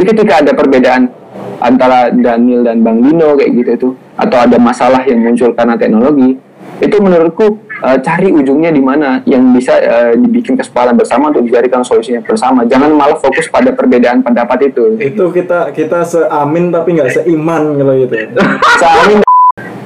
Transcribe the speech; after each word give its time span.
Jadi 0.00 0.16
ketika 0.16 0.40
ada 0.40 0.56
perbedaan 0.56 1.12
antara 1.60 2.08
Daniel 2.08 2.64
dan 2.64 2.80
Bang 2.80 3.04
Dino 3.04 3.36
kayak 3.36 3.52
gitu 3.52 3.72
tuh, 3.76 3.92
atau 4.16 4.40
ada 4.40 4.56
masalah 4.56 5.04
yang 5.04 5.20
muncul 5.20 5.52
karena 5.52 5.76
teknologi, 5.76 6.40
itu 6.80 6.96
menurutku 6.96 7.60
uh, 7.84 8.00
cari 8.00 8.32
ujungnya 8.32 8.72
di 8.72 8.80
mana 8.80 9.20
yang 9.28 9.52
bisa 9.52 9.76
uh, 9.76 10.16
dibikin 10.16 10.56
kesepakatan 10.56 10.96
bersama 10.96 11.28
untuk 11.28 11.44
dicarikan 11.44 11.84
solusinya 11.84 12.24
bersama. 12.24 12.64
Jangan 12.64 12.96
malah 12.96 13.20
fokus 13.20 13.44
pada 13.52 13.76
perbedaan 13.76 14.24
pendapat 14.24 14.72
itu. 14.72 14.96
Itu 14.96 15.28
kita 15.28 15.68
kita 15.76 16.00
seamin 16.08 16.72
tapi 16.72 16.96
nggak 16.96 17.20
seiman 17.20 17.76
gitu 17.76 17.92
gitu. 18.00 18.16
Seamin 18.80 19.20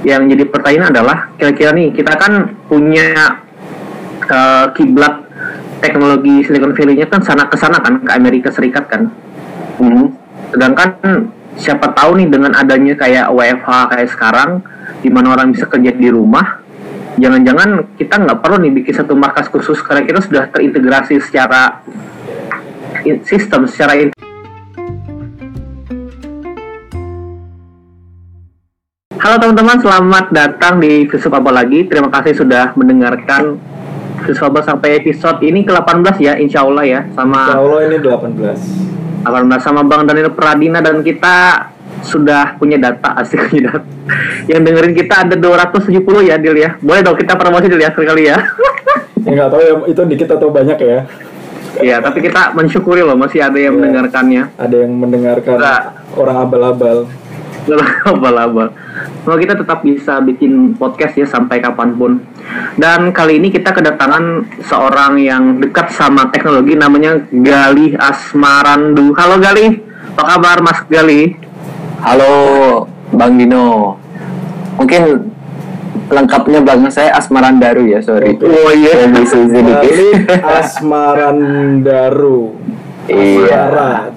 yang 0.06 0.30
jadi 0.30 0.46
pertanyaan 0.46 0.94
adalah 0.94 1.34
kira-kira 1.34 1.74
nih 1.74 1.90
kita 1.90 2.14
kan 2.14 2.54
punya 2.70 3.42
uh, 4.30 4.70
kiblat 4.78 5.26
teknologi 5.82 6.46
Silicon 6.46 6.70
Valley-nya 6.70 7.10
kan 7.10 7.18
sana 7.26 7.50
ke 7.50 7.58
sana 7.58 7.82
kan 7.82 7.98
ke 7.98 8.10
Amerika 8.14 8.54
Serikat 8.54 8.86
kan. 8.86 9.10
Hmm. 9.78 10.14
Sedangkan 10.54 10.88
siapa 11.58 11.90
tahu 11.94 12.18
nih 12.18 12.28
dengan 12.30 12.54
adanya 12.54 12.94
kayak 12.94 13.30
WFH 13.30 13.70
kayak 13.90 14.08
sekarang 14.10 14.50
di 15.02 15.10
mana 15.10 15.34
orang 15.34 15.50
bisa 15.54 15.66
kerja 15.66 15.94
di 15.94 16.08
rumah, 16.10 16.62
jangan-jangan 17.18 17.94
kita 17.98 18.14
nggak 18.22 18.38
perlu 18.42 18.62
nih 18.62 18.72
bikin 18.82 18.94
satu 18.94 19.14
markas 19.14 19.50
khusus 19.50 19.78
karena 19.82 20.02
kita 20.06 20.20
sudah 20.22 20.50
terintegrasi 20.50 21.18
secara 21.22 21.82
sistem 23.26 23.66
secara 23.66 24.10
Halo 29.24 29.40
teman-teman, 29.40 29.80
selamat 29.80 30.36
datang 30.36 30.84
di 30.84 31.08
Apa 31.08 31.48
Lagi. 31.48 31.88
Terima 31.88 32.12
kasih 32.12 32.36
sudah 32.36 32.76
mendengarkan 32.76 33.56
Apa 34.20 34.60
sampai 34.60 35.00
episode 35.00 35.40
ini 35.40 35.64
ke-18 35.64 36.16
ya, 36.20 36.36
insya 36.36 36.60
Allah 36.60 36.84
ya. 36.84 37.00
Sama 37.16 37.48
Insya 37.48 37.56
Allah 37.56 37.80
ini 37.88 37.96
18. 38.04 39.03
18 39.24 39.48
sama 39.64 39.80
Bang 39.82 40.04
Daniel 40.04 40.30
Pradina 40.36 40.84
dan 40.84 41.00
kita 41.00 41.68
sudah 42.04 42.60
punya 42.60 42.76
data 42.76 43.16
asik 43.24 43.48
punya 43.48 43.72
data. 43.72 43.88
Yang 44.44 44.60
dengerin 44.68 44.94
kita 44.94 45.14
ada 45.24 45.34
270 45.34 46.28
ya 46.28 46.36
Dil 46.36 46.56
ya. 46.60 46.70
Boleh 46.78 47.00
dong 47.00 47.16
kita 47.16 47.32
promosi 47.34 47.72
Dil 47.72 47.80
ya 47.80 47.90
sekali 47.90 48.28
ya. 48.28 48.36
ya 49.24 49.30
nggak 49.32 49.48
tahu 49.48 49.62
ya 49.64 49.74
itu 49.88 50.00
dikit 50.04 50.28
atau 50.36 50.52
banyak 50.52 50.78
ya. 50.78 51.00
Iya, 51.74 51.98
tapi 51.98 52.22
kita 52.22 52.54
mensyukuri 52.54 53.02
loh 53.02 53.18
masih 53.18 53.42
ada 53.42 53.58
yang 53.58 53.74
ya, 53.74 53.80
mendengarkannya. 53.82 54.42
Ada 54.54 54.76
yang 54.86 54.92
mendengarkan 54.94 55.58
nah, 55.58 55.82
orang 56.14 56.36
abal-abal. 56.46 56.98
abal-abal. 58.10 58.72
Semoga 59.22 59.38
kita 59.40 59.54
tetap 59.56 59.78
bisa 59.80 60.20
bikin 60.20 60.76
podcast 60.76 61.16
ya 61.16 61.26
sampai 61.26 61.64
kapan 61.64 61.96
pun. 61.96 62.20
Dan 62.76 63.12
kali 63.12 63.40
ini 63.40 63.48
kita 63.48 63.72
kedatangan 63.72 64.44
seorang 64.68 65.16
yang 65.20 65.60
dekat 65.60 65.90
sama 65.96 66.28
teknologi 66.28 66.76
namanya 66.76 67.24
Galih 67.32 67.96
Asmarandu. 67.96 69.16
Halo 69.16 69.40
Galih, 69.40 69.80
apa 70.14 70.22
kabar 70.36 70.58
Mas 70.60 70.80
Galih? 70.86 71.34
Halo 72.04 72.32
Bang 73.16 73.40
Dino. 73.40 73.96
Mungkin 74.76 75.32
lengkapnya 76.12 76.60
belakang 76.60 76.92
saya 76.92 77.16
Asmarandaru 77.16 77.88
ya, 77.88 78.04
sorry. 78.04 78.36
Oh 78.44 78.72
iya. 78.76 79.08
Galih 79.08 80.28
Asmarandaru. 80.44 82.40
Iya. 83.08 83.62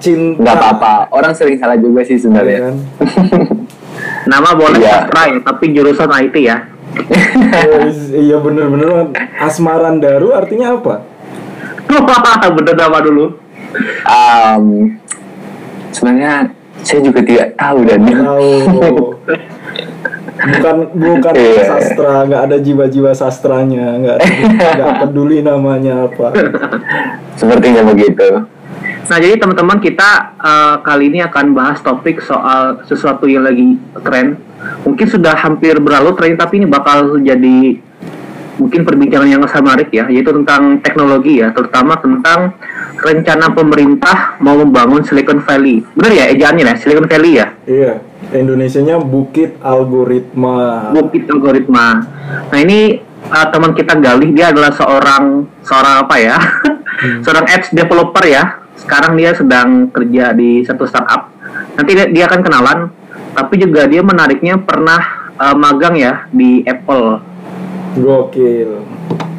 Cinta. 0.00 0.42
Gak 0.44 0.56
apa-apa. 0.56 0.92
Orang 1.12 1.32
sering 1.36 1.60
salah 1.60 1.76
juga 1.76 2.00
sih 2.04 2.16
sebenarnya. 2.16 2.56
Iya 2.56 2.64
kan? 2.64 2.76
Nama 4.32 4.50
boleh 4.54 4.80
iya. 4.80 5.04
sastra 5.04 5.22
ya, 5.28 5.38
tapi 5.42 5.64
jurusan 5.72 6.10
IT 6.28 6.36
ya. 6.38 6.58
oh, 7.68 7.84
iya 8.16 8.36
bener-bener 8.40 9.12
Asmaran 9.38 10.00
Daru 10.00 10.32
artinya 10.34 10.74
apa? 10.74 11.04
bener 12.56 12.74
nama 12.74 12.98
dulu. 13.00 13.38
Um, 14.08 14.96
sebenarnya 15.92 16.52
saya 16.80 17.00
juga 17.04 17.20
tidak 17.22 17.54
tahu 17.60 17.84
dan 17.84 18.00
tahu. 18.08 18.48
bukan 20.38 20.76
bukan 20.94 21.34
yeah. 21.34 21.66
sastra 21.66 22.14
nggak 22.30 22.42
ada 22.46 22.56
jiwa-jiwa 22.62 23.10
sastranya 23.10 23.98
nggak 23.98 24.18
nggak 24.54 24.92
peduli 25.02 25.42
namanya 25.42 26.06
apa 26.06 26.30
sepertinya 27.34 27.82
begitu 27.82 28.46
Nah, 29.06 29.18
jadi 29.22 29.38
teman-teman 29.38 29.78
kita 29.78 30.34
uh, 30.42 30.76
kali 30.82 31.14
ini 31.14 31.22
akan 31.22 31.54
bahas 31.54 31.78
topik 31.78 32.18
soal 32.18 32.82
sesuatu 32.84 33.30
yang 33.30 33.46
lagi 33.46 33.78
tren. 34.02 34.34
Mungkin 34.82 35.06
sudah 35.06 35.38
hampir 35.38 35.78
berlalu 35.78 36.18
tren, 36.18 36.34
tapi 36.34 36.58
ini 36.58 36.66
bakal 36.66 37.22
jadi 37.22 37.78
mungkin 38.58 38.82
perbincangan 38.82 39.30
yang 39.30 39.40
sangat 39.46 39.64
menarik 39.64 39.90
ya, 39.94 40.04
yaitu 40.10 40.34
tentang 40.34 40.82
teknologi 40.82 41.38
ya, 41.38 41.54
terutama 41.54 41.94
tentang 42.02 42.58
rencana 42.98 43.54
pemerintah 43.54 44.34
mau 44.42 44.58
membangun 44.58 45.06
Silicon 45.06 45.38
Valley. 45.46 45.86
Benar 45.94 46.12
ya 46.12 46.24
ejaannya 46.34 46.66
ya, 46.66 46.74
Silicon 46.74 47.06
Valley 47.06 47.32
ya? 47.38 47.46
Iya. 47.64 47.92
Indonesia-nya 48.28 48.98
Bukit 48.98 49.62
Algoritma. 49.62 50.90
Bukit 50.90 51.30
Algoritma. 51.30 52.02
Nah, 52.50 52.58
ini 52.58 52.98
uh, 53.30 53.46
teman 53.48 53.72
kita 53.72 53.94
Galih 53.96 54.34
dia 54.34 54.50
adalah 54.50 54.74
seorang 54.74 55.46
seorang 55.62 55.94
apa 56.04 56.16
ya? 56.18 56.36
Hmm. 56.98 57.22
seorang 57.22 57.46
apps 57.46 57.70
developer 57.70 58.26
ya 58.26 58.58
sekarang 58.78 59.18
dia 59.18 59.34
sedang 59.34 59.90
kerja 59.90 60.32
di 60.32 60.62
satu 60.62 60.86
startup. 60.86 61.34
Nanti 61.74 61.90
dia, 61.94 62.06
dia 62.08 62.24
akan 62.30 62.40
kenalan 62.40 62.78
tapi 63.34 63.54
juga 63.60 63.86
dia 63.86 64.02
menariknya 64.02 64.58
pernah 64.58 65.30
uh, 65.38 65.54
magang 65.54 65.94
ya 65.94 66.26
di 66.30 66.62
Apple. 66.66 67.22
Gokil. 67.98 68.70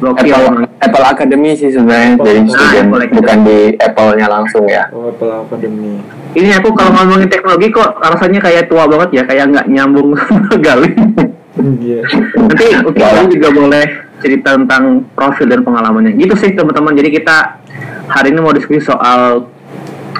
Gokil. 0.00 0.32
Apple, 0.32 0.68
Apple 0.80 1.04
Academy 1.04 1.52
sih 1.52 1.68
sebenarnya 1.68 2.16
jadi 2.20 2.40
student 2.48 2.88
nah, 2.88 3.08
bukan 3.08 3.38
di 3.44 3.58
Apple-nya 3.76 4.26
langsung 4.28 4.64
ya. 4.64 4.88
Oh, 4.92 5.12
Apple 5.12 5.28
Academy. 5.28 6.00
Ini 6.32 6.62
aku 6.62 6.72
kalau 6.72 6.96
ngomongin 6.96 7.28
teknologi 7.28 7.68
kok 7.68 8.00
rasanya 8.00 8.40
kayak 8.40 8.70
tua 8.70 8.88
banget 8.88 9.20
ya 9.20 9.22
kayak 9.28 9.44
nggak 9.52 9.66
nyambung 9.68 10.16
gali. 10.64 10.90
Yeah. 11.60 12.08
nanti 12.40 12.72
okay, 12.72 13.28
juga 13.28 13.52
boleh 13.52 13.84
cerita 14.24 14.56
tentang 14.56 15.04
profil 15.12 15.48
dan 15.48 15.60
pengalamannya. 15.60 16.16
Gitu 16.16 16.32
sih 16.40 16.50
teman-teman. 16.56 16.96
Jadi 16.96 17.20
kita 17.20 17.59
hari 18.10 18.34
ini 18.34 18.42
mau 18.42 18.50
diskusi 18.50 18.82
soal 18.82 19.46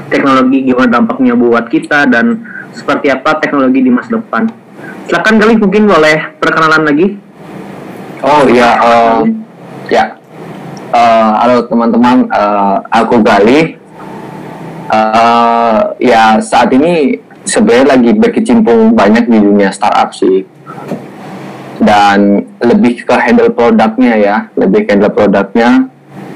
teknologi 0.07 0.63
gimana 0.63 1.03
dampaknya 1.03 1.35
buat 1.35 1.67
kita 1.67 2.07
dan 2.07 2.39
seperti 2.71 3.11
apa 3.11 3.43
teknologi 3.43 3.83
di 3.83 3.91
masa 3.91 4.15
depan. 4.15 4.47
Silakan 5.11 5.37
kali 5.43 5.59
mungkin 5.59 5.91
boleh 5.91 6.39
perkenalan 6.39 6.87
lagi. 6.87 7.19
Oh 8.23 8.47
iya, 8.47 8.79
uh, 8.79 9.21
ya. 9.91 10.15
Uh, 10.91 11.31
halo 11.39 11.67
teman-teman, 11.67 12.31
uh, 12.31 12.83
aku 12.91 13.23
Gali. 13.23 13.79
Uh, 14.91 15.95
ya 16.03 16.43
saat 16.43 16.75
ini 16.75 17.15
sebenarnya 17.47 17.95
lagi 17.95 18.11
berkecimpung 18.11 18.91
banyak 18.91 19.31
di 19.31 19.39
dunia 19.39 19.71
startup 19.71 20.11
sih 20.11 20.43
dan 21.79 22.43
lebih 22.59 23.07
ke 23.07 23.15
handle 23.15 23.55
produknya 23.55 24.15
ya 24.19 24.37
lebih 24.59 24.85
ke 24.85 24.99
handle 24.99 25.15
produknya 25.15 25.87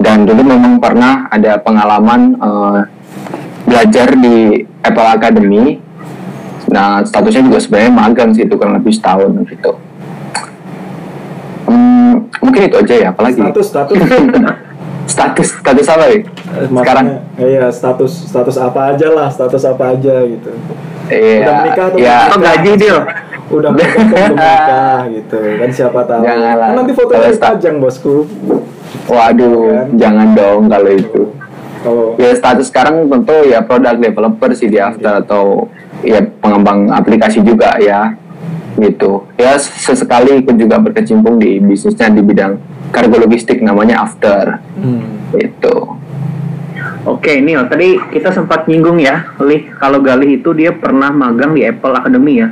dan 0.01 0.27
dulu 0.27 0.43
memang 0.43 0.83
pernah 0.83 1.29
ada 1.31 1.59
pengalaman 1.61 2.35
uh, 2.39 2.81
belajar 3.65 4.15
di 4.15 4.65
Apple 4.85 5.09
Academy. 5.09 5.65
Nah 6.71 7.05
statusnya 7.05 7.47
juga 7.47 7.59
sebenarnya 7.61 7.93
magang 7.93 8.31
sih 8.33 8.45
itu 8.47 8.55
kurang 8.57 8.79
lebih 8.79 8.93
setahun 8.93 9.31
gitu. 9.49 9.73
Hmm, 11.65 12.29
mungkin 12.43 12.61
itu 12.69 12.77
aja 12.77 12.95
ya 12.95 13.09
apalagi? 13.13 13.41
Status 13.41 13.67
status. 13.69 13.97
Status 15.05 15.49
status 15.61 15.87
apa 15.93 16.05
ya? 16.09 16.17
Sekarang? 16.65 17.07
iya 17.37 17.69
status 17.69 18.31
status 18.31 18.57
apa 18.57 18.97
aja 18.97 19.13
lah 19.13 19.29
status 19.29 19.63
apa 19.69 19.93
aja 19.93 20.25
gitu 20.25 20.49
iya 21.13 21.37
udah 21.45 21.55
menikah 21.61 21.85
atau 21.91 21.99
ya. 22.01 22.17
Gaji 22.33 22.73
dia 22.81 22.99
udah 23.53 23.71
menikah 23.73 24.01
atau 24.05 24.17
menikah 24.33 24.99
gitu 25.13 25.39
kan 25.61 25.69
siapa 25.71 26.01
tahu 26.09 26.23
Janganlah. 26.25 26.69
kan 26.71 26.77
nanti 26.81 26.93
fotonya 26.97 27.29
dipajang 27.33 27.77
bosku 27.83 28.17
Waduh, 29.05 29.69
kan? 29.69 29.87
jangan 30.01 30.29
dong 30.33 30.63
kalau 30.71 30.93
itu. 30.97 31.23
Oh. 31.85 32.17
Ya 32.17 32.33
status 32.33 32.73
sekarang 32.73 33.05
tentu 33.13 33.37
ya 33.45 33.61
produk 33.61 33.93
developer 34.01 34.49
sih 34.57 34.73
di 34.73 34.81
After 34.81 35.21
atau 35.21 35.69
ya 36.01 36.25
pengembang 36.41 36.89
aplikasi 36.89 37.45
juga 37.45 37.77
ya 37.77 38.17
gitu. 38.81 39.29
Ya 39.37 39.61
sesekali 39.61 40.41
ikut 40.41 40.57
juga 40.57 40.81
berkecimpung 40.81 41.37
di 41.37 41.61
bisnisnya 41.61 42.09
di 42.09 42.25
bidang 42.25 42.57
kargo 42.89 43.21
logistik 43.21 43.61
namanya 43.61 44.09
After. 44.09 44.63
Hmm. 44.81 45.37
Itu. 45.37 46.01
Oke, 47.05 47.37
ini 47.37 47.53
tadi 47.69 48.01
kita 48.01 48.33
sempat 48.33 48.65
nyinggung 48.65 48.97
ya, 48.97 49.37
Lih, 49.45 49.69
kalau 49.77 50.01
Galih 50.01 50.41
itu 50.41 50.57
dia 50.57 50.73
pernah 50.73 51.13
magang 51.13 51.53
di 51.53 51.61
Apple 51.61 51.93
Academy 51.93 52.41
ya. 52.41 52.49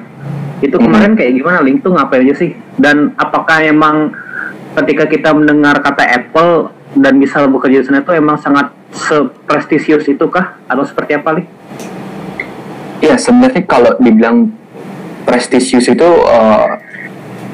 Itu 0.60 0.76
hmm. 0.76 0.84
kemarin 0.84 1.12
kayak 1.16 1.32
gimana, 1.40 1.58
Lih? 1.64 1.81
Tuh 1.81 1.96
ngapain 1.96 2.20
aja 2.20 2.37
sih? 2.37 2.52
Dan 2.76 3.16
apakah 3.16 3.64
emang 3.64 4.12
ketika 4.76 5.08
kita 5.08 5.32
mendengar 5.32 5.81
kata 5.81 6.04
Apple 6.04 6.69
dan 6.93 7.16
bisa 7.16 7.49
bekerja 7.49 7.81
di 7.81 7.87
sana 7.88 8.04
itu 8.04 8.12
emang 8.12 8.37
sangat 8.37 8.76
seprestisius 8.93 10.04
itu 10.04 10.28
kah 10.28 10.60
atau 10.69 10.84
seperti 10.84 11.16
apa 11.16 11.40
nih? 11.40 11.46
Ya 13.00 13.16
sebenarnya 13.16 13.64
kalau 13.64 13.96
dibilang 14.04 14.52
prestisius 15.25 15.88
itu 15.88 16.04
uh, 16.04 16.76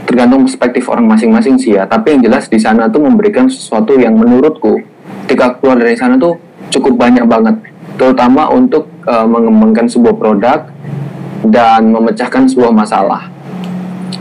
tergantung 0.03 0.51
perspektif 0.51 0.91
orang 0.91 1.07
masing-masing 1.07 1.63
sih 1.63 1.79
ya. 1.79 1.87
Tapi 1.87 2.19
yang 2.19 2.27
jelas 2.27 2.51
di 2.51 2.59
sana 2.59 2.91
tuh 2.91 3.07
memberikan 3.07 3.47
sesuatu 3.47 3.95
yang 3.95 4.19
menurutku 4.19 4.83
ketika 5.31 5.55
keluar 5.63 5.79
dari 5.79 5.95
sana 5.95 6.19
tuh 6.19 6.48
cukup 6.69 6.95
banyak 7.01 7.25
banget 7.25 7.57
terutama 7.99 8.47
untuk 8.53 8.87
uh, 9.09 9.27
mengembangkan 9.27 9.91
sebuah 9.91 10.15
produk 10.17 10.61
dan 11.43 11.91
memecahkan 11.91 12.47
sebuah 12.47 12.71
masalah. 12.71 13.27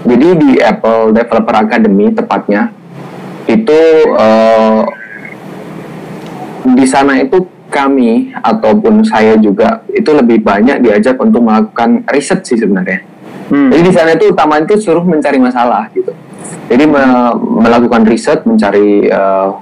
Jadi 0.08 0.28
di 0.40 0.52
Apple 0.62 1.14
Developer 1.14 1.56
Academy 1.68 2.10
tepatnya 2.12 2.72
itu 3.48 3.80
uh, 4.16 4.84
di 6.68 6.86
sana 6.88 7.22
itu 7.24 7.48
kami 7.68 8.32
ataupun 8.40 9.04
saya 9.04 9.36
juga 9.40 9.84
itu 9.92 10.08
lebih 10.16 10.44
banyak 10.44 10.80
diajak 10.84 11.20
untuk 11.20 11.44
melakukan 11.44 12.04
riset 12.12 12.44
sih 12.44 12.58
sebenarnya. 12.60 13.04
Hmm. 13.48 13.72
Jadi 13.72 13.82
di 13.84 13.94
sana 13.96 14.10
itu 14.16 14.32
utama 14.32 14.60
itu 14.60 14.76
suruh 14.80 15.04
mencari 15.04 15.40
masalah 15.40 15.88
gitu. 15.96 16.12
Jadi 16.68 16.84
me 16.84 17.32
melakukan 17.64 18.04
riset, 18.08 18.44
mencari 18.44 19.08
uh, 19.08 19.56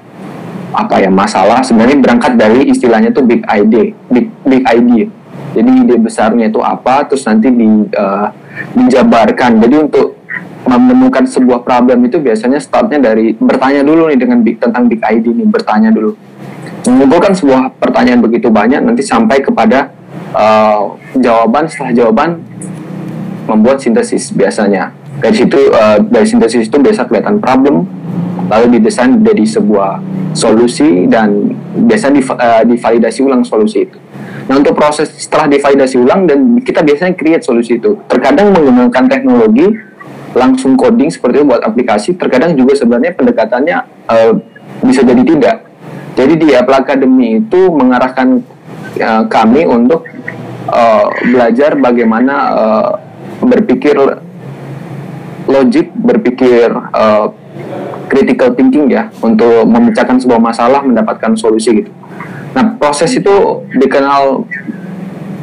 apa 0.75 0.99
ya 0.99 1.09
masalah. 1.09 1.63
Sebenarnya 1.63 1.97
berangkat 1.97 2.35
dari 2.35 2.67
istilahnya 2.67 3.15
itu 3.15 3.23
big 3.23 3.41
idea, 3.47 3.95
big 4.11 4.27
big 4.43 4.63
idea. 4.67 5.07
Jadi 5.55 5.71
ide 5.87 5.95
besarnya 5.95 6.51
itu 6.51 6.59
apa, 6.59 7.07
terus 7.07 7.23
nanti 7.23 7.47
di 7.47 7.87
uh, 7.95 8.27
dijabarkan. 8.75 9.63
Jadi 9.63 9.75
untuk 9.79 10.19
menemukan 10.65 11.23
sebuah 11.23 11.63
problem 11.63 12.09
itu 12.09 12.19
biasanya 12.19 12.59
startnya 12.59 12.97
dari 12.97 13.37
bertanya 13.37 13.85
dulu 13.85 14.09
nih 14.11 14.19
dengan 14.19 14.43
big 14.43 14.59
tentang 14.59 14.91
big 14.91 14.99
idea 14.99 15.31
nih, 15.31 15.47
bertanya 15.47 15.93
dulu 15.93 16.17
mengumpulkan 16.85 17.33
sebuah 17.33 17.73
pertanyaan 17.81 18.21
begitu 18.21 18.47
banyak 18.53 18.81
nanti 18.81 19.01
sampai 19.01 19.41
kepada 19.41 19.89
uh, 20.33 20.93
jawaban 21.17 21.65
setelah 21.65 21.91
jawaban 21.93 22.29
membuat 23.45 23.81
sintesis 23.81 24.33
biasanya 24.33 24.93
dari 25.21 25.35
situ 25.37 25.57
uh, 25.73 26.01
dari 26.01 26.25
sintesis 26.25 26.69
itu 26.69 26.77
biasa 26.77 27.09
kelihatan 27.09 27.41
problem 27.41 27.89
lalu 28.49 28.79
didesain 28.79 29.17
jadi 29.21 29.45
sebuah 29.45 30.01
solusi 30.35 31.09
dan 31.09 31.55
biasa 31.87 32.13
div, 32.13 32.29
uh, 32.29 32.63
divalidasi 32.67 33.19
ulang 33.25 33.41
solusi 33.41 33.89
itu. 33.89 33.97
Nah 34.45 34.61
untuk 34.61 34.77
proses 34.77 35.09
setelah 35.09 35.49
divalidasi 35.49 35.97
ulang 35.97 36.29
dan 36.29 36.61
kita 36.61 36.85
biasanya 36.85 37.17
create 37.17 37.41
solusi 37.41 37.81
itu. 37.81 37.97
Terkadang 38.05 38.53
menggunakan 38.53 39.09
teknologi 39.09 39.65
langsung 40.35 40.75
coding 40.75 41.09
seperti 41.09 41.41
itu 41.41 41.45
buat 41.47 41.63
aplikasi. 41.63 42.09
Terkadang 42.19 42.53
juga 42.53 42.77
sebenarnya 42.77 43.15
pendekatannya 43.17 43.77
uh, 44.05 44.33
bisa 44.85 45.01
jadi 45.01 45.23
tidak. 45.23 45.57
Jadi 46.15 46.33
di 46.39 46.49
Apple 46.55 46.77
Academy 46.79 47.43
itu 47.43 47.71
mengarahkan 47.73 48.39
uh, 49.01 49.23
kami 49.27 49.67
untuk 49.67 50.05
uh, 50.69 51.07
belajar 51.25 51.75
bagaimana 51.75 52.35
uh, 52.53 52.91
berpikir 53.43 53.95
logik, 55.49 55.91
berpikir 55.91 56.71
uh, 56.71 57.33
critical 58.07 58.53
thinking 58.53 58.91
ya 58.91 59.09
untuk 59.19 59.65
memecahkan 59.65 60.21
sebuah 60.21 60.39
masalah, 60.41 60.81
mendapatkan 60.85 61.33
solusi 61.35 61.83
gitu. 61.83 61.91
Nah 62.53 62.75
proses 62.79 63.11
itu 63.15 63.65
dikenal 63.75 64.47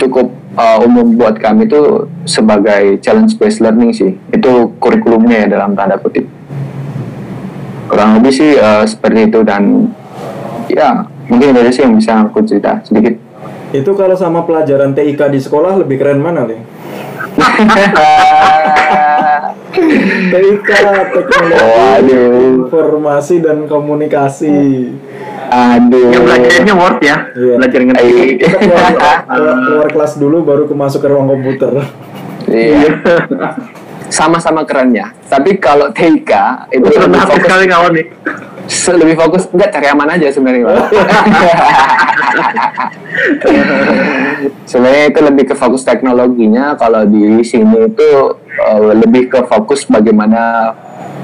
cukup 0.01 0.33
uh, 0.57 0.79
umum 0.83 1.15
buat 1.17 1.37
kami 1.39 1.69
itu 1.69 2.09
sebagai 2.25 2.99
challenge 3.05 3.37
based 3.37 3.61
learning 3.61 3.93
sih. 3.93 4.17
Itu 4.31 4.77
kurikulumnya 4.81 5.47
ya 5.47 5.59
dalam 5.59 5.77
tanda 5.77 6.01
kutip. 6.01 6.25
Kurang 7.91 8.21
lebih 8.21 8.33
sih 8.33 8.57
uh, 8.57 8.87
seperti 8.89 9.29
itu 9.29 9.45
dan 9.45 9.93
ya 10.73 11.05
mungkin 11.29 11.53
dari 11.55 11.71
sih 11.73 11.85
yang 11.85 11.97
bisa 11.97 12.25
aku 12.25 12.45
cerita 12.45 12.81
sedikit 12.85 13.15
itu 13.73 13.91
kalau 13.97 14.13
sama 14.13 14.45
pelajaran 14.45 14.93
TIK 14.93 15.33
di 15.33 15.41
sekolah 15.41 15.81
lebih 15.81 15.97
keren 16.01 16.21
mana 16.21 16.45
nih 16.45 16.61
TIK 19.73 20.69
teknologi 21.13 22.13
Waduh. 22.13 22.33
informasi 22.69 23.35
dan 23.41 23.65
komunikasi 23.67 24.59
Aduh. 25.53 26.09
Yang 26.09 26.23
belajarnya 26.25 26.75
Word 26.81 26.99
ya. 27.05 27.17
Iya. 27.37 27.55
Belajar 27.61 27.81
ngerti. 27.85 28.09
Kita 28.41 28.57
keluar, 28.57 28.89
keluar, 29.29 29.57
keluar 29.69 29.89
kelas 29.93 30.13
dulu 30.17 30.37
baru 30.49 30.65
ke 30.65 30.73
masuk 30.73 31.05
ke 31.05 31.13
ruang 31.13 31.29
komputer. 31.29 31.93
Iya. 32.49 33.05
Sama-sama 34.09 34.65
kerennya. 34.65 35.13
Tapi 35.29 35.61
kalau 35.61 35.93
TIK 35.93 36.33
itu 36.73 36.89
lebih 36.89 37.21
fokus 37.21 37.45
sekali 37.45 37.65
kawan 37.69 37.93
nih 37.93 38.07
lebih 38.73 39.17
fokus 39.19 39.43
enggak 39.51 39.71
cari 39.75 39.87
aman 39.91 40.09
aja 40.17 40.27
sebenarnya 40.31 40.65
sebenarnya 44.71 45.05
itu 45.11 45.21
lebih 45.21 45.45
ke 45.51 45.55
fokus 45.59 45.83
teknologinya 45.83 46.79
kalau 46.79 47.05
di 47.05 47.43
sini 47.43 47.91
itu 47.91 48.11
uh, 48.61 48.93
lebih 48.93 49.33
ke 49.33 49.41
fokus 49.49 49.87
bagaimana 49.89 50.73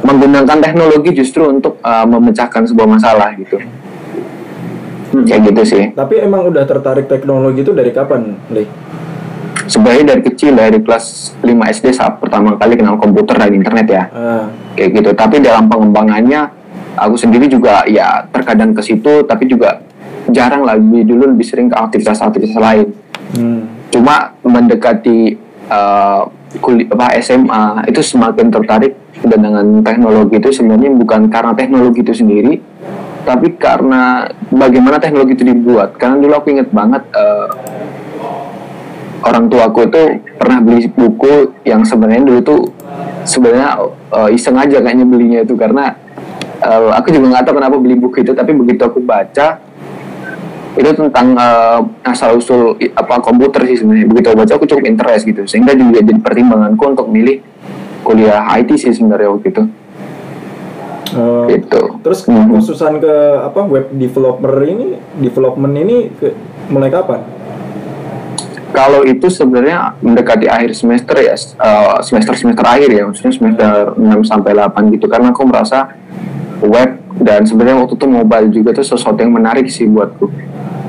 menggunakan 0.04 0.58
teknologi 0.62 1.10
justru 1.12 1.50
untuk 1.50 1.82
uh, 1.82 2.06
memecahkan 2.06 2.64
sebuah 2.70 2.88
masalah 2.88 3.34
gitu 3.34 3.58
hmm. 3.58 5.26
kayak 5.26 5.42
gitu 5.52 5.62
sih 5.66 5.84
tapi 5.92 6.22
emang 6.22 6.46
udah 6.48 6.64
tertarik 6.64 7.10
teknologi 7.10 7.66
itu 7.66 7.72
dari 7.74 7.90
kapan 7.90 8.38
Lee? 8.54 8.68
sebenarnya 9.68 10.16
dari 10.16 10.22
kecil 10.24 10.56
dari 10.56 10.78
kelas 10.80 11.36
5 11.44 11.44
SD 11.44 11.86
saat 11.92 12.16
pertama 12.16 12.56
kali 12.56 12.78
kenal 12.78 12.96
komputer 12.96 13.36
dan 13.36 13.52
internet 13.52 13.86
ya 13.86 14.04
uh. 14.08 14.46
kayak 14.78 14.90
gitu 14.96 15.10
tapi 15.12 15.44
dalam 15.44 15.68
pengembangannya 15.68 16.48
aku 16.96 17.14
sendiri 17.20 17.46
juga 17.46 17.84
ya 17.84 18.24
terkadang 18.32 18.72
ke 18.72 18.80
situ 18.80 19.28
tapi 19.28 19.44
juga 19.44 19.84
jarang 20.32 20.64
lebih 20.64 21.08
dulu 21.08 21.36
lebih 21.36 21.46
sering 21.46 21.68
ke 21.68 21.76
aktivitas-aktivitas 21.76 22.56
lain 22.56 22.88
hmm. 23.36 23.92
cuma 23.92 24.32
mendekati 24.44 25.36
uh, 25.68 26.28
kuliah 26.64 26.88
apa 26.96 27.20
SMA 27.20 27.92
itu 27.92 28.00
semakin 28.00 28.48
tertarik 28.48 28.96
dengan 29.20 29.84
teknologi 29.84 30.40
itu 30.40 30.48
sebenarnya 30.48 30.88
bukan 30.96 31.28
karena 31.28 31.52
teknologi 31.52 32.00
itu 32.00 32.14
sendiri 32.16 32.56
tapi 33.28 33.60
karena 33.60 34.24
bagaimana 34.48 34.96
teknologi 34.96 35.36
itu 35.36 35.44
dibuat. 35.44 36.00
Karena 36.00 36.16
dulu 36.16 36.32
aku 36.32 36.48
inget 36.48 36.72
banget 36.72 37.04
uh, 37.12 37.48
orang 39.20 39.52
tuaku 39.52 39.84
itu 39.84 40.02
pernah 40.40 40.64
beli 40.64 40.88
buku 40.88 41.52
yang 41.68 41.84
sebenarnya 41.84 42.24
dulu 42.24 42.40
tuh 42.40 42.60
sebenarnya 43.28 43.84
uh, 44.16 44.32
iseng 44.32 44.56
aja 44.56 44.80
kayaknya 44.80 45.04
belinya 45.04 45.38
itu. 45.44 45.52
Karena 45.60 45.92
uh, 46.64 46.96
aku 46.96 47.12
juga 47.12 47.36
nggak 47.36 47.44
tahu 47.44 47.54
kenapa 47.60 47.76
beli 47.76 48.00
buku 48.00 48.24
itu 48.24 48.32
tapi 48.32 48.56
begitu 48.56 48.80
aku 48.88 49.04
baca 49.04 49.60
itu 50.76 50.90
tentang 50.92 51.32
uh, 51.38 51.80
asal 52.04 52.36
usul 52.36 52.76
apa 52.92 53.22
komputer 53.24 53.64
sih 53.64 53.80
sebenarnya. 53.80 54.06
Begitu 54.10 54.28
baca 54.36 54.52
aku 54.58 54.66
cukup 54.68 54.84
interest 54.84 55.22
gitu. 55.24 55.42
Sehingga 55.48 55.72
juga 55.72 56.04
jadi 56.04 56.20
pertimbanganku 56.20 56.82
untuk 56.84 57.06
milih 57.08 57.40
kuliah 58.04 58.44
IT 58.60 58.76
sih 58.76 58.92
sebenarnya 58.92 59.28
waktu 59.32 59.48
itu. 59.48 59.62
Uh, 61.16 61.48
gitu. 61.48 62.04
Terus 62.04 62.20
mm 62.28 62.52
khususan 62.52 63.00
ke 63.00 63.14
apa 63.48 63.64
web 63.64 63.88
developer 63.96 64.52
ini, 64.68 65.00
development 65.16 65.74
ini 65.80 65.96
ke, 66.12 66.36
mulai 66.68 66.92
kapan? 66.92 67.24
Kalau 68.68 69.00
itu 69.08 69.32
sebenarnya 69.32 69.96
mendekati 70.04 70.44
akhir 70.44 70.76
semester 70.76 71.16
ya, 71.16 71.32
uh, 71.56 72.04
semester 72.04 72.36
semester 72.36 72.60
akhir 72.68 72.92
ya, 72.92 73.08
maksudnya 73.08 73.32
semester 73.32 73.96
6 73.96 74.28
sampai 74.28 74.52
8 74.52 74.92
gitu. 74.92 75.08
Karena 75.08 75.32
aku 75.32 75.48
merasa 75.48 75.96
web 76.60 77.00
dan 77.18 77.48
sebenarnya 77.48 77.80
waktu 77.80 77.96
itu 77.96 78.06
mobile 78.06 78.48
juga 78.52 78.70
tuh 78.76 78.86
sesuatu 78.86 79.18
yang 79.24 79.32
menarik 79.32 79.66
sih 79.72 79.88
buatku 79.88 80.28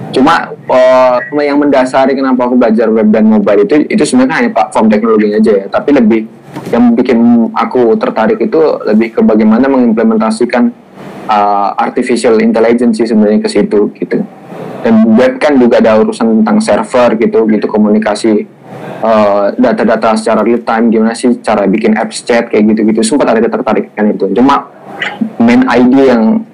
cuma 0.10 0.54
uh, 0.70 1.18
yang 1.38 1.62
mendasari 1.62 2.18
kenapa 2.18 2.50
aku 2.50 2.58
belajar 2.58 2.90
web 2.90 3.10
dan 3.14 3.30
mobile 3.30 3.66
itu 3.66 3.86
itu 3.86 4.04
sebenarnya 4.06 4.36
hanya 4.46 4.52
platform 4.54 4.90
teknologinya 4.90 5.38
aja 5.38 5.52
ya. 5.54 5.66
Tapi 5.70 5.90
lebih 5.94 6.22
yang 6.74 6.98
bikin 6.98 7.50
aku 7.54 7.94
tertarik 7.98 8.42
itu 8.42 8.60
lebih 8.86 9.14
ke 9.14 9.22
bagaimana 9.22 9.70
mengimplementasikan 9.70 10.74
uh, 11.30 11.78
artificial 11.78 12.42
intelligence 12.42 13.02
sebenarnya 13.02 13.40
ke 13.42 13.50
situ 13.50 13.94
gitu. 13.98 14.26
Dan 14.80 15.04
web 15.14 15.38
kan 15.38 15.60
juga 15.60 15.84
ada 15.84 16.00
urusan 16.00 16.42
tentang 16.42 16.64
server 16.64 17.20
gitu 17.20 17.44
gitu 17.52 17.68
komunikasi 17.68 18.48
eh, 19.04 19.46
data-data 19.60 20.16
uh, 20.16 20.16
secara 20.16 20.40
real 20.40 20.64
time 20.64 20.88
gimana 20.88 21.12
sih 21.12 21.36
cara 21.44 21.68
bikin 21.68 22.00
apps 22.00 22.24
chat 22.24 22.48
kayak 22.48 22.64
gitu-gitu. 22.72 23.04
Sempat 23.04 23.28
ada 23.28 23.44
ketertarikan 23.44 24.08
itu. 24.08 24.32
Cuma 24.32 24.72
main 25.36 25.68
idea 25.68 26.16
yang 26.16 26.48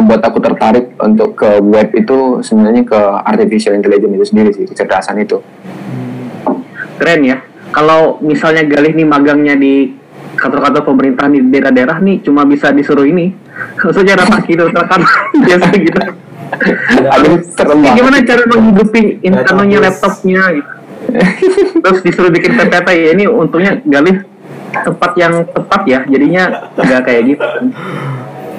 membuat 0.00 0.20
aku 0.28 0.38
tertarik 0.38 0.92
untuk 1.00 1.36
ke 1.36 1.60
web 1.64 1.88
itu 1.96 2.44
sebenarnya 2.44 2.84
ke 2.84 3.00
artificial 3.24 3.74
intelligence 3.74 4.14
itu 4.14 4.26
sendiri 4.28 4.50
sih 4.52 4.64
kecerdasan 4.68 5.20
itu. 5.20 5.40
Keren 7.00 7.20
ya. 7.24 7.38
Kalau 7.72 8.16
misalnya 8.24 8.64
Galih 8.64 8.96
nih 8.96 9.04
magangnya 9.04 9.52
di 9.56 9.92
kantor-kantor 10.36 10.84
pemerintah 10.84 11.26
di 11.32 11.40
daerah-daerah 11.48 11.96
nih 12.00 12.20
cuma 12.24 12.44
bisa 12.44 12.68
disuruh 12.72 13.04
ini 13.08 13.32
maksudnya 13.84 14.20
rapat 14.20 14.44
gitu 14.48 14.68
kan 14.72 15.00
biasa 15.44 15.66
gitu. 15.80 16.00
Aduh, 17.10 17.42
gimana 17.98 18.22
cara 18.22 18.42
menghidupi 18.46 19.18
internetnya 19.24 19.78
laptopnya 19.82 20.42
gitu? 20.54 20.70
Terus 21.84 22.00
disuruh 22.04 22.30
bikin 22.30 22.54
PPT 22.54 22.88
ya 22.92 23.10
ini 23.16 23.24
untungnya 23.26 23.82
Galih 23.82 24.22
tempat 24.76 25.10
yang 25.16 25.44
tepat 25.48 25.80
ya 25.88 26.00
jadinya 26.04 26.68
nggak 26.76 27.02
kayak 27.06 27.22
gitu 27.32 27.46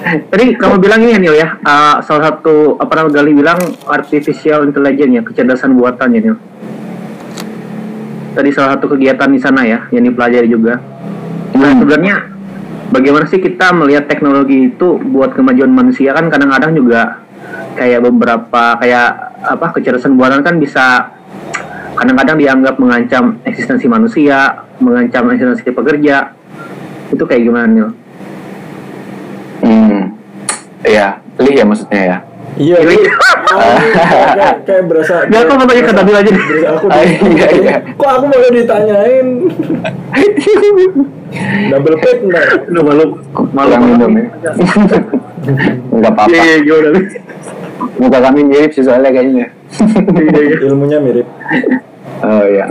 tadi 0.04 0.54
kamu 0.54 0.74
bilang 0.78 1.00
ini 1.02 1.18
Nil 1.18 1.36
ya 1.36 1.58
uh, 1.62 1.98
salah 2.00 2.32
satu 2.32 2.78
apa 2.78 2.92
namanya 2.98 3.22
Gali 3.22 3.32
bilang 3.34 3.58
artificial 3.86 4.64
intelligence 4.64 5.12
ya 5.12 5.22
kecerdasan 5.22 5.74
buatan 5.74 6.08
ya 6.14 6.20
Nil 6.22 6.36
tadi 8.32 8.48
salah 8.54 8.78
satu 8.78 8.94
kegiatan 8.94 9.28
di 9.30 9.40
sana 9.42 9.66
ya 9.66 9.88
yang 9.90 10.06
dipelajari 10.06 10.46
juga 10.46 10.78
nah 11.58 11.70
hmm. 11.74 11.80
sebenarnya 11.82 12.14
bagaimana 12.94 13.24
sih 13.26 13.40
kita 13.42 13.74
melihat 13.74 14.06
teknologi 14.06 14.70
itu 14.70 15.00
buat 15.10 15.34
kemajuan 15.34 15.72
manusia 15.72 16.14
kan 16.14 16.30
kadang-kadang 16.30 16.72
juga 16.78 17.24
kayak 17.74 18.02
beberapa 18.02 18.78
kayak 18.78 19.10
apa 19.42 19.66
kecerdasan 19.74 20.18
buatan 20.18 20.42
kan 20.42 20.58
bisa 20.58 21.14
kadang-kadang 21.98 22.38
dianggap 22.38 22.78
mengancam 22.78 23.42
eksistensi 23.42 23.90
manusia, 23.90 24.62
mengancam 24.78 25.34
eksistensi 25.34 25.66
pekerja. 25.74 26.30
Itu 27.10 27.26
kayak 27.26 27.42
gimana 27.42 27.66
nih? 27.66 27.90
Hmm, 29.58 30.14
iya, 30.86 31.18
pilih 31.34 31.54
ya 31.58 31.64
maksudnya 31.66 32.02
ya. 32.02 32.18
Iya, 32.58 32.78
iya. 32.90 33.12
kayak, 34.34 34.54
kayak 34.66 34.84
berasa. 34.90 35.14
Ya 35.30 35.38
aku 35.46 35.52
mau 35.54 35.66
tanya 35.66 35.82
ke 35.86 35.92
Nabil 35.94 36.14
aja. 36.18 36.32
Aku 36.74 36.86
ah, 36.92 37.02
iya, 37.06 37.46
iya. 37.54 37.76
Kok 37.94 38.10
aku 38.18 38.24
mau 38.26 38.50
ditanyain? 38.50 39.26
Double 41.70 41.96
pack 42.02 42.18
enggak? 42.24 42.44
Lu 42.72 42.80
malu 42.82 43.04
malu 43.54 43.74
minum 43.78 44.12
ya. 44.18 44.26
Enggak 45.94 46.12
apa-apa. 46.12 46.34
Iya, 46.34 46.42
iya, 46.42 46.56
gimana? 46.66 47.00
Muka 47.98 48.18
kami 48.18 48.40
mirip 48.42 48.70
sih 48.74 48.82
soalnya 48.82 49.10
kayaknya. 49.14 49.46
Iya, 50.18 50.40
iya. 50.42 50.56
Ilmunya 50.66 50.98
mirip. 50.98 51.26
Oh 52.26 52.42
iya, 52.42 52.66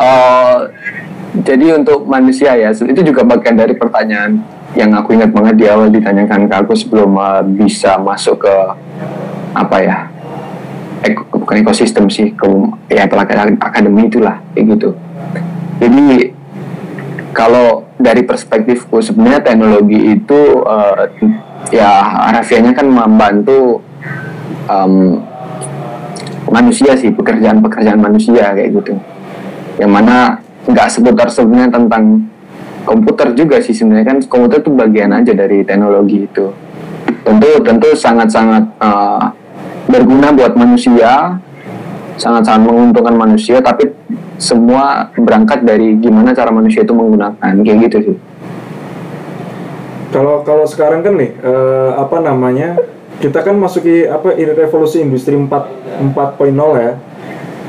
Oh, 0.00 0.56
jadi 1.44 1.76
untuk 1.76 2.08
manusia 2.08 2.56
ya, 2.56 2.72
itu 2.72 3.00
juga 3.04 3.22
bagian 3.22 3.54
dari 3.54 3.76
pertanyaan 3.76 4.40
yang 4.78 4.94
aku 4.94 5.18
ingat 5.18 5.34
banget 5.34 5.54
di 5.58 5.66
awal 5.66 5.90
ditanyakan 5.90 6.46
ke 6.46 6.54
aku 6.54 6.72
sebelum 6.78 7.18
uh, 7.18 7.42
bisa 7.42 7.98
masuk 7.98 8.46
ke 8.46 8.54
apa 9.50 9.76
ya 9.82 9.96
eko, 11.02 11.26
bukan 11.42 11.66
ekosistem 11.66 12.06
sih 12.06 12.30
ke 12.38 12.46
ya 12.92 13.08
akademi 13.58 14.06
itulah 14.06 14.38
kayak 14.54 14.78
gitu. 14.78 14.94
Jadi 15.82 16.36
kalau 17.34 17.88
dari 17.98 18.22
perspektifku 18.22 19.02
sebenarnya 19.02 19.42
teknologi 19.42 20.14
itu 20.14 20.40
uh, 20.62 21.08
ya 21.74 22.04
harafiahnya 22.30 22.72
kan 22.76 22.86
membantu 22.86 23.82
um, 24.70 25.24
manusia 26.50 26.94
sih 26.94 27.10
pekerjaan-pekerjaan 27.10 27.98
manusia 27.98 28.54
kayak 28.54 28.70
gitu. 28.70 28.94
Yang 29.82 29.90
mana 29.90 30.16
nggak 30.68 30.88
seputar 30.92 31.26
sebenarnya 31.32 31.74
tentang 31.74 32.29
komputer 32.84 33.32
juga 33.36 33.60
sih 33.60 33.76
sebenarnya 33.76 34.16
kan 34.16 34.18
komputer 34.24 34.64
itu 34.64 34.70
bagian 34.72 35.10
aja 35.12 35.32
dari 35.32 35.62
teknologi 35.64 36.26
itu. 36.26 36.50
Tentu 37.20 37.50
tentu 37.62 37.88
sangat-sangat 37.94 38.64
uh, 38.80 39.32
berguna 39.90 40.32
buat 40.32 40.54
manusia 40.54 41.40
sangat-sangat 42.20 42.68
menguntungkan 42.68 43.16
manusia 43.16 43.64
tapi 43.64 43.88
semua 44.36 45.08
berangkat 45.16 45.64
dari 45.64 45.96
gimana 45.96 46.36
cara 46.36 46.52
manusia 46.52 46.84
itu 46.84 46.92
menggunakan 46.92 47.64
kayak 47.64 47.78
gitu 47.88 47.96
sih. 48.12 48.16
Kalau 50.12 50.44
kalau 50.44 50.68
sekarang 50.68 51.00
kan 51.00 51.16
nih 51.16 51.32
uh, 51.40 51.96
apa 51.96 52.20
namanya 52.20 52.76
kita 53.20 53.40
kan 53.44 53.56
masuki 53.56 54.04
apa 54.08 54.36
revolusi 54.36 55.00
industri 55.00 55.36
4 55.36 55.48
4.0 56.12 56.76
ya. 56.76 56.92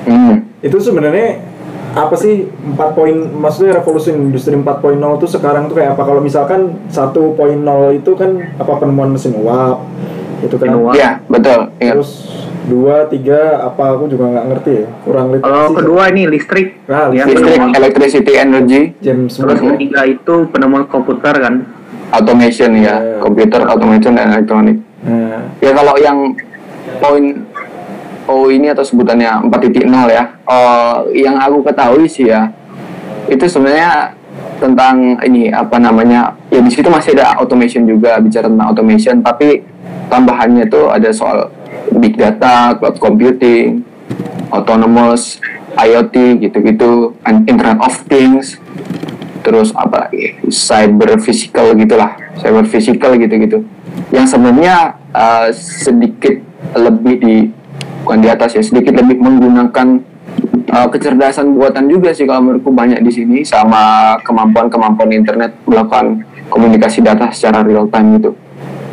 Hmm. 0.02 0.50
itu 0.66 0.82
sebenarnya 0.82 1.51
apa 1.92 2.16
sih 2.16 2.48
empat 2.48 2.96
poin 2.96 3.16
maksudnya 3.36 3.84
revolusi 3.84 4.16
industri 4.16 4.56
4.0 4.56 4.96
itu 5.20 5.28
sekarang 5.28 5.68
tuh 5.68 5.76
kayak 5.80 6.00
apa? 6.00 6.04
Kalau 6.08 6.22
misalkan 6.24 6.80
1.0 6.88 7.98
itu 7.98 8.12
kan 8.16 8.32
apa 8.56 8.72
penemuan 8.80 9.12
mesin 9.12 9.36
uap 9.36 9.84
itu 10.42 10.56
kan? 10.56 10.72
Iya 10.96 11.20
betul 11.28 11.60
iya. 11.84 11.94
terus 11.96 12.12
dua 12.72 13.10
tiga 13.12 13.68
apa? 13.68 14.00
Aku 14.00 14.08
juga 14.08 14.32
nggak 14.32 14.46
ngerti 14.56 14.72
ya 14.72 14.88
kurang 15.04 15.26
lebih 15.36 15.44
kalau 15.44 15.68
kedua 15.76 16.04
ini 16.16 16.22
listrik. 16.32 16.68
Nah, 16.88 17.12
listrik, 17.12 17.44
listrik 17.44 17.62
electricity 17.76 18.34
energy. 18.40 18.82
James 19.04 19.32
terus 19.36 19.60
ketiga 19.60 20.02
itu 20.08 20.36
penemuan 20.48 20.88
komputer 20.88 21.36
kan? 21.36 21.68
Automation 22.12 22.76
ya 22.76 23.00
yeah. 23.00 23.20
komputer 23.24 23.64
automation 23.68 24.16
dan 24.16 24.32
elektronik. 24.36 24.80
Yeah. 25.02 25.40
ya 25.60 25.72
kalau 25.76 25.96
yang 26.00 26.18
poin 27.02 27.24
oh 28.32 28.48
ini 28.48 28.72
atau 28.72 28.88
sebutannya 28.88 29.52
4.0 29.52 29.92
ya. 30.08 30.24
Oh, 30.48 31.12
yang 31.12 31.36
aku 31.36 31.68
ketahui 31.68 32.08
sih 32.08 32.32
ya 32.32 32.56
itu 33.28 33.44
sebenarnya 33.48 34.16
tentang 34.60 35.20
ini 35.24 35.52
apa 35.52 35.80
namanya 35.80 36.36
ya 36.48 36.60
di 36.64 36.72
situ 36.72 36.88
masih 36.88 37.18
ada 37.18 37.36
automation 37.40 37.84
juga 37.84 38.20
bicara 38.20 38.48
tentang 38.48 38.68
automation 38.72 39.16
tapi 39.24 39.64
tambahannya 40.12 40.68
tuh 40.68 40.92
ada 40.92 41.10
soal 41.12 41.50
big 41.98 42.16
data 42.20 42.76
cloud 42.78 43.00
computing 43.00 43.82
autonomous 44.52 45.40
IoT 45.80 46.44
gitu-gitu 46.44 47.16
Internet 47.24 47.80
of 47.80 47.96
Things 48.06 48.60
terus 49.42 49.74
apa 49.74 50.14
cyber 50.52 51.18
physical 51.18 51.74
gitulah 51.74 52.14
cyber 52.42 52.66
physical 52.66 53.18
gitu-gitu. 53.18 53.66
Yang 54.12 54.36
sebenarnya 54.36 54.98
uh, 55.14 55.48
sedikit 55.54 56.42
lebih 56.74 57.16
di 57.22 57.38
bukan 58.04 58.18
di 58.22 58.30
atas 58.30 58.58
ya 58.58 58.64
sedikit 58.66 58.98
lebih 58.98 59.22
menggunakan 59.22 59.88
uh, 60.72 60.88
kecerdasan 60.90 61.54
buatan 61.54 61.88
juga 61.88 62.12
sih 62.16 62.26
kalau 62.26 62.50
menurutku 62.50 62.72
banyak 62.72 63.00
di 63.04 63.12
sini 63.12 63.38
sama 63.46 64.16
kemampuan-kemampuan 64.26 65.12
internet 65.14 65.54
melakukan 65.68 66.26
komunikasi 66.52 67.04
data 67.04 67.32
secara 67.32 67.64
real 67.64 67.88
time 67.88 68.20
itu. 68.20 68.32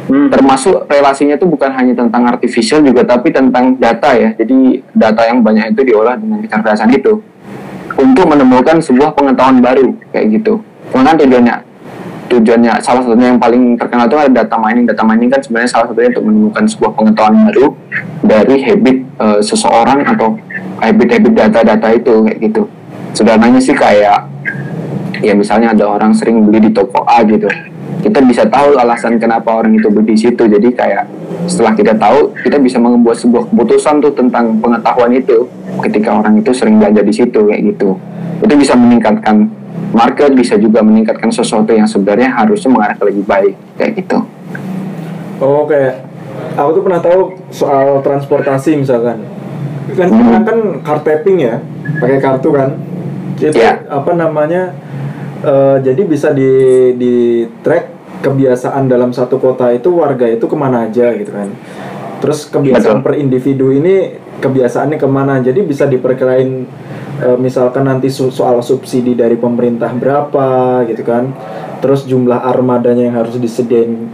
Hmm. 0.08 0.32
Termasuk 0.32 0.88
relasinya 0.88 1.36
itu 1.36 1.44
bukan 1.44 1.68
hanya 1.76 1.92
tentang 1.92 2.24
artificial 2.24 2.80
juga 2.80 3.04
tapi 3.04 3.28
tentang 3.28 3.76
data 3.76 4.16
ya. 4.16 4.32
Jadi 4.32 4.80
data 4.96 5.22
yang 5.28 5.44
banyak 5.44 5.76
itu 5.76 5.84
diolah 5.84 6.16
dengan 6.16 6.40
kecerdasan 6.40 6.88
itu 6.96 7.20
untuk 7.98 8.24
menemukan 8.24 8.80
sebuah 8.80 9.12
pengetahuan 9.12 9.60
baru 9.60 9.92
kayak 10.14 10.40
gitu. 10.40 10.64
Bukan 10.88 11.20
tujuannya 11.20 11.67
tujuannya 12.28 12.78
salah 12.84 13.00
satunya 13.02 13.32
yang 13.32 13.40
paling 13.40 13.74
terkenal 13.80 14.04
itu 14.06 14.16
ada 14.20 14.30
data 14.44 14.56
mining. 14.60 14.84
Data 14.84 15.02
mining 15.02 15.28
kan 15.32 15.40
sebenarnya 15.40 15.70
salah 15.72 15.86
satunya 15.90 16.12
untuk 16.12 16.24
menemukan 16.28 16.64
sebuah 16.68 16.92
pengetahuan 16.94 17.34
baru 17.48 17.66
dari 18.22 18.56
habit 18.62 18.96
uh, 19.18 19.40
seseorang 19.40 20.04
atau 20.04 20.36
habit-habit 20.78 21.32
data-data 21.32 21.88
itu 21.96 22.12
kayak 22.28 22.38
gitu. 22.44 22.62
Sederhananya 23.16 23.58
sih 23.58 23.74
kayak 23.74 24.28
ya 25.18 25.34
misalnya 25.34 25.74
ada 25.74 25.88
orang 25.88 26.14
sering 26.14 26.44
beli 26.46 26.68
di 26.68 26.70
toko 26.70 27.02
A 27.08 27.24
gitu. 27.24 27.48
Kita 27.98 28.22
bisa 28.22 28.46
tahu 28.46 28.78
alasan 28.78 29.18
kenapa 29.18 29.58
orang 29.58 29.74
itu 29.74 29.90
beli 29.90 30.14
di 30.14 30.18
situ. 30.20 30.46
Jadi 30.46 30.70
kayak 30.70 31.10
setelah 31.50 31.74
kita 31.74 31.98
tahu, 31.98 32.30
kita 32.46 32.60
bisa 32.62 32.78
membuat 32.78 33.18
sebuah 33.18 33.50
keputusan 33.50 33.98
tuh 34.04 34.12
tentang 34.14 34.54
pengetahuan 34.62 35.10
itu 35.16 35.50
ketika 35.82 36.14
orang 36.22 36.38
itu 36.38 36.54
sering 36.54 36.78
belanja 36.78 37.02
di 37.02 37.10
situ 37.10 37.40
kayak 37.48 37.74
gitu. 37.74 37.98
Itu 38.38 38.54
bisa 38.54 38.78
meningkatkan 38.78 39.50
market 39.90 40.30
bisa 40.36 40.54
juga 40.60 40.84
meningkatkan 40.84 41.32
sesuatu 41.32 41.72
yang 41.72 41.88
sebenarnya 41.88 42.34
harusnya 42.34 42.70
mengarah 42.70 42.96
ke 42.96 43.04
lebih 43.08 43.24
baik 43.24 43.54
kayak 43.80 43.92
gitu. 43.98 44.18
Oh 45.38 45.64
kayak 45.64 46.08
aku 46.58 46.68
tuh 46.78 46.82
pernah 46.82 47.00
tahu 47.00 47.20
soal 47.54 48.02
transportasi 48.02 48.78
misalkan 48.78 49.22
kan 49.94 50.08
hmm. 50.10 50.44
kan 50.44 50.58
card 50.84 51.02
tapping 51.06 51.38
ya 51.40 51.62
pakai 52.02 52.18
kartu 52.20 52.52
kan 52.52 52.76
itu 53.38 53.54
yeah. 53.54 53.86
apa 53.88 54.12
namanya 54.12 54.74
uh, 55.46 55.78
jadi 55.80 56.02
bisa 56.04 56.34
di 56.34 56.92
di 56.98 57.46
track 57.62 57.98
kebiasaan 58.20 58.90
dalam 58.90 59.14
satu 59.14 59.38
kota 59.38 59.70
itu 59.70 59.94
warga 59.94 60.26
itu 60.26 60.44
ke 60.44 60.56
mana 60.58 60.90
aja 60.90 61.14
gitu 61.14 61.30
kan 61.30 61.48
terus 62.18 62.50
kebiasaan 62.50 63.00
Betul. 63.00 63.06
per 63.06 63.14
individu 63.18 63.70
ini 63.70 64.18
kebiasaannya 64.38 64.98
ke 64.98 65.08
mana? 65.08 65.42
Jadi 65.42 65.60
bisa 65.66 65.84
diperkirain 65.86 66.50
e, 67.18 67.28
misalkan 67.38 67.86
nanti 67.86 68.10
soal 68.10 68.62
subsidi 68.62 69.14
dari 69.18 69.38
pemerintah 69.38 69.90
berapa 69.94 70.82
gitu 70.86 71.02
kan. 71.02 71.34
Terus 71.78 72.06
jumlah 72.10 72.42
armadanya 72.42 73.06
yang 73.06 73.16
harus 73.18 73.38
disediain 73.38 74.10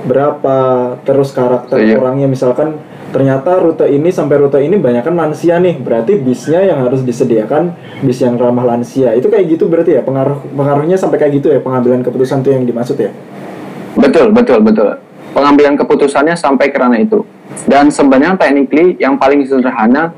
berapa 0.00 0.56
terus 1.04 1.28
karakter 1.36 1.76
iya. 1.76 2.00
orangnya 2.00 2.24
misalkan 2.24 2.80
ternyata 3.12 3.60
rute 3.60 3.84
ini 3.84 4.08
sampai 4.08 4.40
rute 4.40 4.56
ini 4.64 4.80
banyak 4.80 5.04
kan 5.04 5.12
lansia 5.12 5.60
nih 5.60 5.76
berarti 5.76 6.16
bisnya 6.16 6.64
yang 6.64 6.88
harus 6.88 7.04
disediakan 7.04 7.76
bis 8.04 8.20
yang 8.20 8.36
ramah 8.36 8.64
lansia. 8.64 9.16
Itu 9.16 9.28
kayak 9.28 9.56
gitu 9.56 9.68
berarti 9.68 10.00
ya? 10.00 10.02
Pengaruh 10.04 10.40
pengaruhnya 10.56 10.96
sampai 10.96 11.20
kayak 11.20 11.40
gitu 11.40 11.52
ya? 11.52 11.60
Pengambilan 11.60 12.00
keputusan 12.04 12.40
tuh 12.40 12.52
yang 12.56 12.64
dimaksud 12.64 12.96
ya? 12.96 13.12
Betul 13.98 14.32
betul 14.32 14.62
betul 14.62 15.09
pengambilan 15.32 15.74
keputusannya 15.78 16.34
sampai 16.34 16.70
kerana 16.70 16.98
itu. 16.98 17.22
Dan 17.66 17.90
sebenarnya 17.90 18.38
technically 18.38 18.94
yang 19.02 19.18
paling 19.18 19.42
sederhana 19.42 20.14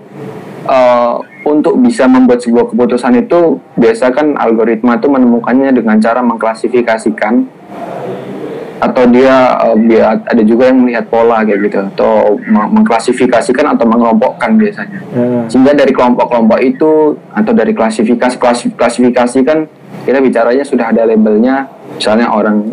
uh, 0.68 1.16
untuk 1.42 1.80
bisa 1.80 2.06
membuat 2.06 2.44
sebuah 2.44 2.70
keputusan 2.70 3.24
itu 3.24 3.58
biasa 3.74 4.12
kan 4.14 4.36
algoritma 4.38 5.00
itu 5.00 5.08
menemukannya 5.08 5.72
dengan 5.72 5.96
cara 5.98 6.20
mengklasifikasikan. 6.20 7.48
Atau 8.82 9.06
dia 9.14 9.62
uh, 9.62 9.78
dia 9.78 10.18
ada 10.18 10.42
juga 10.42 10.68
yang 10.68 10.82
melihat 10.82 11.06
pola 11.08 11.40
kayak 11.46 11.70
gitu. 11.70 11.78
Atau 11.96 12.36
mengklasifikasikan 12.50 13.78
atau 13.78 13.86
mengelompokkan 13.88 14.58
biasanya. 14.58 15.00
Hmm. 15.12 15.46
sehingga 15.48 15.72
dari 15.72 15.92
kelompok-kelompok 15.94 16.58
itu 16.60 17.16
atau 17.32 17.52
dari 17.52 17.72
klasifikasi 17.72 18.36
klasifikasi 18.76 19.38
kan 19.44 19.68
kita 20.02 20.18
bicaranya 20.18 20.64
sudah 20.66 20.90
ada 20.92 21.06
labelnya. 21.08 21.70
Misalnya 21.92 22.32
orang 22.32 22.72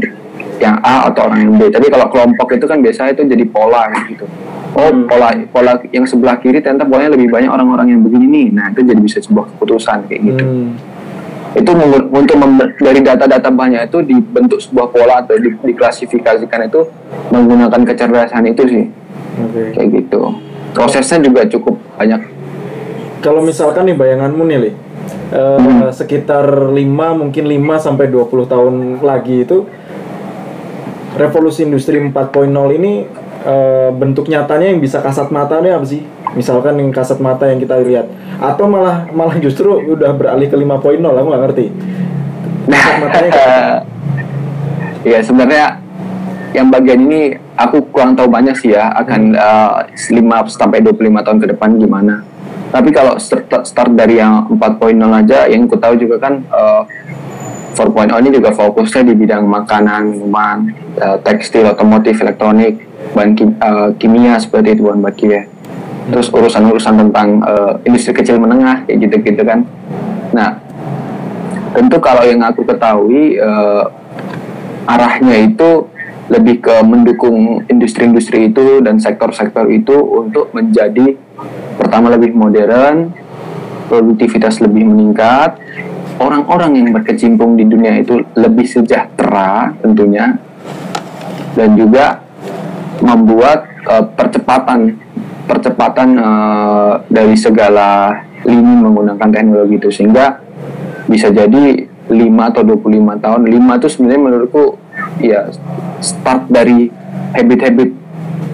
yang 0.60 0.78
A 0.84 1.08
atau 1.08 1.28
orang 1.28 1.40
yang 1.48 1.54
B 1.56 1.72
tapi 1.72 1.88
kalau 1.88 2.08
kelompok 2.12 2.48
itu 2.56 2.66
kan 2.68 2.78
biasanya 2.84 3.16
itu 3.16 3.24
jadi 3.26 3.46
pola 3.48 3.88
gitu 4.08 4.26
oh 4.76 4.90
hmm. 4.92 5.08
pola 5.08 5.28
pola 5.50 5.72
yang 5.90 6.06
sebelah 6.06 6.38
kiri 6.38 6.60
ternyata 6.62 6.86
polanya 6.86 7.16
lebih 7.16 7.32
banyak 7.32 7.50
orang-orang 7.50 7.98
yang 7.98 8.02
begini 8.04 8.26
nih 8.28 8.48
nah 8.54 8.66
itu 8.72 8.84
jadi 8.84 9.00
bisa 9.00 9.18
sebuah 9.24 9.50
keputusan 9.56 10.06
kayak 10.12 10.22
gitu 10.22 10.44
hmm. 10.44 10.70
itu 11.58 11.72
untuk 12.14 12.38
dari 12.78 13.00
data-data 13.02 13.50
banyak 13.50 13.82
itu 13.90 13.98
dibentuk 14.06 14.60
sebuah 14.62 14.88
pola 14.94 15.26
atau 15.26 15.40
di, 15.40 15.50
diklasifikasikan 15.50 16.70
itu 16.70 16.86
menggunakan 17.34 17.82
kecerdasan 17.88 18.44
itu 18.52 18.64
sih 18.70 18.86
okay. 19.40 19.68
kayak 19.74 19.88
gitu 20.06 20.36
prosesnya 20.76 21.26
juga 21.26 21.48
cukup 21.50 21.76
banyak 21.98 22.40
Kalau 23.20 23.44
misalkan 23.44 23.84
nih 23.84 24.00
bayanganmu 24.00 24.48
nih, 24.48 24.58
Li, 24.64 24.72
eh, 24.72 24.76
Hmm. 25.60 25.92
sekitar 25.92 26.72
5 26.72 27.12
mungkin 27.12 27.52
5 27.52 27.76
sampai 27.76 28.08
20 28.08 28.48
tahun 28.48 29.04
lagi 29.04 29.44
itu 29.44 29.68
revolusi 31.20 31.68
industri 31.68 32.00
4.0 32.00 32.48
ini 32.80 33.04
eh, 33.44 33.90
bentuk 33.92 34.32
nyatanya 34.32 34.72
yang 34.72 34.80
bisa 34.80 35.04
kasat 35.04 35.28
mata 35.30 35.60
nih 35.60 35.76
apa 35.76 35.86
sih? 35.86 36.02
Misalkan 36.40 36.80
yang 36.80 36.96
kasat 36.96 37.20
mata 37.20 37.52
yang 37.52 37.60
kita 37.60 37.76
lihat 37.84 38.08
atau 38.40 38.72
malah 38.72 39.12
malah 39.12 39.36
justru 39.44 39.68
udah 39.68 40.16
beralih 40.16 40.48
ke 40.48 40.56
5.0 40.56 41.04
aku 41.04 41.28
nggak 41.28 41.44
ngerti. 41.52 41.66
Kasat 42.72 42.96
matanya 43.04 43.30
apa? 43.36 43.48
ya 45.12 45.20
sebenarnya 45.20 45.66
yang 46.56 46.74
bagian 46.74 47.06
ini 47.06 47.38
aku 47.54 47.84
kurang 47.94 48.18
tahu 48.18 48.32
banyak 48.32 48.56
sih 48.58 48.74
ya 48.74 48.90
akan 48.96 49.36
uh, 49.38 49.86
5 49.94 50.16
sampai 50.50 50.82
25 50.82 51.26
tahun 51.26 51.38
ke 51.44 51.48
depan 51.54 51.70
gimana. 51.76 52.24
Tapi 52.70 52.94
kalau 52.94 53.18
start, 53.18 53.50
start 53.66 53.92
dari 53.98 54.22
yang 54.22 54.46
4.0 54.46 54.94
aja 55.10 55.50
yang 55.50 55.66
ku 55.66 55.74
tahu 55.74 55.98
juga 55.98 56.22
kan 56.22 56.46
uh, 56.54 56.86
4.0 57.78 58.12
ini 58.26 58.30
juga 58.36 58.52
fokusnya 58.52 59.08
di 59.08 59.14
bidang 59.16 59.46
makanan, 59.46 60.16
minuman, 60.16 60.74
uh, 61.00 61.18
tekstil, 61.22 61.70
otomotif, 61.70 62.20
elektronik, 62.20 62.84
bahan 63.14 63.56
uh, 63.62 63.90
kimia 63.96 64.36
seperti 64.42 64.78
itu 64.78 64.90
bahan 64.90 65.00
baku 65.00 65.32
ya. 65.32 65.44
Terus 66.10 66.28
urusan-urusan 66.34 66.96
tentang 67.08 67.40
uh, 67.46 67.74
industri 67.86 68.12
kecil 68.18 68.42
menengah 68.42 68.84
kayak 68.90 68.98
gitu-gitu 69.06 69.42
kan. 69.46 69.64
Nah, 70.34 70.58
tentu 71.78 71.98
kalau 72.02 72.26
yang 72.26 72.42
aku 72.42 72.66
ketahui 72.66 73.38
uh, 73.38 73.86
arahnya 74.90 75.46
itu 75.46 75.86
lebih 76.30 76.62
ke 76.62 76.76
mendukung 76.86 77.66
industri-industri 77.66 78.54
itu 78.54 78.86
dan 78.86 79.02
sektor-sektor 79.02 79.66
itu 79.70 79.98
untuk 79.98 80.54
menjadi 80.54 81.18
pertama 81.78 82.14
lebih 82.14 82.38
modern, 82.38 83.10
produktivitas 83.90 84.62
lebih 84.62 84.86
meningkat, 84.86 85.58
orang-orang 86.20 86.72
yang 86.76 86.88
berkecimpung 86.92 87.56
di 87.56 87.66
dunia 87.66 87.98
itu 87.98 88.20
lebih 88.36 88.68
sejahtera 88.68 89.74
tentunya, 89.80 90.36
dan 91.56 91.74
juga 91.80 92.22
membuat 93.00 93.66
eh, 93.88 94.06
percepatan 94.14 95.00
percepatan 95.48 96.10
eh, 96.20 96.94
dari 97.10 97.36
segala 97.40 98.22
lini 98.46 98.74
menggunakan 98.84 99.30
teknologi 99.32 99.76
itu. 99.80 99.90
Sehingga 99.90 100.44
bisa 101.10 101.34
jadi 101.34 101.90
5 102.10 102.50
atau 102.54 102.62
25 102.66 103.24
tahun 103.24 103.42
5 103.48 103.80
itu 103.80 103.88
sebenarnya 103.90 104.22
menurutku 104.22 104.64
ya 105.22 105.50
start 106.04 106.50
dari 106.52 106.92
habit-habit 107.34 107.90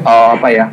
eh, 0.05 0.29
apa 0.39 0.47
ya 0.53 0.65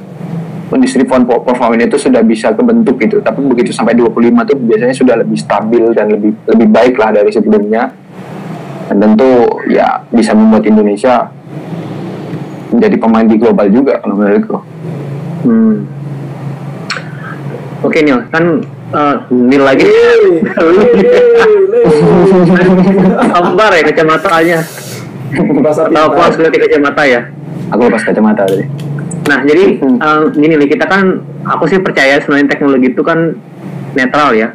industri 0.77 1.05
po- 1.05 1.43
performance 1.45 1.85
itu 1.89 1.99
sudah 2.09 2.23
bisa 2.25 2.53
kebentuk 2.53 2.97
gitu 3.01 3.21
tapi 3.21 3.45
begitu 3.45 3.71
sampai 3.73 3.93
25 3.93 4.19
itu 4.19 4.55
biasanya 4.57 4.95
sudah 4.95 5.15
lebih 5.21 5.39
stabil 5.39 5.85
dan 5.93 6.09
lebih 6.13 6.33
lebih 6.49 6.69
baik 6.69 6.95
lah 6.97 7.13
dari 7.13 7.29
sebelumnya 7.29 7.93
dan 8.89 8.97
tentu 8.99 9.63
ya 9.69 10.05
bisa 10.09 10.33
membuat 10.33 10.65
Indonesia 10.69 11.29
menjadi 12.73 12.97
pemain 12.97 13.27
di 13.29 13.37
global 13.37 13.69
juga 13.69 14.01
kalau 14.01 14.17
menurutku 14.17 14.59
Hmm. 15.43 15.91
Oke 17.83 17.99
Nil, 17.99 18.15
kan 18.31 18.63
eh, 18.95 19.17
Nil 19.35 19.67
lagi. 19.67 19.91
Ambar 23.35 23.75
ya 23.75 23.83
kacamatanya. 23.91 24.63
Pintar. 25.35 25.75
ganti 26.39 26.59
kacamata 26.63 27.03
ya. 27.03 27.21
aku 27.73 27.89
lepas 27.89 28.05
kacamata 28.05 28.45
tadi 28.45 28.65
Nah, 29.23 29.39
jadi 29.47 29.79
eh, 29.79 30.23
gini 30.35 30.55
nih, 30.59 30.69
kita 30.73 30.87
kan 30.91 31.23
aku 31.47 31.71
sih 31.71 31.79
percaya 31.79 32.19
sebenarnya 32.19 32.51
teknologi 32.51 32.91
itu 32.91 33.03
kan 33.07 33.39
netral 33.95 34.35
ya. 34.35 34.51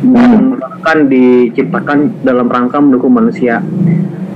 Dan 0.00 0.60
kan 0.84 1.08
diciptakan 1.08 2.22
dalam 2.22 2.46
rangka 2.46 2.78
mendukung 2.80 3.12
manusia. 3.16 3.60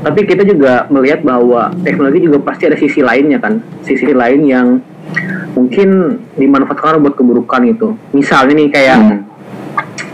Tapi 0.00 0.24
kita 0.24 0.48
juga 0.48 0.88
melihat 0.88 1.20
bahwa 1.20 1.68
teknologi 1.84 2.24
juga 2.24 2.40
pasti 2.40 2.64
ada 2.68 2.76
sisi 2.80 3.04
lainnya 3.04 3.36
kan. 3.36 3.60
Sisi 3.84 4.10
lain 4.16 4.48
yang 4.48 4.80
mungkin 5.52 6.16
dimanfaatkan 6.40 7.00
buat 7.04 7.14
keburukan 7.16 7.62
itu. 7.68 7.92
Misalnya 8.16 8.56
nih 8.56 8.68
kayak 8.72 8.96
Hmm. 8.96 9.18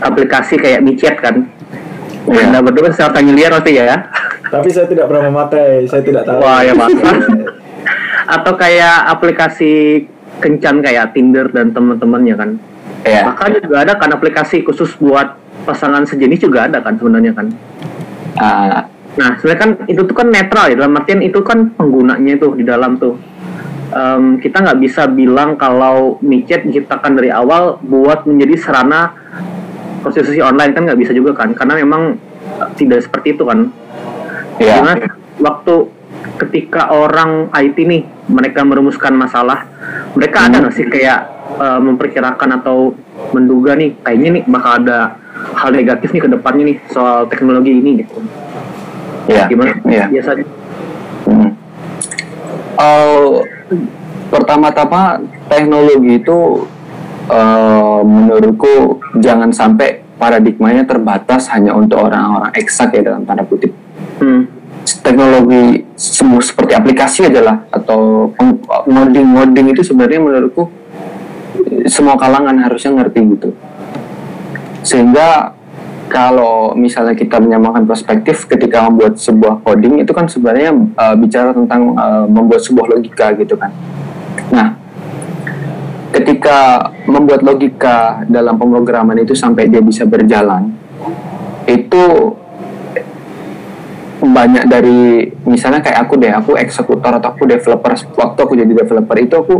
aplikasi 0.03 0.59
kayak 0.59 0.83
micet 0.83 1.15
kan. 1.17 1.47
Iya. 2.27 2.51
Anda 2.51 2.59
berdua 2.59 2.91
secara 2.91 3.15
familiar 3.15 3.55
pasti 3.55 3.79
ya. 3.79 4.11
Tapi 4.51 4.67
saya 4.71 4.87
tidak 4.87 5.07
pernah 5.07 5.31
memakai, 5.31 5.87
saya 5.87 6.03
tidak 6.03 6.23
tahu. 6.27 6.39
Wah, 6.43 6.59
ya, 6.63 6.75
Pak. 6.75 6.87
Atau 8.27 8.53
kayak 8.59 9.07
aplikasi 9.07 10.03
kencan 10.43 10.83
kayak 10.83 11.15
Tinder 11.15 11.47
dan 11.49 11.71
teman-temannya 11.71 12.35
kan. 12.35 12.49
ya 13.07 13.31
Bahkan 13.31 13.63
juga 13.63 13.87
ada 13.87 13.93
kan 13.95 14.11
aplikasi 14.11 14.61
khusus 14.67 14.93
buat 14.99 15.39
pasangan 15.63 16.03
sejenis 16.03 16.43
juga 16.43 16.67
ada 16.67 16.83
kan 16.83 16.99
sebenarnya 16.99 17.33
kan. 17.33 17.47
Ah, 18.37 18.85
Nah, 19.17 19.33
sebenarnya 19.41 19.61
kan 19.61 19.71
itu 19.89 20.01
tuh 20.05 20.15
kan 20.15 20.29
netral 20.29 20.69
ya 20.69 20.77
dalam 20.77 20.93
artian 20.93 21.25
itu 21.25 21.41
kan 21.41 21.73
penggunanya 21.73 22.37
tuh 22.37 22.53
di 22.53 22.61
dalam 22.63 23.01
tuh. 23.01 23.17
Em, 23.89 24.37
kita 24.37 24.61
nggak 24.61 24.79
bisa 24.83 25.09
bilang 25.09 25.57
kalau 25.57 26.21
micet 26.21 26.69
diciptakan 26.69 27.17
dari 27.17 27.33
awal 27.33 27.81
buat 27.81 28.29
menjadi 28.29 28.55
sarana 28.61 29.15
prostitusi 30.05 30.37
online 30.43 30.75
kan 30.77 30.85
nggak 30.85 30.99
bisa 31.01 31.11
juga 31.17 31.33
kan 31.33 31.57
karena 31.57 31.81
memang 31.81 32.21
tidak 32.77 33.09
seperti 33.09 33.33
itu 33.33 33.41
kan. 33.41 33.73
ya 34.61 34.85
Karena 34.85 34.93
waktu 35.41 35.75
ketika 36.35 36.91
orang 36.91 37.47
IT 37.55 37.77
nih 37.79 38.03
mereka 38.27 38.61
merumuskan 38.67 39.15
masalah, 39.15 39.63
mereka 40.13 40.47
ada 40.47 40.59
nggak 40.59 40.75
sih 40.75 40.85
kayak 40.87 41.19
eh, 41.57 41.79
memperkirakan 41.79 42.59
atau 42.61 42.91
menduga 43.31 43.73
nih 43.79 43.95
kayaknya 44.03 44.29
nih 44.39 44.43
bakal 44.45 44.71
ada 44.83 45.17
hal 45.57 45.69
negatif 45.73 46.11
nih 46.13 46.21
ke 46.23 46.29
depannya 46.29 46.63
nih 46.73 46.77
soal 46.91 47.25
teknologi 47.31 47.71
ini 47.73 48.03
gitu. 48.03 48.19
ya 49.27 49.47
Gimana 49.47 49.73
ya 49.87 50.05
biasanya? 50.07 50.45
Hmm. 51.27 51.49
Oh, 52.77 53.41
pertama-tama 54.29 55.19
teknologi 55.49 56.21
itu 56.21 56.67
eh, 57.31 57.99
menurutku 58.05 59.01
jangan 59.17 59.49
sampai 59.49 60.07
paradigmanya 60.17 60.83
terbatas 60.83 61.45
hanya 61.53 61.77
untuk 61.77 62.01
orang-orang 62.01 62.49
eksak 62.57 62.97
ya 62.97 63.01
dalam 63.13 63.23
tanda 63.23 63.45
kutip. 63.45 63.71
Hmm. 64.17 64.56
Teknologi 64.87 65.83
seperti 65.99 66.71
aplikasi 66.71 67.27
aja 67.27 67.41
lah 67.43 67.57
atau 67.67 68.31
peng- 68.39 68.63
ngoding-ngoding 68.87 69.75
itu 69.75 69.83
sebenarnya 69.83 70.23
menurutku 70.23 70.71
eh, 71.67 71.91
semua 71.91 72.15
kalangan 72.15 72.55
harusnya 72.55 72.95
ngerti 72.95 73.19
gitu. 73.35 73.49
Sehingga 74.87 75.51
kalau 76.07 76.71
misalnya 76.71 77.11
kita 77.19 77.35
menyamakan 77.43 77.83
perspektif 77.83 78.47
ketika 78.47 78.87
membuat 78.87 79.19
sebuah 79.19 79.59
coding 79.59 79.99
itu 79.99 80.11
kan 80.15 80.23
sebenarnya 80.31 80.71
uh, 80.71 81.15
bicara 81.19 81.51
tentang 81.51 81.91
uh, 81.99 82.23
membuat 82.23 82.63
sebuah 82.63 82.95
logika 82.95 83.35
gitu 83.35 83.59
kan. 83.59 83.75
Nah, 84.55 84.79
ketika 86.15 86.89
membuat 87.03 87.43
logika 87.43 88.23
dalam 88.31 88.55
pemrograman 88.55 89.19
itu 89.19 89.35
sampai 89.35 89.67
dia 89.67 89.83
bisa 89.83 90.07
berjalan, 90.07 90.71
itu 91.67 92.03
banyak 94.17 94.65
dari 94.65 95.29
misalnya 95.45 95.77
kayak 95.77 96.09
aku 96.09 96.17
deh, 96.17 96.33
aku 96.33 96.57
eksekutor 96.57 97.21
atau 97.21 97.37
aku 97.37 97.45
developer 97.45 97.93
waktu 97.93 98.39
aku 98.41 98.53
jadi 98.57 98.73
developer 98.73 99.17
itu 99.21 99.35
aku 99.37 99.55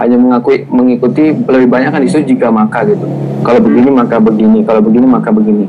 hanya 0.00 0.16
mengakui 0.16 0.64
mengikuti 0.72 1.36
lebih 1.36 1.68
banyak 1.68 1.92
kan 1.92 2.00
itu 2.00 2.24
jika 2.24 2.48
maka 2.48 2.88
gitu. 2.88 3.04
Kalau 3.44 3.60
begini 3.60 3.90
maka 3.92 4.16
begini, 4.16 4.64
kalau 4.64 4.80
begini 4.80 5.06
maka 5.06 5.28
begini. 5.28 5.68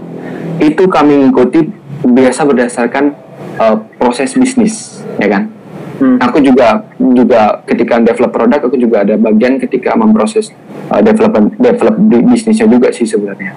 Itu 0.59 0.87
kami 0.87 1.19
mengikuti 1.19 1.67
biasa 1.99 2.47
berdasarkan 2.47 3.11
uh, 3.59 3.75
proses 3.99 4.31
bisnis, 4.39 5.03
ya 5.19 5.27
kan? 5.27 5.51
Hmm. 5.99 6.15
Aku 6.23 6.39
juga 6.39 6.87
juga 6.95 7.59
ketika 7.67 7.99
develop 7.99 8.31
produk 8.31 8.71
aku 8.71 8.79
juga 8.79 9.03
ada 9.03 9.19
bagian 9.19 9.59
ketika 9.59 9.99
memproses 9.99 10.55
uh, 10.87 11.03
development 11.03 11.59
develop 11.59 11.99
bisnisnya 12.07 12.71
juga 12.71 12.87
sih 12.95 13.03
sebenarnya. 13.03 13.51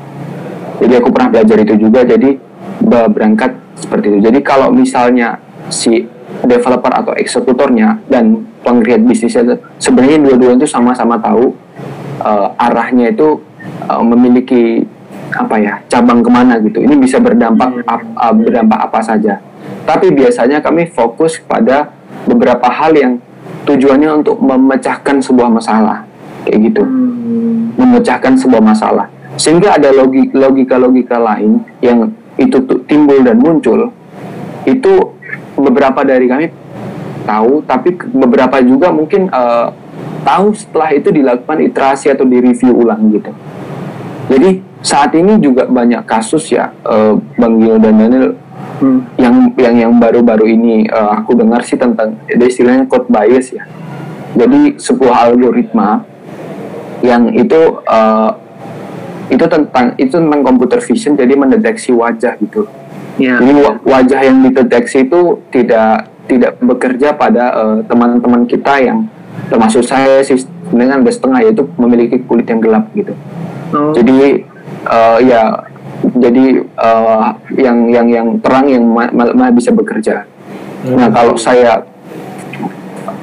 Jadi 0.83 0.99
aku 0.99 1.14
pernah 1.14 1.38
belajar 1.38 1.57
itu 1.62 1.75
juga 1.79 2.03
jadi 2.03 2.35
be- 2.83 3.11
berangkat 3.14 3.62
seperti 3.77 4.13
itu. 4.13 4.19
Jadi 4.31 4.39
kalau 4.45 4.69
misalnya 4.73 5.39
si 5.73 6.05
developer 6.43 6.91
atau 6.91 7.13
eksekutornya 7.15 8.03
dan 8.11 8.43
pengkreat 8.67 9.03
bisnisnya 9.05 9.59
sebenarnya 9.79 10.19
dua-duanya 10.23 10.65
itu 10.65 10.71
sama-sama 10.71 11.19
tahu 11.21 11.55
uh, 12.23 12.53
arahnya 12.57 13.15
itu 13.15 13.39
uh, 13.87 14.03
memiliki 14.03 14.85
apa 15.33 15.57
ya 15.57 15.75
cabang 15.89 16.21
ke 16.21 16.31
mana 16.31 16.61
gitu. 16.61 16.83
Ini 16.83 16.95
bisa 16.99 17.17
berdampak 17.23 17.85
ap- 17.89 18.13
uh, 18.17 18.35
berdampak 18.35 18.91
apa 18.91 19.01
saja. 19.01 19.39
Tapi 19.87 20.11
biasanya 20.15 20.63
kami 20.63 20.91
fokus 20.91 21.39
pada 21.43 21.91
beberapa 22.27 22.67
hal 22.71 22.95
yang 22.95 23.13
tujuannya 23.67 24.23
untuk 24.23 24.39
memecahkan 24.43 25.23
sebuah 25.23 25.51
masalah 25.51 26.03
kayak 26.43 26.59
gitu 26.71 26.83
Hmm. 26.83 27.71
memecahkan 27.79 28.35
sebuah 28.35 28.59
masalah 28.59 29.07
sehingga 29.39 29.79
ada 29.79 29.95
logi- 29.95 30.35
logika-logika 30.35 31.17
lain 31.17 31.63
yang 31.79 32.11
itu 32.40 32.57
tuh 32.64 32.81
timbul 32.88 33.21
dan 33.21 33.38
muncul 33.38 33.92
itu 34.64 34.92
beberapa 35.59 36.01
dari 36.07 36.27
kami 36.31 36.47
tahu 37.29 37.62
tapi 37.66 37.95
beberapa 38.12 38.59
juga 38.64 38.90
mungkin 38.90 39.29
eh, 39.31 39.68
tahu 40.23 40.55
setelah 40.55 40.90
itu 40.95 41.11
dilakukan 41.11 41.59
iterasi 41.62 42.11
atau 42.11 42.25
direview 42.27 42.73
ulang 42.73 43.11
gitu. 43.11 43.31
Jadi 44.31 44.62
saat 44.83 45.14
ini 45.14 45.38
juga 45.38 45.66
banyak 45.66 46.03
kasus 46.07 46.51
ya 46.51 46.75
uh, 46.87 47.14
Bang 47.38 47.62
Gil 47.62 47.79
dan 47.79 47.95
Daniel 48.03 48.35
hmm. 48.83 49.01
yang 49.18 49.35
yang 49.55 49.75
yang 49.79 49.92
baru-baru 49.99 50.47
ini 50.51 50.87
uh, 50.90 51.23
aku 51.23 51.38
dengar 51.38 51.62
sih 51.62 51.79
tentang 51.79 52.18
ada 52.27 52.45
istilahnya 52.47 52.87
code 52.87 53.11
bias 53.11 53.55
ya. 53.55 53.66
Jadi 54.35 54.81
sebuah 54.81 55.29
algoritma 55.31 56.07
yang 57.03 57.31
itu 57.35 57.83
uh, 57.85 58.31
itu 59.33 59.45
tentang 59.49 59.97
itu 59.97 60.12
tentang 60.12 60.45
computer 60.45 60.79
vision 60.85 61.16
jadi 61.16 61.33
mendeteksi 61.33 61.97
wajah 61.97 62.37
gitu. 62.37 62.68
Yeah. 63.16 63.40
Jadi 63.40 63.53
wajah 63.85 64.21
yang 64.25 64.45
dideteksi 64.45 65.09
itu 65.09 65.40
tidak 65.49 66.12
tidak 66.29 66.61
bekerja 66.61 67.16
pada 67.16 67.53
teman-teman 67.88 68.45
uh, 68.45 68.49
kita 68.49 68.75
yang 68.81 69.09
termasuk 69.49 69.85
saya 69.85 70.21
sih 70.25 70.45
dengan 70.73 71.01
setengah 71.05 71.45
yaitu 71.45 71.64
memiliki 71.77 72.21
kulit 72.25 72.49
yang 72.49 72.61
gelap 72.61 72.88
gitu. 72.92 73.12
Oh. 73.73 73.92
Jadi 73.97 74.45
uh, 74.88 75.18
ya 75.21 75.64
jadi 76.03 76.61
uh, 76.77 77.37
yang 77.57 77.88
yang 77.88 78.07
yang 78.09 78.29
terang 78.40 78.68
yang 78.68 78.85
malah 78.85 79.53
bisa 79.53 79.73
bekerja. 79.73 80.29
Hmm. 80.85 80.97
Nah 80.99 81.09
kalau 81.09 81.37
saya 81.37 81.85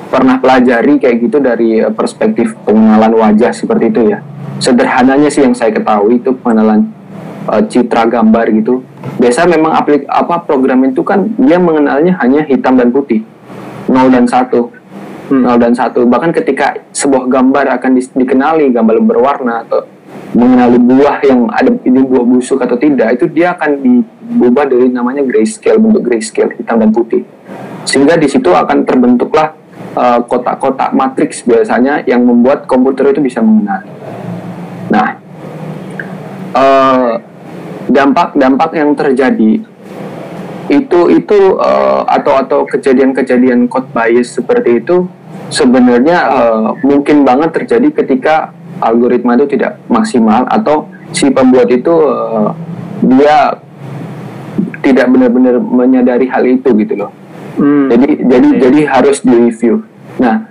pernah 0.09 0.41
pelajari 0.41 0.97
kayak 0.97 1.17
gitu 1.21 1.37
dari 1.37 1.79
uh, 1.79 1.93
perspektif 1.93 2.57
pengenalan 2.65 3.13
wajah 3.13 3.53
seperti 3.53 3.93
itu 3.93 4.01
ya. 4.09 4.19
Sederhananya 4.59 5.29
sih 5.31 5.45
yang 5.45 5.55
saya 5.55 5.71
ketahui 5.71 6.19
itu 6.19 6.35
pengenalan 6.41 6.89
uh, 7.45 7.61
citra 7.63 8.09
gambar 8.09 8.49
gitu. 8.57 8.81
Biasa 9.21 9.47
memang 9.47 9.77
aplik 9.77 10.03
apa 10.09 10.43
program 10.43 10.83
itu 10.83 11.05
kan 11.05 11.29
dia 11.39 11.61
mengenalnya 11.61 12.17
hanya 12.19 12.43
hitam 12.43 12.75
dan 12.75 12.91
putih, 12.91 13.23
nol 13.87 14.11
dan 14.11 14.27
satu, 14.27 14.73
hmm. 15.31 15.45
nol 15.45 15.57
dan 15.61 15.71
satu. 15.77 16.03
Bahkan 16.03 16.35
ketika 16.35 16.75
sebuah 16.91 17.29
gambar 17.29 17.79
akan 17.79 17.91
di, 17.95 18.01
dikenali 18.03 18.73
gambar 18.73 18.99
berwarna 18.99 19.63
atau 19.63 19.87
mengenali 20.33 20.77
buah 20.77 21.17
yang 21.25 21.49
ada 21.49 21.73
ini 21.85 22.01
buah 22.05 22.25
busuk 22.25 22.61
atau 22.61 22.77
tidak 22.77 23.17
itu 23.17 23.25
dia 23.29 23.57
akan 23.57 23.81
diubah 23.81 24.69
dari 24.69 24.89
namanya 24.93 25.25
grayscale 25.25 25.81
bentuk 25.81 26.05
grayscale 26.05 26.53
hitam 26.53 26.77
dan 26.77 26.93
putih 26.93 27.25
sehingga 27.89 28.13
di 28.13 28.29
situ 28.29 28.53
akan 28.53 28.85
terbentuklah 28.85 29.57
uh, 29.95 30.19
kotak-kotak 30.25 30.93
matriks 30.93 31.45
biasanya 31.45 32.03
yang 32.05 32.25
membuat 32.25 32.65
komputer 32.65 33.13
itu 33.13 33.21
bisa 33.21 33.39
mengenali 33.39 33.89
nah 34.89 35.17
uh, 36.57 37.21
dampak 37.89 38.37
dampak 38.37 38.71
yang 38.77 38.93
terjadi 38.93 39.61
itu 40.69 40.99
itu 41.09 41.39
uh, 41.57 42.05
atau 42.05 42.37
atau 42.37 42.59
kejadian-kejadian 42.69 43.65
code 43.65 43.89
bias 43.89 44.37
seperti 44.37 44.85
itu 44.85 45.09
sebenarnya 45.49 46.17
uh, 46.29 46.67
mungkin 46.85 47.25
banget 47.25 47.57
terjadi 47.57 47.89
ketika 48.05 48.53
algoritma 48.77 49.33
itu 49.35 49.57
tidak 49.57 49.81
maksimal 49.89 50.45
atau 50.45 50.85
si 51.09 51.27
pembuat 51.33 51.67
itu 51.73 51.89
uh, 51.89 52.53
dia 53.01 53.57
tidak 54.85 55.07
benar-benar 55.11 55.59
menyadari 55.59 56.29
hal 56.29 56.43
itu 56.47 56.71
gitu 56.77 56.93
loh. 56.95 57.11
Hmm. 57.59 57.91
Jadi 57.91 58.09
jadi 58.23 58.49
okay. 58.49 58.59
jadi 58.63 58.79
harus 58.87 59.17
direview. 59.19 59.83
Nah, 60.19 60.47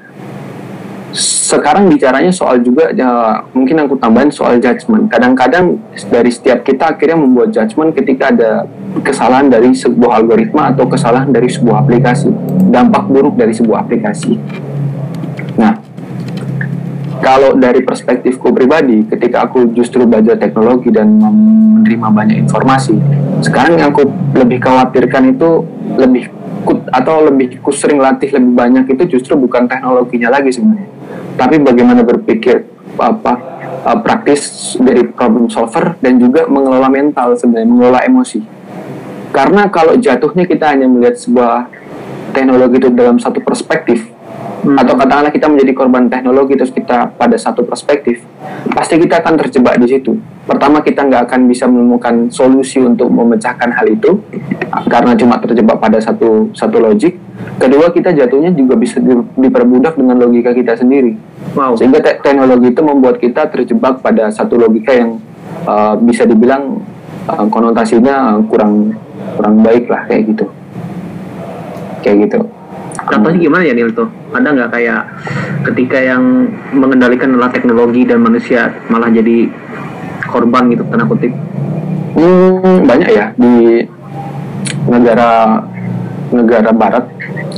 sekarang 1.17 1.89
bicaranya 1.89 2.29
soal 2.29 2.61
juga 2.61 2.93
ya, 2.93 3.41
mungkin 3.57 3.81
aku 3.81 3.97
tambahin 3.97 4.29
soal 4.29 4.61
judgement. 4.61 5.09
Kadang-kadang 5.09 5.81
dari 6.13 6.29
setiap 6.29 6.61
kita 6.63 6.93
akhirnya 6.93 7.17
membuat 7.17 7.49
judgement 7.49 7.97
ketika 7.97 8.29
ada 8.29 8.69
kesalahan 9.01 9.49
dari 9.49 9.73
sebuah 9.73 10.21
algoritma 10.21 10.77
atau 10.77 10.85
kesalahan 10.85 11.33
dari 11.33 11.49
sebuah 11.49 11.89
aplikasi, 11.89 12.29
dampak 12.69 13.09
buruk 13.09 13.41
dari 13.41 13.57
sebuah 13.57 13.89
aplikasi. 13.89 14.37
Nah, 15.57 15.81
kalau 17.25 17.57
dari 17.59 17.83
perspektifku 17.83 18.55
pribadi, 18.55 19.03
ketika 19.09 19.49
aku 19.49 19.73
justru 19.75 20.07
belajar 20.07 20.39
teknologi 20.39 20.93
dan 20.93 21.19
menerima 21.19 22.09
banyak 22.15 22.37
informasi, 22.47 22.95
sekarang 23.43 23.81
yang 23.81 23.91
aku 23.91 24.07
lebih 24.37 24.63
khawatirkan 24.63 25.35
itu 25.35 25.67
lebih 25.99 26.31
atau 26.91 27.29
lebih 27.29 27.63
ku 27.63 27.71
sering 27.71 28.03
latih 28.03 28.33
lebih 28.35 28.53
banyak 28.53 28.85
itu 28.97 29.19
justru 29.19 29.39
bukan 29.39 29.69
teknologinya 29.71 30.35
lagi 30.35 30.51
sebenarnya, 30.51 30.89
tapi 31.39 31.61
bagaimana 31.63 32.03
berpikir 32.03 32.67
apa 32.99 33.33
uh, 33.87 33.99
praktis 34.03 34.75
dari 34.81 35.07
problem 35.07 35.47
solver 35.47 35.95
dan 36.03 36.19
juga 36.19 36.51
mengelola 36.51 36.91
mental 36.91 37.39
sebenarnya, 37.39 37.69
mengelola 37.71 38.01
emosi. 38.03 38.41
Karena 39.31 39.69
kalau 39.71 39.95
jatuhnya 39.95 40.49
kita 40.49 40.73
hanya 40.75 40.89
melihat 40.89 41.21
sebuah 41.21 41.69
teknologi 42.33 42.77
itu 42.81 42.89
dalam 42.91 43.21
satu 43.21 43.39
perspektif, 43.45 44.09
hmm. 44.65 44.77
atau 44.79 44.95
katakanlah 44.99 45.33
kita 45.33 45.47
menjadi 45.47 45.73
korban 45.75 46.11
teknologi 46.11 46.55
terus 46.59 46.73
kita 46.75 47.15
pada 47.15 47.37
satu 47.39 47.63
perspektif 47.63 48.23
pasti 48.75 48.99
kita 48.99 49.23
akan 49.23 49.35
terjebak 49.39 49.79
di 49.79 49.87
situ. 49.91 50.19
Pertama 50.49 50.81
kita 50.81 51.05
nggak 51.05 51.29
akan 51.29 51.41
bisa 51.47 51.69
menemukan 51.69 52.33
solusi 52.33 52.81
untuk 52.81 53.13
memecahkan 53.13 53.69
hal 53.69 53.87
itu 53.89 54.19
karena 54.89 55.13
cuma 55.15 55.37
terjebak 55.39 55.77
pada 55.79 55.99
satu 56.01 56.51
satu 56.57 56.77
logik. 56.81 57.21
Kedua 57.59 57.91
kita 57.95 58.11
jatuhnya 58.11 58.51
juga 58.51 58.75
bisa 58.75 58.99
diperbudak 59.39 59.95
dengan 59.95 60.19
logika 60.19 60.51
kita 60.51 60.75
sendiri. 60.75 61.15
Wow. 61.55 61.75
sehingga 61.79 62.03
te 62.05 62.21
teknologi 62.21 62.71
itu 62.71 62.83
membuat 62.85 63.17
kita 63.19 63.49
terjebak 63.49 64.05
pada 64.05 64.29
satu 64.29 64.59
logika 64.61 64.93
yang 64.93 65.17
uh, 65.65 65.97
bisa 65.97 66.29
dibilang 66.29 66.83
uh, 67.25 67.47
konotasinya 67.49 68.37
kurang 68.47 68.95
kurang 69.39 69.65
baik 69.65 69.89
lah 69.89 70.05
kayak 70.07 70.35
gitu. 70.35 70.45
Kayak 72.05 72.17
gitu 72.31 72.58
contohnya 73.09 73.39
gimana 73.41 73.63
ya 73.65 73.75
Nil 73.75 73.91
tuh 73.93 74.09
ada 74.31 74.49
nggak 74.53 74.71
kayak 74.71 75.01
ketika 75.73 75.99
yang 75.99 76.23
mengendalikan 76.73 77.35
adalah 77.35 77.51
teknologi 77.51 78.05
dan 78.05 78.23
manusia 78.23 78.73
malah 78.93 79.09
jadi 79.11 79.49
korban 80.29 80.69
gitu 80.71 80.85
tanda 80.87 81.09
kutip? 81.09 81.33
Hmm, 82.19 82.85
banyak 82.85 83.09
ya 83.09 83.33
di 83.35 83.85
negara 84.89 85.63
negara 86.33 86.71
barat 86.73 87.05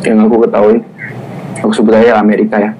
yang 0.07 0.27
aku 0.27 0.47
ketahui. 0.47 0.79
Aku 1.61 1.73
sebut 1.77 1.93
aja 1.93 2.23
Amerika 2.23 2.57
ya. 2.57 2.73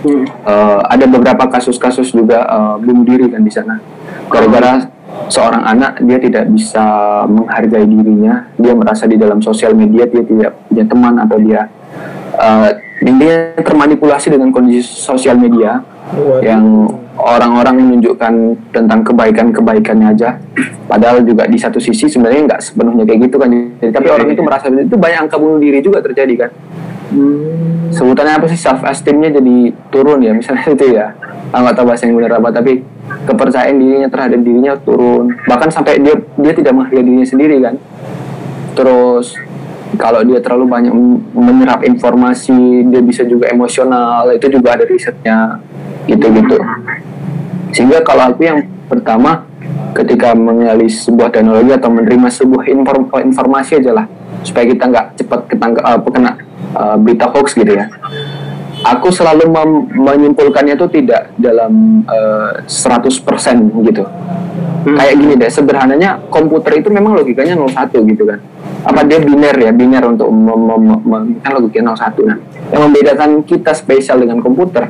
Hmm. 0.00 0.24
uh, 0.48 0.80
ada 0.88 1.04
beberapa 1.04 1.44
kasus-kasus 1.52 2.16
juga 2.16 2.48
uh, 2.48 2.76
bunuh 2.80 3.04
diri 3.04 3.28
kan 3.28 3.44
di 3.44 3.52
sana. 3.52 3.76
Gara-gara 4.32 4.88
seorang 5.28 5.60
anak 5.60 6.00
dia 6.04 6.16
tidak 6.16 6.48
bisa 6.48 6.84
menghargai 7.28 7.84
dirinya. 7.84 8.48
Dia 8.56 8.72
merasa 8.72 9.04
di 9.04 9.20
dalam 9.20 9.44
sosial 9.44 9.76
media 9.76 10.08
dia 10.08 10.24
tidak 10.24 10.56
punya 10.68 10.84
teman 10.88 11.14
atau 11.20 11.36
dia 11.36 11.68
uh, 12.36 12.70
dia 13.00 13.56
termanipulasi 13.56 14.28
dengan 14.28 14.52
kondisi 14.52 14.84
sosial 14.84 15.40
media 15.40 15.80
Waduh. 16.12 16.44
yang 16.44 16.64
orang-orang 17.16 17.80
menunjukkan 17.80 18.32
tentang 18.72 19.00
kebaikan-kebaikannya 19.04 20.08
aja. 20.12 20.36
Padahal 20.90 21.24
juga 21.24 21.48
di 21.48 21.56
satu 21.56 21.80
sisi 21.80 22.08
sebenarnya 22.08 22.50
nggak 22.50 22.60
sepenuhnya 22.60 23.04
kayak 23.08 23.30
gitu 23.30 23.36
kan. 23.40 23.48
Jadi, 23.52 23.92
tapi 23.92 24.08
orang 24.08 24.28
itu 24.32 24.42
merasa 24.44 24.68
itu 24.68 24.96
banyak 24.96 25.28
angka 25.28 25.36
bunuh 25.40 25.58
diri 25.60 25.80
juga 25.80 26.04
terjadi 26.04 26.46
kan. 26.46 26.52
Hmm. 27.10 27.90
sebutannya 27.90 28.38
apa 28.38 28.46
sih? 28.46 28.54
Self 28.54 28.86
esteemnya 28.86 29.34
jadi 29.34 29.74
turun 29.90 30.22
ya 30.22 30.30
misalnya 30.30 30.62
itu 30.76 30.86
ya. 30.94 31.10
Nggak 31.50 31.74
tahu 31.74 31.86
bahasa 31.90 32.06
yang 32.06 32.14
benar 32.22 32.38
apa 32.38 32.48
tapi 32.54 32.86
kepercayaan 33.26 33.76
dirinya 33.80 34.08
terhadap 34.12 34.40
dirinya 34.44 34.72
turun. 34.78 35.34
Bahkan 35.48 35.68
sampai 35.74 35.98
dia 35.98 36.14
dia 36.38 36.52
tidak 36.54 36.72
menghargai 36.76 37.02
dirinya 37.02 37.26
sendiri 37.26 37.56
kan. 37.58 37.74
Terus 38.78 39.34
kalau 39.98 40.22
dia 40.22 40.38
terlalu 40.38 40.66
banyak 40.70 40.92
menyerap 41.34 41.80
informasi 41.82 42.86
dia 42.86 43.02
bisa 43.02 43.26
juga 43.26 43.50
emosional 43.50 44.30
itu 44.30 44.46
juga 44.46 44.78
ada 44.78 44.84
risetnya 44.86 45.58
gitu-gitu 46.06 46.58
sehingga 47.74 48.02
kalau 48.02 48.34
aku 48.34 48.46
yang 48.46 48.66
pertama 48.90 49.46
ketika 49.94 50.34
mengenali 50.34 50.86
sebuah 50.86 51.30
teknologi 51.34 51.74
atau 51.74 51.90
menerima 51.90 52.28
sebuah 52.30 52.64
inform 52.70 53.10
informasi 53.10 53.82
aja 53.82 53.92
lah 53.94 54.06
supaya 54.42 54.64
kita 54.66 54.84
nggak 54.86 55.06
cepat 55.22 55.40
ketangkap 55.50 55.84
uh, 55.84 56.10
kena 56.10 56.32
uh, 56.74 56.96
berita 56.96 57.28
hoax 57.30 57.54
gitu 57.58 57.74
ya. 57.76 57.90
Aku 58.80 59.12
selalu 59.12 59.44
menyimpulkannya 59.92 60.72
itu 60.72 60.88
tidak 60.88 61.36
dalam 61.36 62.00
uh, 62.08 62.64
100% 62.64 63.12
gitu. 63.84 64.08
Hmm. 64.80 64.96
kayak 64.96 65.14
gini 65.20 65.36
deh 65.36 65.50
sederhananya 65.52 66.16
komputer 66.32 66.80
itu 66.80 66.88
memang 66.88 67.12
logikanya 67.12 67.52
01 67.52 67.92
gitu 68.00 68.24
kan 68.24 68.40
apa 68.80 69.00
dia 69.04 69.20
biner 69.20 69.56
ya 69.56 69.70
biner 69.72 70.02
untuk 70.08 70.32
kan 71.44 71.50
logikanya 71.56 71.92
01 71.92 72.28
nah 72.28 72.38
yang 72.72 72.80
membedakan 72.88 73.30
kita 73.44 73.76
spesial 73.76 74.20
dengan 74.24 74.40
komputer 74.40 74.88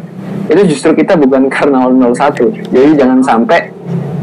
itu 0.51 0.75
justru 0.75 0.95
kita 0.95 1.19
bukan 1.19 1.51
karena 1.55 1.87
01 1.87 2.71
jadi 2.71 2.89
jangan 2.95 3.19
sampai 3.23 3.75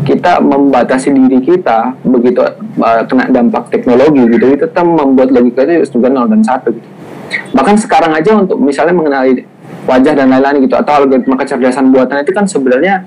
kita 0.08 0.40
membatasi 0.40 1.12
diri 1.12 1.44
kita 1.44 1.92
begitu 2.08 2.40
uh, 2.40 3.04
kena 3.04 3.28
dampak 3.28 3.68
teknologi 3.68 4.24
gitu 4.24 4.56
itu 4.56 4.64
tetap 4.64 4.88
membuat 4.88 5.36
logika 5.36 5.68
itu 5.68 6.00
juga 6.00 6.08
0 6.08 6.32
dan 6.32 6.42
1 6.48 6.64
gitu. 6.80 6.88
Bahkan 7.52 7.76
sekarang 7.76 8.16
aja 8.16 8.40
untuk 8.40 8.56
misalnya 8.56 8.96
mengenali 8.96 9.44
wajah 9.84 10.16
dan 10.16 10.32
lain-lain 10.32 10.64
gitu 10.64 10.80
atau 10.80 11.04
algoritma 11.04 11.36
kecerdasan 11.36 11.92
buatan 11.92 12.24
itu 12.24 12.32
kan 12.32 12.48
sebenarnya 12.48 13.04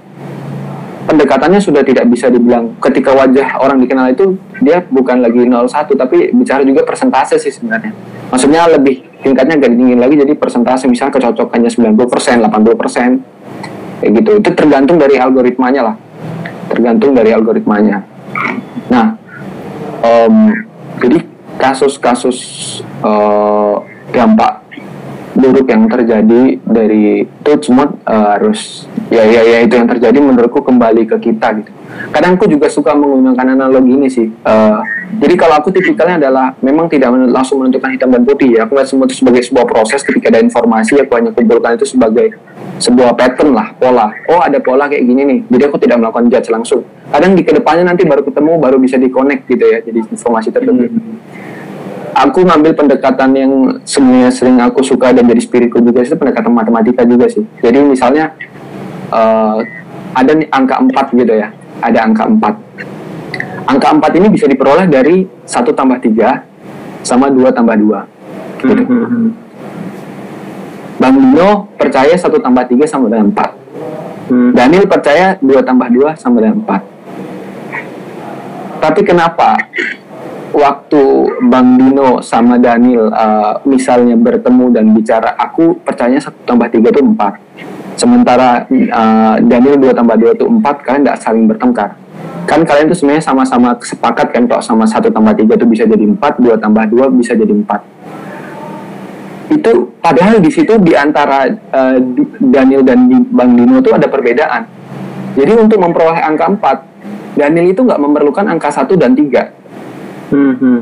pendekatannya 1.10 1.58
sudah 1.58 1.82
tidak 1.82 2.06
bisa 2.06 2.30
dibilang. 2.30 2.78
Ketika 2.78 3.10
wajah 3.10 3.58
orang 3.58 3.82
dikenal 3.82 4.14
itu 4.14 4.38
dia 4.62 4.86
bukan 4.86 5.18
lagi 5.18 5.42
01 5.42 5.66
tapi 5.98 6.30
bicara 6.30 6.62
juga 6.62 6.86
persentase 6.86 7.34
sih 7.42 7.50
sebenarnya. 7.50 7.90
Maksudnya 8.30 8.70
lebih 8.70 9.02
tingkatnya 9.18 9.58
agak 9.58 9.74
tinggi 9.74 9.98
lagi 9.98 10.14
jadi 10.14 10.32
persentase 10.38 10.86
misalnya 10.86 11.18
kecocokannya 11.18 11.66
90% 11.66 12.46
80% 12.46 14.00
kayak 14.00 14.10
gitu. 14.22 14.30
Itu 14.38 14.48
tergantung 14.54 15.02
dari 15.02 15.18
algoritmanya 15.18 15.82
lah. 15.90 15.96
Tergantung 16.70 17.18
dari 17.18 17.34
algoritmanya. 17.34 18.06
Nah 18.94 19.18
um, 20.06 20.54
jadi 21.02 21.26
kasus-kasus 21.58 22.38
uh, 23.02 23.82
dampak 24.14 24.59
buruk 25.40 25.66
yang 25.72 25.88
terjadi 25.88 26.60
dari 26.60 27.24
itu 27.24 27.50
semua 27.64 27.90
uh, 28.04 28.36
harus 28.36 28.84
ya 29.08 29.24
ya 29.24 29.42
ya 29.42 29.58
itu 29.64 29.74
yang 29.74 29.88
terjadi 29.88 30.20
menurutku 30.20 30.60
kembali 30.60 31.08
ke 31.08 31.16
kita 31.18 31.64
gitu. 31.64 31.72
Kadang 32.14 32.38
aku 32.38 32.46
juga 32.46 32.70
suka 32.70 32.94
menggunakan 32.94 33.58
analogi 33.58 33.90
ini 33.90 34.06
sih 34.06 34.28
uh, 34.46 34.78
jadi 35.18 35.34
kalau 35.34 35.58
aku 35.58 35.74
tipikalnya 35.74 36.22
adalah 36.22 36.54
memang 36.62 36.86
tidak 36.86 37.10
langsung 37.10 37.58
menentukan 37.58 37.90
hitam 37.90 38.14
dan 38.14 38.22
putih 38.22 38.54
ya. 38.54 38.68
Aku 38.68 38.78
lihat 38.78 38.86
semua 38.86 39.10
itu 39.10 39.18
sebagai 39.18 39.42
sebuah 39.42 39.66
proses 39.66 40.06
ketika 40.06 40.30
ada 40.30 40.38
informasi 40.38 41.02
aku 41.02 41.18
hanya 41.18 41.34
kumpulkan 41.34 41.74
itu 41.74 41.86
sebagai 41.88 42.38
sebuah 42.78 43.18
pattern 43.18 43.50
lah 43.50 43.74
pola. 43.74 44.14
Oh 44.30 44.38
ada 44.38 44.62
pola 44.62 44.86
kayak 44.86 45.02
gini 45.02 45.22
nih 45.26 45.38
jadi 45.50 45.62
aku 45.66 45.76
tidak 45.82 45.98
melakukan 45.98 46.30
judge 46.30 46.48
langsung. 46.54 46.86
Kadang 47.10 47.34
di 47.34 47.42
ke 47.42 47.50
depannya 47.50 47.90
nanti 47.90 48.06
baru 48.06 48.22
ketemu 48.22 48.52
baru 48.62 48.76
bisa 48.78 48.94
di 48.94 49.10
gitu 49.10 49.64
ya 49.66 49.82
jadi 49.82 49.98
informasi 49.98 50.48
tertentu. 50.54 50.86
Hmm. 50.86 51.18
Aku 52.14 52.42
ngambil 52.42 52.74
pendekatan 52.74 53.30
yang 53.36 53.52
sebenarnya 53.86 54.30
sering 54.32 54.58
aku 54.58 54.82
suka 54.82 55.14
dan 55.14 55.26
jadi 55.26 55.40
spiritku 55.40 55.78
juga 55.82 56.02
itu 56.02 56.16
pendekatan 56.18 56.52
matematika 56.52 57.04
juga 57.06 57.30
sih 57.30 57.44
jadi 57.62 57.78
misalnya 57.82 58.34
uh, 59.14 59.62
ada 60.14 60.32
nih 60.34 60.48
angka 60.50 60.82
4 60.82 61.18
gitu 61.18 61.34
ya 61.38 61.48
ada 61.80 61.98
angka 62.02 62.26
4 62.26 63.70
angka 63.70 63.88
4 64.10 64.18
ini 64.18 64.28
bisa 64.32 64.46
diperoleh 64.50 64.86
dari 64.90 65.26
1 65.26 65.78
tambah 65.78 65.98
3 66.02 67.06
sama 67.06 67.30
2 67.30 67.54
tambah 67.54 67.76
2 67.78 68.66
gitu. 68.66 68.82
Hmm. 68.84 69.32
Bang 71.00 71.16
Dino 71.16 71.72
percaya 71.80 72.12
1 72.12 72.28
tambah 72.28 72.64
3 72.68 72.84
sama 72.84 73.08
dengan 73.08 73.32
4 73.32 74.30
hmm. 74.30 74.50
Daniel 74.52 74.84
percaya 74.90 75.38
2 75.40 75.48
tambah 75.64 75.88
2 75.88 76.12
sama 76.18 76.42
dengan 76.42 76.60
4 76.66 76.90
tapi 78.80 79.00
kenapa 79.04 79.60
waktu 80.50 81.02
Bang 81.46 81.78
Dino 81.78 82.18
sama 82.20 82.58
Daniel 82.58 83.10
uh, 83.10 83.62
misalnya 83.66 84.18
bertemu 84.18 84.74
dan 84.74 84.90
bicara 84.90 85.38
aku 85.38 85.78
percaya 85.80 86.18
1 86.18 86.46
tambah 86.46 86.66
3 86.66 86.90
itu 86.90 87.02
4 87.02 87.70
Sementara 88.00 88.64
uh, 88.64 89.36
Daniel 89.44 89.76
2 89.76 89.92
tambah 89.92 90.16
2 90.16 90.40
itu 90.40 90.48
4, 90.48 90.64
kalian 90.88 91.04
tidak 91.04 91.20
saling 91.20 91.44
bertengkar. 91.44 92.00
Kan 92.48 92.64
kalian 92.64 92.88
tuh 92.88 92.96
sebenarnya 92.96 93.20
sama-sama 93.20 93.76
sepakat 93.76 94.32
kan 94.32 94.48
kalau 94.48 94.64
sama 94.64 94.88
1 94.88 95.12
tambah 95.12 95.36
3 95.36 95.44
itu 95.44 95.66
bisa 95.68 95.84
jadi 95.84 96.08
4, 96.08 96.16
2 96.16 96.64
tambah 96.64 96.88
2 96.88 97.20
bisa 97.20 97.36
jadi 97.36 97.52
4. 97.52 99.52
Itu 99.52 100.00
padahal 100.00 100.40
di 100.40 100.48
situ 100.48 100.80
di 100.80 100.96
antara 100.96 101.44
uh, 101.52 102.00
Daniel 102.40 102.88
dan 102.88 103.04
Bang 103.28 103.52
Dino 103.52 103.84
itu 103.84 103.92
ada 103.92 104.08
perbedaan. 104.08 104.64
Jadi 105.36 105.60
untuk 105.60 105.76
memperoleh 105.76 106.24
angka 106.24 106.48
4, 107.36 107.36
Daniel 107.36 107.68
itu 107.68 107.84
nggak 107.84 108.00
memerlukan 108.00 108.48
angka 108.48 108.72
1 108.72 108.96
dan 108.96 109.12
3. 109.12 109.59
Hmm, 110.30 110.54
hmm. 110.56 110.80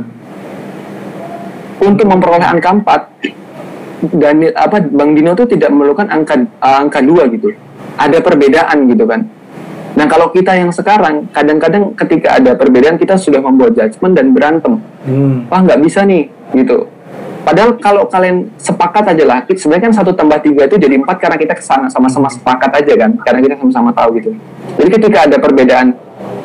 Untuk 1.79 2.07
memperoleh 2.07 2.45
angka 2.45 2.71
4, 2.75 4.15
Daniel 4.15 4.55
apa 4.55 4.79
Bang 4.87 5.17
Dino 5.19 5.35
tuh 5.35 5.49
tidak 5.51 5.75
memerlukan 5.75 6.07
angka 6.07 6.39
uh, 6.63 6.79
angka 6.87 7.03
dua 7.03 7.27
gitu. 7.33 7.51
Ada 7.99 8.23
perbedaan 8.23 8.87
gitu 8.87 9.05
kan. 9.09 9.27
Nah 9.99 10.07
kalau 10.07 10.31
kita 10.31 10.55
yang 10.55 10.71
sekarang 10.71 11.27
kadang-kadang 11.35 11.91
ketika 11.99 12.39
ada 12.39 12.55
perbedaan 12.55 12.95
kita 12.95 13.19
sudah 13.19 13.43
membuat 13.43 13.75
judgement 13.75 14.15
dan 14.15 14.31
berantem. 14.31 14.79
Hmm. 15.03 15.51
Wah 15.51 15.61
nggak 15.67 15.83
bisa 15.83 16.07
nih 16.07 16.31
gitu. 16.55 16.87
Padahal 17.43 17.81
kalau 17.81 18.05
kalian 18.05 18.53
sepakat 18.61 19.17
aja 19.17 19.25
lah, 19.25 19.39
sebenarnya 19.49 19.89
kan 19.89 19.95
satu 19.97 20.13
tambah 20.13 20.37
tiga 20.45 20.69
itu 20.69 20.77
jadi 20.77 21.01
empat 21.01 21.17
karena 21.17 21.41
kita 21.41 21.57
ke 21.57 21.65
sana 21.65 21.89
sama-sama 21.89 22.29
sepakat 22.29 22.69
aja 22.77 22.93
kan, 22.93 23.17
karena 23.25 23.41
kita 23.41 23.55
sama-sama 23.57 23.89
tahu 23.97 24.21
gitu. 24.21 24.37
Jadi 24.77 24.89
ketika 25.01 25.25
ada 25.25 25.37
perbedaan 25.41 25.97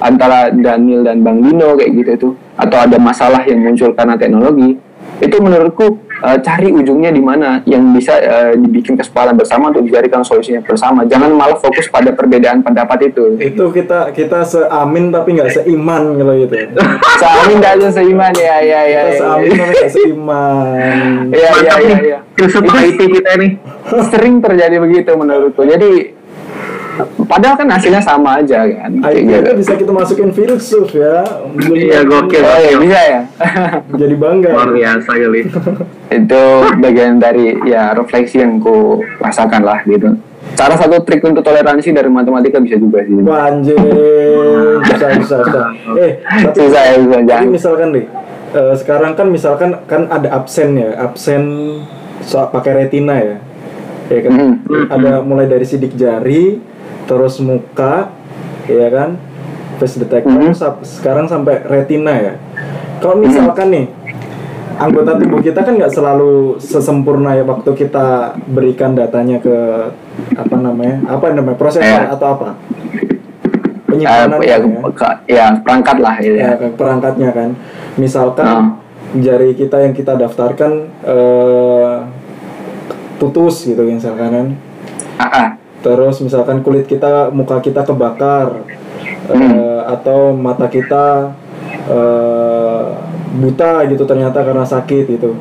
antara 0.03 0.51
Daniel 0.51 1.07
dan 1.07 1.23
Bang 1.23 1.39
Dino 1.39 1.79
kayak 1.79 1.91
gitu 1.95 2.09
itu, 2.11 2.29
atau 2.59 2.77
ada 2.83 2.99
masalah 2.99 3.39
yang 3.47 3.63
muncul 3.63 3.95
karena 3.95 4.19
teknologi, 4.19 4.75
itu 5.23 5.37
menurutku 5.39 6.03
uh, 6.19 6.37
cari 6.39 6.71
ujungnya 6.71 7.11
di 7.13 7.23
mana 7.23 7.63
yang 7.63 7.95
bisa 7.95 8.17
uh, 8.19 8.51
dibikin 8.55 8.99
kesepakatan 8.99 9.39
bersama 9.39 9.69
untuk 9.71 9.87
dicarikan 9.87 10.23
solusinya 10.25 10.63
bersama. 10.63 11.07
Jangan 11.07 11.31
malah 11.35 11.57
fokus 11.59 11.87
pada 11.87 12.11
perbedaan 12.11 12.59
pendapat 12.63 13.13
itu. 13.13 13.39
Itu 13.39 13.69
kita 13.71 14.11
kita 14.11 14.43
seamin 14.43 15.13
tapi 15.13 15.39
nggak 15.39 15.51
seiman 15.51 16.19
kalau 16.19 16.33
gitu. 16.39 16.55
seamin 17.21 17.55
nggak 17.61 17.75
seiman 17.93 18.33
ya 18.35 18.57
ya 18.63 18.81
ya. 18.83 19.01
Kita 19.07 19.11
ya, 19.11 19.19
seamin 19.19 19.47
ya. 19.47 19.57
tapi 19.59 19.73
nggak 19.75 19.93
seiman. 19.93 21.23
Iya 21.31 21.49
iya 21.61 21.73
iya. 21.79 21.97
Ya. 22.01 22.19
Itu 22.89 23.03
kita 23.07 23.31
nih. 23.37 23.51
Sering 24.09 24.35
terjadi 24.41 24.75
begitu 24.81 25.11
menurutku. 25.13 25.63
Jadi 25.63 26.22
Padahal 27.25 27.55
kan 27.57 27.67
hasilnya 27.73 28.01
sama 28.03 28.43
aja 28.43 28.61
kan. 28.69 28.91
Akhirnya 29.01 29.41
gitu. 29.41 29.51
bisa 29.57 29.73
kita 29.73 29.91
masukin 29.91 30.29
virus 30.29 30.69
ya. 30.93 31.25
Iya 31.73 31.99
gokil. 32.05 32.43
Oh, 32.45 32.59
iya, 32.61 32.75
bisa 32.77 32.99
ya. 33.01 33.21
Jadi 34.01 34.15
bangga. 34.17 34.49
Luar 34.53 34.69
biasa 34.69 35.11
kali. 35.17 35.41
itu 36.21 36.43
bagian 36.77 37.17
dari 37.17 37.57
ya 37.65 37.97
refleksi 37.97 38.45
yang 38.45 38.61
ku 38.61 39.01
rasakan 39.17 39.65
lah 39.65 39.81
gitu. 39.89 40.13
Cara 40.53 40.77
satu 40.77 41.01
trik 41.01 41.25
untuk 41.25 41.41
toleransi 41.41 41.89
dari 41.89 42.09
matematika 42.11 42.61
bisa 42.61 42.77
juga 42.77 43.01
sih. 43.01 43.15
Wah, 43.25 43.49
anjir. 43.49 43.79
bisa, 44.85 45.05
bisa, 45.17 45.35
bisa. 45.41 45.61
Eh, 45.97 46.21
tapi, 46.21 46.57
susah 46.61 46.83
ya, 46.83 46.95
bisa. 47.01 47.17
Jadi 47.25 47.45
misalkan 47.49 47.87
nih, 47.95 48.05
uh, 48.53 48.73
sekarang 48.77 49.11
kan 49.17 49.27
misalkan 49.33 49.69
kan 49.89 50.05
ada 50.13 50.29
absen 50.29 50.77
ya, 50.77 50.93
absen 50.99 51.41
soal 52.21 52.53
pakai 52.53 52.85
retina 52.85 53.17
ya. 53.17 53.37
Ya 54.13 54.19
kan? 54.29 54.31
Mm 54.35 54.45
-hmm. 54.61 54.83
Ada 54.93 55.11
mulai 55.25 55.47
dari 55.49 55.65
sidik 55.65 55.97
jari, 55.97 56.61
terus 57.05 57.39
muka 57.43 58.11
ya 58.67 58.87
kan 58.89 59.19
face 59.79 59.99
detector 59.99 60.31
mm 60.31 60.55
-hmm. 60.55 60.83
sekarang 60.83 61.25
sampai 61.27 61.59
retina 61.67 62.13
ya 62.15 62.33
kalau 63.03 63.19
mhm. 63.19 63.23
misalkan 63.27 63.67
nih 63.71 63.85
anggota 64.79 65.19
tubuh 65.19 65.39
kita 65.43 65.61
kan 65.61 65.77
nggak 65.77 65.93
selalu 65.93 66.57
sesempurna 66.57 67.37
ya 67.37 67.43
waktu 67.45 67.71
kita 67.77 68.33
berikan 68.49 68.97
datanya 68.97 69.37
ke 69.37 69.55
apa 70.33 70.55
namanya 70.57 70.97
apa 71.05 71.29
namanya 71.29 71.57
prosesor 71.59 71.85
yeah. 71.85 72.09
atau 72.09 72.27
apa 72.39 72.49
penyimpanan 73.85 74.39
uh, 74.39 74.41
ya, 74.41 74.57
ya. 74.57 75.11
ya 75.29 75.45
perangkat 75.61 75.97
lah 76.01 76.15
ya, 76.17 76.31
ya 76.33 76.51
perangkatnya 76.73 77.29
kan 77.29 77.49
misalkan 78.01 78.49
uh. 78.49 78.65
jari 79.21 79.53
kita 79.53 79.77
yang 79.85 79.93
kita 79.93 80.17
daftarkan 80.17 80.89
uh, 81.05 82.09
putus 83.21 83.69
gitu 83.69 83.85
misalkan 83.85 84.29
kan 84.33 84.47
uh 85.21 85.25
-uh 85.29 85.62
terus 85.83 86.23
misalkan 86.23 86.63
kulit 86.63 86.87
kita 86.87 87.27
muka 87.35 87.59
kita 87.59 87.83
kebakar 87.83 88.63
hmm. 89.27 89.35
uh, 89.35 89.81
atau 89.91 90.31
mata 90.31 90.71
kita 90.71 91.35
uh, 91.91 92.85
buta 93.35 93.83
gitu 93.91 94.07
ternyata 94.07 94.39
karena 94.41 94.63
sakit 94.63 95.05
gitu 95.19 95.35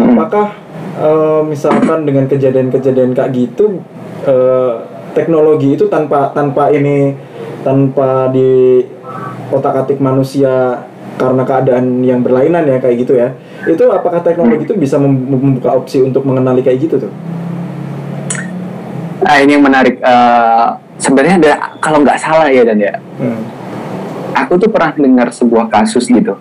hmm. 0.00 0.16
apakah 0.16 0.56
uh, 0.96 1.44
misalkan 1.44 2.08
dengan 2.08 2.24
kejadian-kejadian 2.24 3.12
kayak 3.12 3.30
gitu 3.36 3.84
uh, 4.24 4.80
teknologi 5.12 5.76
itu 5.76 5.86
tanpa 5.92 6.32
tanpa 6.32 6.72
ini 6.72 7.12
tanpa 7.60 8.32
di 8.32 8.80
otak 9.52 9.84
atik 9.84 10.00
manusia 10.00 10.88
karena 11.20 11.44
keadaan 11.44 12.00
yang 12.00 12.24
berlainan 12.24 12.64
ya 12.64 12.80
kayak 12.80 12.96
gitu 13.04 13.12
ya 13.20 13.36
itu 13.68 13.84
apakah 13.92 14.24
teknologi 14.24 14.64
itu 14.64 14.72
bisa 14.72 14.96
membuka 14.96 15.76
opsi 15.76 16.00
untuk 16.00 16.24
mengenali 16.24 16.64
kayak 16.64 16.88
gitu 16.88 16.96
tuh 16.96 17.12
Nah 19.20 19.34
ini 19.40 19.50
yang 19.56 19.64
menarik. 19.64 20.00
Uh, 20.00 20.76
Sebenarnya 21.00 21.40
ada 21.40 21.52
kalau 21.80 22.04
nggak 22.04 22.20
salah 22.20 22.52
ya 22.52 22.60
dan 22.60 22.76
ya. 22.76 22.92
Hmm. 23.16 23.40
Aku 24.36 24.60
tuh 24.60 24.68
pernah 24.68 24.92
dengar 24.92 25.32
sebuah 25.32 25.72
kasus 25.72 26.04
gitu. 26.12 26.36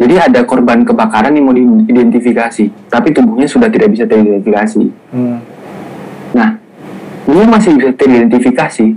Jadi 0.00 0.16
ada 0.16 0.40
korban 0.48 0.80
kebakaran 0.80 1.36
yang 1.36 1.44
mau 1.44 1.52
diidentifikasi, 1.52 2.88
tapi 2.88 3.12
tubuhnya 3.12 3.44
sudah 3.44 3.68
tidak 3.68 3.92
bisa 3.92 4.08
teridentifikasi. 4.08 4.88
Hmm. 5.12 5.44
Nah, 6.32 6.56
ini 7.28 7.44
masih 7.44 7.76
bisa 7.76 7.92
teridentifikasi. 7.92 8.96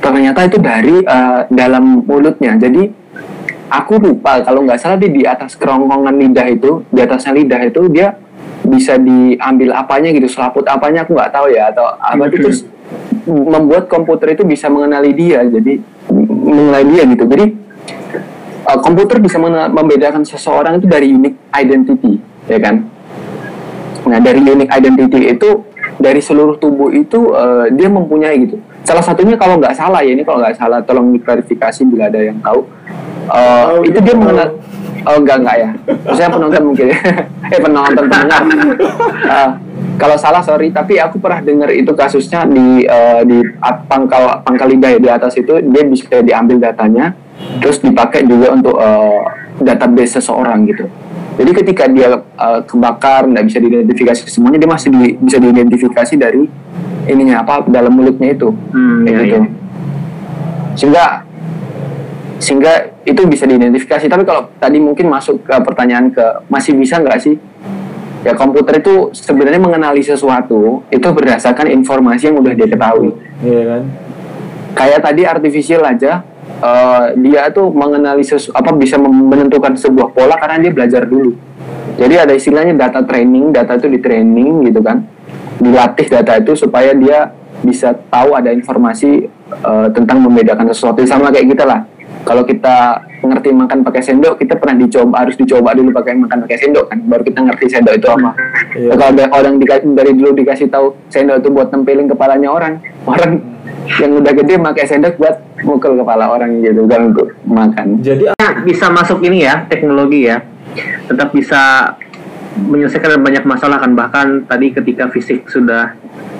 Ternyata 0.00 0.40
itu 0.48 0.56
dari 0.56 1.04
uh, 1.04 1.44
dalam 1.52 2.00
mulutnya. 2.08 2.56
Jadi 2.56 2.88
aku 3.68 4.00
lupa 4.00 4.40
kalau 4.40 4.64
nggak 4.64 4.80
salah 4.80 4.96
dia 4.96 5.12
di 5.12 5.28
atas 5.28 5.52
kerongkongan 5.52 6.16
lidah 6.16 6.48
itu, 6.48 6.88
di 6.88 7.04
atasnya 7.04 7.36
lidah 7.36 7.60
itu 7.68 7.92
dia 7.92 8.16
bisa 8.64 9.00
diambil 9.00 9.72
apanya 9.72 10.12
gitu 10.12 10.28
selaput 10.28 10.68
apanya 10.68 11.02
aku 11.08 11.16
nggak 11.16 11.32
tahu 11.32 11.46
ya 11.48 11.72
atau 11.72 11.96
apa 11.96 12.28
itu 12.28 12.36
terus 12.44 12.60
membuat 13.26 13.86
komputer 13.86 14.34
itu 14.34 14.42
bisa 14.44 14.66
mengenali 14.68 15.12
dia 15.14 15.44
jadi 15.46 15.80
mengenali 16.50 16.86
dia 16.92 17.02
gitu. 17.06 17.24
Jadi 17.28 17.44
uh, 18.66 18.78
komputer 18.82 19.22
bisa 19.22 19.38
membedakan 19.70 20.26
seseorang 20.26 20.82
itu 20.82 20.86
dari 20.90 21.12
unique 21.14 21.38
identity 21.54 22.18
ya 22.50 22.58
kan? 22.58 22.84
Nah 24.08 24.18
dari 24.18 24.40
unique 24.42 24.72
identity 24.72 25.30
itu 25.30 25.64
dari 26.00 26.20
seluruh 26.24 26.56
tubuh 26.56 26.90
itu 26.90 27.36
uh, 27.36 27.68
dia 27.70 27.88
mempunyai 27.92 28.36
gitu. 28.48 28.56
Salah 28.82 29.04
satunya 29.04 29.36
kalau 29.36 29.60
nggak 29.60 29.76
salah 29.76 30.00
ya 30.00 30.16
ini 30.16 30.24
kalau 30.24 30.40
nggak 30.40 30.56
salah 30.56 30.80
tolong 30.82 31.12
diklarifikasi 31.14 31.80
bila 31.86 32.08
ada 32.08 32.20
yang 32.20 32.40
tahu. 32.40 32.64
Uh, 33.30 33.78
Oh, 33.78 33.86
itu 33.86 34.02
dia 34.02 34.16
mengenal 34.18 34.58
oh 35.06 35.16
enggak 35.20 35.36
enggak 35.40 35.56
ya. 35.56 35.70
Saya 36.14 36.28
penonton 36.28 36.62
mungkin 36.72 36.86
ya. 36.92 36.98
Eh 37.54 37.58
penonton 37.58 38.04
pendengar. 38.06 38.42
Uh, 39.26 39.50
kalau 40.00 40.16
salah 40.16 40.40
sorry 40.40 40.72
tapi 40.72 40.96
aku 40.96 41.20
pernah 41.20 41.42
dengar 41.44 41.68
itu 41.74 41.92
kasusnya 41.92 42.46
di 42.48 42.86
uh, 42.88 43.20
di 43.26 43.42
pangkal 43.90 44.40
pangkal 44.46 44.68
lidah 44.70 44.96
ya, 44.96 45.00
di 45.00 45.10
atas 45.10 45.34
itu. 45.36 45.58
Dia 45.60 45.82
bisa 45.84 46.20
diambil 46.22 46.56
datanya 46.60 47.12
terus 47.60 47.80
dipakai 47.80 48.28
juga 48.28 48.52
untuk 48.52 48.76
uh, 48.76 49.24
database 49.60 50.20
seseorang 50.20 50.68
gitu. 50.68 50.86
Jadi 51.40 51.50
ketika 51.56 51.88
dia 51.88 52.20
uh, 52.20 52.60
kebakar 52.68 53.24
nggak 53.24 53.44
bisa 53.48 53.58
diidentifikasi 53.60 54.28
semuanya 54.28 54.60
dia 54.60 54.70
masih 54.70 54.88
di- 54.92 55.16
bisa 55.16 55.40
diidentifikasi 55.40 56.14
dari 56.20 56.44
ininya 57.08 57.40
apa 57.40 57.64
dalam 57.64 57.96
mulutnya 57.96 58.36
itu. 58.36 58.52
Hmm, 58.52 59.08
kayak 59.08 59.16
iya, 59.16 59.24
gitu. 59.24 59.36
iya. 59.40 59.48
sehingga 60.78 61.04
sehingga 62.40 62.90
itu 63.04 63.22
bisa 63.28 63.44
diidentifikasi. 63.44 64.08
Tapi 64.08 64.24
kalau 64.24 64.48
tadi 64.56 64.80
mungkin 64.80 65.12
masuk 65.12 65.44
ke 65.44 65.54
pertanyaan 65.60 66.08
ke 66.10 66.24
masih 66.48 66.72
bisa 66.74 66.98
nggak 66.98 67.20
sih? 67.20 67.36
Ya 68.20 68.36
komputer 68.36 68.80
itu 68.80 69.12
sebenarnya 69.16 69.60
mengenali 69.60 70.00
sesuatu 70.04 70.84
itu 70.92 71.08
berdasarkan 71.08 71.68
informasi 71.72 72.32
yang 72.32 72.40
udah 72.40 72.52
dia 72.52 72.68
ketahui. 72.68 73.16
Iya 73.40 73.62
kan? 73.64 73.82
kayak 74.74 75.00
tadi 75.02 75.22
artificial 75.26 75.82
aja 75.82 76.22
eh, 76.62 77.04
dia 77.20 77.50
tuh 77.50 77.70
mengenali 77.72 78.22
sesu, 78.22 78.50
apa 78.54 78.70
bisa 78.74 78.96
menentukan 79.00 79.74
sebuah 79.74 80.14
pola 80.14 80.36
karena 80.38 80.62
dia 80.62 80.72
belajar 80.72 81.02
dulu. 81.06 81.34
Jadi 82.00 82.14
ada 82.16 82.32
istilahnya 82.32 82.88
data 82.88 83.04
training 83.04 83.52
data 83.52 83.76
itu 83.76 83.88
di 83.90 83.98
training 84.00 84.70
gitu 84.70 84.80
kan. 84.80 85.04
Dilatih 85.60 86.08
data 86.08 86.32
itu 86.40 86.56
supaya 86.56 86.96
dia 86.96 87.36
bisa 87.60 87.92
tahu 87.92 88.32
ada 88.32 88.50
informasi 88.54 89.28
eh, 89.52 89.88
tentang 89.92 90.24
membedakan 90.24 90.70
sesuatu. 90.70 91.02
Sama 91.04 91.28
kayak 91.28 91.56
kita 91.56 91.64
lah 91.68 91.80
kalau 92.20 92.42
kita 92.42 92.76
ngerti 93.20 93.50
makan 93.50 93.80
pakai 93.80 94.02
sendok 94.02 94.36
kita 94.36 94.54
pernah 94.54 94.76
dicoba 94.76 95.14
harus 95.18 95.36
dicoba 95.36 95.72
dulu 95.72 95.90
pakai 95.90 96.16
makan 96.16 96.44
pakai 96.44 96.58
sendok 96.58 96.84
kan 96.86 96.98
baru 97.00 97.22
kita 97.22 97.40
ngerti 97.42 97.66
sendok 97.68 97.94
itu 97.94 98.06
apa 98.06 98.30
Iya. 98.70 98.92
kalau 98.92 99.06
ada 99.10 99.24
orang 99.32 99.54
dika- 99.56 99.82
dari 99.82 100.12
dulu 100.12 100.30
dikasih 100.34 100.68
tahu 100.68 100.94
sendok 101.08 101.40
itu 101.40 101.48
buat 101.48 101.68
nempelin 101.68 102.06
kepalanya 102.06 102.48
orang 102.48 102.78
orang 103.02 103.40
yang 103.96 104.12
udah 104.14 104.32
gede 104.32 104.54
pakai 104.56 104.84
sendok 104.86 105.14
buat 105.16 105.36
mukul 105.60 105.96
kepala 105.96 106.28
orang 106.28 106.60
gitu 106.60 106.84
kan 106.86 107.10
untuk 107.10 107.34
makan 107.42 108.00
Jadi 108.00 108.30
bisa 108.62 108.86
masuk 108.88 109.20
ini 109.20 109.42
ya 109.42 109.64
teknologi 109.66 110.24
ya 110.24 110.44
tetap 111.06 111.32
bisa 111.32 111.92
menyelesaikan 112.60 113.16
banyak 113.16 113.44
masalah 113.44 113.78
kan 113.78 113.92
bahkan 113.92 114.26
tadi 114.44 114.70
ketika 114.70 115.08
fisik 115.08 115.46
sudah 115.46 115.94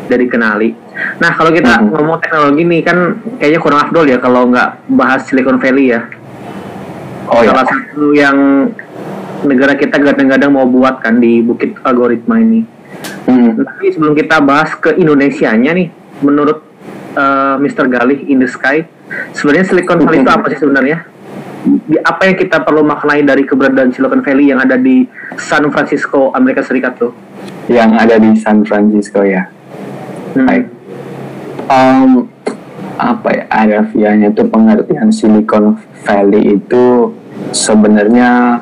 dari 0.06 0.26
kenali. 0.26 0.74
Nah 1.16 1.30
kalau 1.32 1.50
kita 1.50 1.78
Mhm. 1.78 1.90
ngomong 1.90 2.18
teknologi 2.18 2.62
nih 2.62 2.80
kan 2.80 2.98
kayaknya 3.36 3.60
kurang 3.60 3.80
afdol 3.80 4.04
ya 4.04 4.16
kalau 4.16 4.46
nggak 4.46 4.68
bahas 4.88 5.24
Silicon 5.24 5.56
Valley 5.56 5.90
ya. 5.90 6.00
oh 7.26 7.40
ya 7.40 7.52
Salah 7.52 7.62
satu 7.64 8.10
yang 8.10 8.36
negara 9.42 9.72
kita 9.72 9.96
kadang-kadang 9.96 10.50
mau 10.50 10.66
buat 10.66 10.98
kan 10.98 11.16
di 11.16 11.40
bukit 11.40 11.78
algoritma 11.80 12.36
ini. 12.36 12.66
Hmm. 13.24 13.54
Tapi 13.56 13.86
sebelum 13.88 14.12
kita 14.12 14.40
bahas 14.40 14.74
ke 14.74 14.92
Indonesianya 14.92 15.72
nih, 15.72 15.88
menurut 16.20 16.66
eh, 17.10 17.56
Mr. 17.56 17.86
Galih 17.86 18.22
in 18.24 18.38
the 18.38 18.46
Sky, 18.46 18.82
sebenarnya 19.32 19.64
Silicon 19.64 19.98
Valley 20.00 20.20
itu 20.20 20.30
apa 20.30 20.46
sih 20.48 20.58
sebenarnya? 20.58 21.06
Di- 21.60 22.00
Apa 22.00 22.24
yang 22.24 22.34
kita 22.34 22.60
perlu 22.60 22.82
maknai 22.82 23.20
dari 23.20 23.42
keberadaan 23.42 23.90
Silicon 23.90 24.20
Valley 24.20 24.48
yang 24.48 24.58
ada 24.58 24.74
di 24.74 25.04
San 25.36 25.66
Francisco, 25.68 26.30
Amerika 26.32 26.60
Serikat 26.60 26.96
tuh? 26.96 27.12
yang 27.68 27.94
ada 27.94 28.16
di 28.16 28.34
San 28.34 28.62
Francisco 28.62 29.22
ya 29.22 29.46
Hmm. 30.32 30.42
baik 30.44 30.64
Em, 31.70 32.26
apa 32.98 33.28
ya 33.30 33.44
harafiahnya 33.46 34.34
itu 34.34 34.42
pengertian 34.50 35.08
Silicon 35.14 35.78
Valley 36.02 36.58
itu 36.58 37.14
sebenarnya 37.54 38.58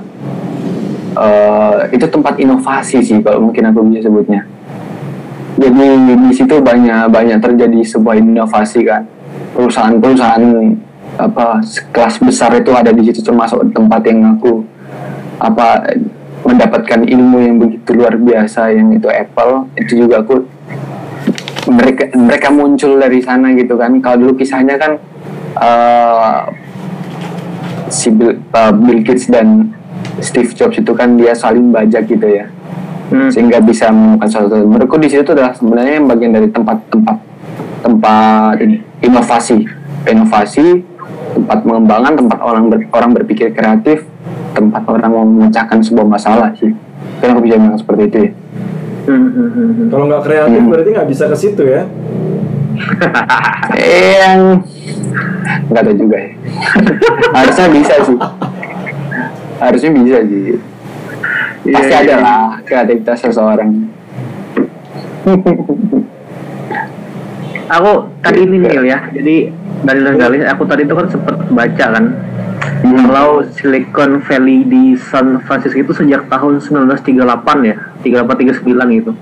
eh, 1.17 1.79
itu 1.97 2.05
tempat 2.05 2.37
inovasi 2.37 3.01
sih 3.01 3.19
kalau 3.25 3.49
mungkin 3.49 3.73
aku 3.73 3.81
bisa 3.89 4.13
sebutnya. 4.13 4.45
Jadi 5.59 5.89
di 6.29 6.33
situ 6.37 6.61
banyak 6.61 7.09
banyak 7.09 7.41
terjadi 7.41 7.81
sebuah 7.81 8.21
inovasi 8.21 8.85
kan. 8.85 9.09
Perusahaan-perusahaan 9.57 10.45
apa 11.19 11.59
kelas 11.91 12.23
besar 12.23 12.55
itu 12.61 12.71
ada 12.77 12.95
di 12.95 13.03
situ 13.09 13.25
termasuk 13.25 13.73
tempat 13.75 14.05
yang 14.07 14.39
aku 14.39 14.63
apa 15.43 15.97
mendapatkan 16.47 17.03
ilmu 17.03 17.37
yang 17.43 17.57
begitu 17.59 17.91
luar 17.97 18.15
biasa 18.21 18.71
yang 18.71 18.93
itu 18.93 19.09
Apple. 19.11 19.67
Itu 19.75 20.07
juga 20.07 20.23
aku 20.23 20.58
mereka 21.69 22.09
mereka 22.17 22.49
muncul 22.49 22.97
dari 22.99 23.21
sana 23.21 23.53
gitu 23.53 23.77
kan 23.77 24.01
kalau 24.01 24.17
dulu 24.27 24.33
kisahnya 24.41 24.77
kan 24.81 24.97
eh, 25.61 26.41
si 27.89 28.09
Bill, 28.13 28.37
eh, 28.37 28.73
Bill 28.73 29.01
Gates 29.05 29.29
dan 29.29 29.73
Steve 30.19 30.51
Jobs 30.53 30.81
itu 30.81 30.93
kan 30.93 31.15
dia 31.17 31.33
saling 31.33 31.71
bajak 31.71 32.09
gitu 32.09 32.27
ya 32.27 32.47
Hmm. 33.09 33.33
sehingga 33.33 33.57
bisa 33.65 33.89
menemukan 33.89 34.29
sesuatu. 34.29 34.69
Menurutku 34.69 35.01
di 35.01 35.09
situ 35.09 35.25
adalah 35.33 35.57
sebenarnya 35.57 35.97
bagian 36.05 36.29
dari 36.29 36.49
tempat-tempat 36.53 37.17
tempat 37.81 38.61
inovasi, 39.01 39.65
inovasi, 40.05 40.85
tempat 41.33 41.59
pengembangan, 41.65 42.13
tempat 42.21 42.39
orang 42.45 42.65
ber- 42.69 42.89
orang 42.93 43.11
berpikir 43.17 43.57
kreatif, 43.57 44.05
tempat 44.53 44.85
orang 44.85 45.09
mau 45.09 45.25
memecahkan 45.25 45.81
sebuah 45.81 46.05
masalah 46.05 46.53
sih. 46.61 46.69
Kan 47.25 47.33
aku 47.33 47.49
bisa 47.49 47.57
bilang 47.57 47.81
seperti 47.81 48.03
itu 48.13 48.19
ya. 48.29 48.31
Hmm, 49.09 49.25
hmm, 49.25 49.33
hmm, 49.33 49.69
hmm. 49.73 49.89
kalau 49.89 50.05
nggak 50.05 50.23
kreatif 50.29 50.61
Hmm. 50.61 50.69
berarti 50.69 50.91
nggak 50.93 51.09
bisa 51.09 51.25
ke 51.33 51.37
situ 51.41 51.63
ya? 51.65 51.83
Eh, 53.73 54.13
yang 54.23 54.41
nggak 55.73 55.83
tahu 55.83 55.97
juga 55.97 56.17
ya. 56.21 56.31
Harusnya 57.41 57.69
bisa 57.73 57.95
sih. 58.05 58.19
Harusnya 59.57 59.91
bisa 59.97 60.19
sih. 60.29 60.45
Iya, 61.65 61.75
Pasti 61.75 61.93
iya, 61.93 62.01
ada 62.05 62.15
iya. 62.15 62.19
lah 62.21 62.45
kreativitas 62.69 63.19
seseorang. 63.25 63.71
Aku 67.69 67.91
tadi 68.25 68.39
ini 68.49 68.57
Nil 68.65 68.85
ya, 68.89 69.09
jadi 69.13 69.53
dari 69.85 70.01
Galih, 70.17 70.41
aku 70.49 70.65
tadi 70.65 70.89
itu 70.89 70.95
kan 70.97 71.07
sempat 71.13 71.37
baca 71.53 71.87
kan, 71.93 72.05
Hmm. 72.85 73.09
kalau 73.09 73.43
Silicon 73.55 74.21
Valley 74.25 74.65
di 74.67 74.85
San 74.99 75.41
Francisco 75.45 75.79
itu 75.81 75.93
sejak 75.95 76.29
tahun 76.29 76.61
1938 76.61 77.69
ya, 77.69 77.77
38-39 78.05 78.99
gitu. 79.01 79.13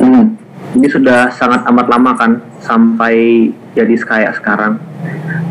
Hmm. 0.00 0.36
Ini 0.72 0.88
sudah 0.88 1.28
sangat 1.36 1.68
amat 1.68 1.86
lama 1.92 2.16
kan 2.16 2.40
sampai 2.64 3.48
jadi 3.76 3.92
kayak 4.00 4.40
sekarang. 4.40 4.80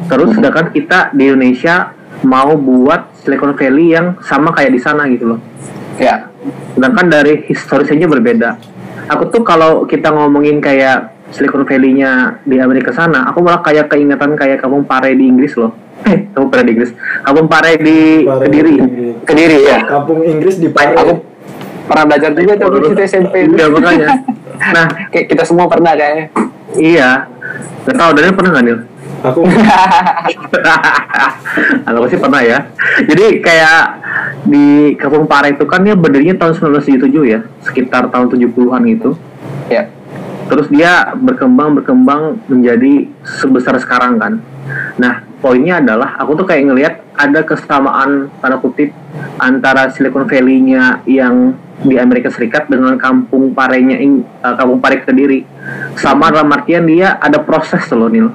Terus 0.10 0.34
sedangkan 0.34 0.74
kita 0.74 1.14
di 1.14 1.30
Indonesia 1.30 1.94
mau 2.26 2.58
buat 2.58 3.14
Silicon 3.22 3.54
Valley 3.54 3.94
yang 3.94 4.18
sama 4.26 4.50
kayak 4.54 4.74
di 4.74 4.82
sana 4.82 5.06
gitu 5.10 5.36
loh. 5.36 5.40
Ya. 6.02 6.30
Sedangkan 6.74 7.06
dari 7.10 7.46
historisnya 7.46 8.10
berbeda. 8.10 8.58
Aku 9.14 9.30
tuh 9.30 9.46
kalau 9.46 9.86
kita 9.86 10.10
ngomongin 10.10 10.58
kayak 10.58 11.21
Silicon 11.32 11.64
Valley-nya 11.64 12.44
di 12.44 12.60
Amerika 12.60 12.92
sana, 12.92 13.24
aku 13.26 13.40
malah 13.40 13.64
kayak 13.64 13.88
keingetan 13.88 14.36
kayak 14.36 14.60
kampung 14.60 14.84
Pare 14.84 15.16
di 15.16 15.26
Inggris 15.26 15.56
loh. 15.56 15.72
Eh, 16.02 16.34
kampung 16.34 16.50
Pare 16.50 16.66
di 16.66 16.72
Inggris. 16.76 16.92
Kampung 17.22 17.48
Pare 17.48 17.72
di 17.78 18.26
Pare 18.26 18.42
Kediri. 18.50 18.74
Kediri. 18.78 19.10
Kediri 19.24 19.58
ya. 19.64 19.80
Kampung 19.86 20.20
Inggris 20.26 20.58
di 20.58 20.68
Pare. 20.68 20.98
Aku 20.98 21.14
pernah 21.86 22.06
belajar 22.10 22.30
juga 22.34 22.54
tuh 22.58 22.92
di 22.92 23.04
SMP. 23.06 23.34
Iya, 23.54 23.66
makanya. 23.70 24.08
Nah, 24.62 24.86
Kayak 25.10 25.26
kita 25.30 25.44
semua 25.46 25.66
pernah 25.70 25.94
kayaknya. 25.94 26.26
iya. 26.74 27.10
Gak 27.82 27.98
tau, 27.98 28.14
Daniel 28.14 28.38
pernah 28.38 28.52
nggak, 28.54 28.66
Nil? 28.66 28.80
Aku 29.22 29.46
Aku 31.86 32.06
sih 32.10 32.18
pernah 32.18 32.42
ya. 32.42 32.66
Jadi 33.06 33.42
kayak 33.42 33.82
di 34.46 34.98
Kampung 34.98 35.30
Pare 35.30 35.54
itu 35.54 35.66
kan 35.70 35.86
dia 35.86 35.94
berdirinya 35.94 36.42
tahun 36.42 36.58
1977 36.82 37.30
ya, 37.30 37.40
sekitar 37.62 38.10
tahun 38.10 38.34
70-an 38.34 38.82
gitu. 38.90 39.14
ya. 39.70 39.86
Terus 40.52 40.68
dia 40.68 41.16
berkembang 41.16 41.80
berkembang 41.80 42.44
menjadi 42.52 43.08
sebesar 43.24 43.80
sekarang 43.80 44.20
kan. 44.20 44.44
Nah, 45.00 45.24
poinnya 45.40 45.80
adalah 45.80 46.20
aku 46.20 46.44
tuh 46.44 46.44
kayak 46.44 46.68
ngelihat 46.68 46.94
ada 47.16 47.40
kesamaan 47.48 48.28
tanda 48.44 48.60
kutip 48.60 48.92
antara 49.40 49.88
Silicon 49.96 50.28
Valley-nya 50.28 51.08
yang 51.08 51.56
di 51.82 51.96
Amerika 51.96 52.28
Serikat 52.28 52.68
dengan 52.68 53.00
kampung 53.00 53.56
parenya 53.56 53.96
Ing- 53.96 54.28
eh, 54.28 54.56
kampung 54.60 54.84
pare 54.84 55.00
Kediri. 55.02 55.48
Sama 55.96 56.28
dalam 56.30 56.52
artian 56.52 56.84
dia 56.84 57.16
ada 57.16 57.40
proses 57.40 57.88
loh 57.96 58.12
Nil. 58.12 58.28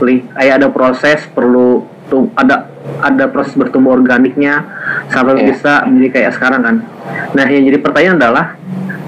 Kayak 0.00 0.64
ada 0.64 0.68
proses 0.72 1.22
perlu 1.30 1.86
tuh 2.10 2.32
ada 2.34 2.72
ada 2.98 3.30
proses 3.30 3.54
bertumbuh 3.54 3.94
organiknya 3.94 4.66
sampai 5.06 5.38
Iya. 5.38 5.44
bisa 5.54 5.72
menjadi 5.86 6.08
kayak 6.10 6.32
sekarang 6.34 6.60
kan. 6.66 6.76
Nah, 7.36 7.46
yang 7.46 7.62
jadi 7.70 7.78
pertanyaan 7.78 8.18
adalah 8.18 8.46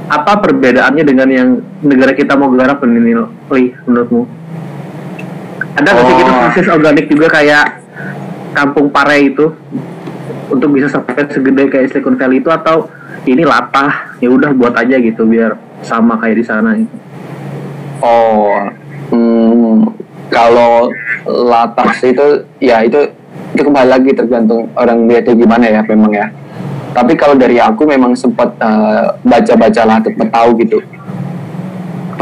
apa 0.04 0.32
perbedaannya 0.36 1.04
dengan 1.04 1.28
yang 1.32 1.48
negara 1.80 2.12
kita 2.12 2.36
mau 2.36 2.52
garap 2.52 2.84
ini? 2.84 3.16
Li, 3.52 3.72
menurutmu? 3.88 4.22
Ada 5.74 5.88
nggak 5.90 6.04
sih 6.06 6.14
Oh. 6.14 6.18
gitu 6.20 6.32
proses 6.32 6.66
organik 6.70 7.06
juga 7.10 7.26
kayak 7.32 7.64
kampung 8.54 8.86
pare 8.94 9.18
itu 9.26 9.50
untuk 10.52 10.70
bisa 10.70 10.86
sampai 10.86 11.26
segede 11.32 11.66
kayak 11.66 11.90
Silicon 11.90 12.14
Valley 12.14 12.38
itu 12.38 12.46
atau 12.52 12.86
ini 13.26 13.42
latah 13.42 14.14
ya 14.22 14.30
udah 14.30 14.54
buat 14.54 14.76
aja 14.76 15.00
gitu 15.00 15.26
biar 15.26 15.58
sama 15.82 16.20
kayak 16.20 16.36
di 16.38 16.44
sana 16.46 16.78
gitu. 16.78 16.94
Oh, 18.04 18.54
hmm, 19.10 19.88
kalau 20.28 20.92
latas 21.26 21.98
itu 22.04 22.44
ya 22.60 22.84
itu 22.84 23.00
itu 23.56 23.62
kembali 23.64 23.88
lagi 23.88 24.10
tergantung 24.12 24.68
orang 24.76 25.08
lihatnya 25.08 25.34
gimana 25.34 25.66
ya 25.66 25.80
memang 25.86 26.12
ya 26.12 26.26
tapi 26.94 27.18
kalau 27.18 27.34
dari 27.34 27.58
aku 27.58 27.82
memang 27.90 28.14
sempat 28.14 28.54
uh, 28.62 29.18
baca-baca 29.26 29.82
lah 29.82 29.98
sempat 29.98 30.28
tahu 30.30 30.50
gitu. 30.62 30.78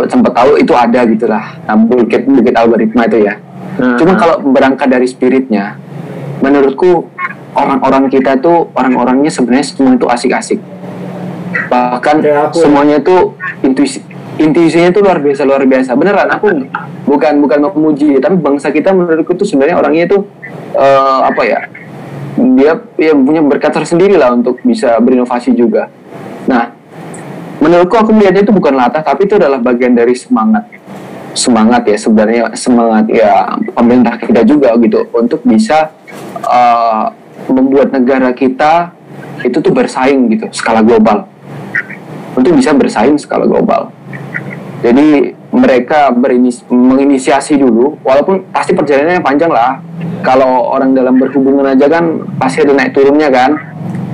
Sempat 0.09 0.33
tahu 0.33 0.57
itu 0.57 0.73
ada 0.73 1.05
gitulah 1.05 1.45
nah, 1.69 1.77
bukit 1.77 2.25
bukit 2.25 2.57
algoritma 2.57 3.05
itu 3.05 3.29
ya. 3.29 3.37
Uh-huh. 3.73 3.97
cuma 3.97 4.13
kalau 4.21 4.37
berangkat 4.53 4.85
dari 4.85 5.09
spiritnya 5.09 5.81
menurutku 6.45 7.09
orang-orang 7.57 8.13
kita 8.13 8.37
tuh 8.37 8.69
orang-orangnya 8.77 9.33
sebenarnya 9.33 9.65
semua 9.65 9.97
itu 9.97 10.09
asik-asik. 10.09 10.61
Bahkan 11.73 12.17
ya, 12.21 12.49
aku, 12.49 12.65
semuanya 12.65 13.01
itu 13.01 13.37
intuisi 13.65 14.01
intuisinya 14.41 14.89
itu 14.93 15.01
luar 15.05 15.21
biasa 15.21 15.45
luar 15.45 15.65
biasa. 15.69 15.97
Beneran 15.97 16.29
aku 16.33 16.49
bukan 17.05 17.45
bukan 17.45 17.59
memuji 17.77 18.17
tapi 18.21 18.41
bangsa 18.41 18.73
kita 18.73 18.93
menurutku 18.97 19.37
tuh 19.37 19.45
sebenarnya 19.45 19.77
orangnya 19.77 20.05
itu 20.09 20.19
uh, 20.77 21.29
apa 21.29 21.43
ya 21.45 21.61
dia 22.59 22.73
ya 22.99 23.13
punya 23.15 23.43
berkat 23.43 23.73
tersendiri 23.73 24.19
lah 24.19 24.35
untuk 24.35 24.59
bisa 24.67 24.99
berinovasi 24.99 25.55
juga. 25.55 25.89
Nah 26.51 26.75
menurutku 27.63 27.95
aku 27.95 28.11
melihatnya 28.11 28.43
itu 28.51 28.55
bukan 28.55 28.75
latah 28.75 29.03
tapi 29.03 29.31
itu 29.31 29.39
adalah 29.39 29.63
bagian 29.63 29.95
dari 29.95 30.15
semangat. 30.19 30.67
Semangat 31.33 31.89
ya 31.89 31.97
sebenarnya 31.97 32.43
semangat 32.59 33.09
ya 33.09 33.57
pemerintah 33.73 34.21
kita 34.21 34.45
juga 34.45 34.77
gitu 34.77 35.09
untuk 35.17 35.41
bisa 35.47 35.95
uh, 36.45 37.09
membuat 37.49 37.95
negara 37.95 38.35
kita 38.37 38.93
itu 39.43 39.59
tuh 39.59 39.73
bersaing 39.73 40.29
gitu 40.35 40.47
skala 40.53 40.85
global. 40.85 41.31
Untuk 42.37 42.57
bisa 42.57 42.73
bersaing 42.73 43.17
skala 43.17 43.49
global. 43.49 43.93
Jadi 44.83 45.39
mereka 45.53 46.09
berinis 46.11 46.65
menginisiasi 46.73 47.61
dulu 47.61 48.01
walaupun 48.01 48.49
pasti 48.49 48.73
perjalanannya 48.73 49.21
panjang 49.21 49.53
lah. 49.53 49.79
Kalau 50.25 50.73
orang 50.73 50.97
dalam 50.97 51.21
berhubungan 51.21 51.67
aja 51.69 51.87
kan 51.91 52.25
pasti 52.41 52.65
ada 52.65 52.73
naik 52.73 52.97
turunnya 52.97 53.29
kan. 53.29 53.53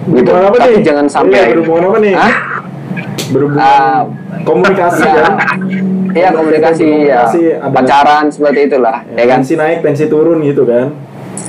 Gitu. 0.08 0.28
Tapi 0.28 0.80
nih? 0.80 0.82
jangan 0.82 1.06
sampai 1.06 1.38
iya, 1.38 1.50
berhubungan 1.54 1.82
apa 1.88 1.98
nih? 2.00 2.14
Hah? 2.16 2.34
berhubungan 3.28 3.60
uh, 3.60 4.00
komunikasi 4.42 5.04
ya, 5.04 5.12
kan? 5.12 5.34
Iya 6.08 6.28
komunikasi, 6.32 6.84
komunikasi 6.88 7.40
ya 7.52 7.68
pacaran 7.68 8.24
seperti 8.32 8.72
itulah 8.72 9.04
ya, 9.12 9.20
ya 9.20 9.24
kan? 9.28 9.38
pensi 9.44 9.54
naik 9.60 9.78
pensi 9.84 10.04
turun 10.08 10.40
gitu 10.40 10.64
kan? 10.64 10.96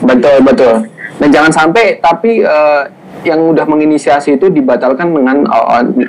Betul 0.04 0.44
betul. 0.44 0.76
Dan 1.20 1.30
jangan 1.32 1.52
sampai 1.52 2.00
tapi 2.00 2.44
uh, 2.44 2.84
yang 3.28 3.40
udah 3.52 3.68
menginisiasi 3.68 4.40
itu 4.40 4.48
dibatalkan 4.48 5.12
dengan 5.12 5.44
pikiran 5.44 5.84
eh, 5.84 6.08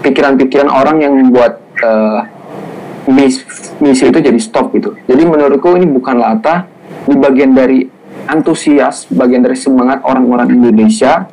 pikiran-pikiran 0.00 0.68
orang 0.72 0.96
yang 1.04 1.12
membuat 1.12 1.60
uh, 1.84 2.24
misi, 3.08 3.40
misi 3.80 4.04
itu 4.12 4.18
jadi 4.20 4.38
stop 4.38 4.70
gitu 4.76 4.92
jadi 5.08 5.22
menurutku 5.24 5.72
ini 5.74 5.88
bukan 5.88 6.20
latah 6.20 6.68
di 7.08 7.16
bagian 7.16 7.56
dari 7.56 7.88
antusias 8.28 9.08
bagian 9.08 9.40
dari 9.40 9.56
semangat 9.56 10.04
orang-orang 10.04 10.52
Indonesia 10.52 11.24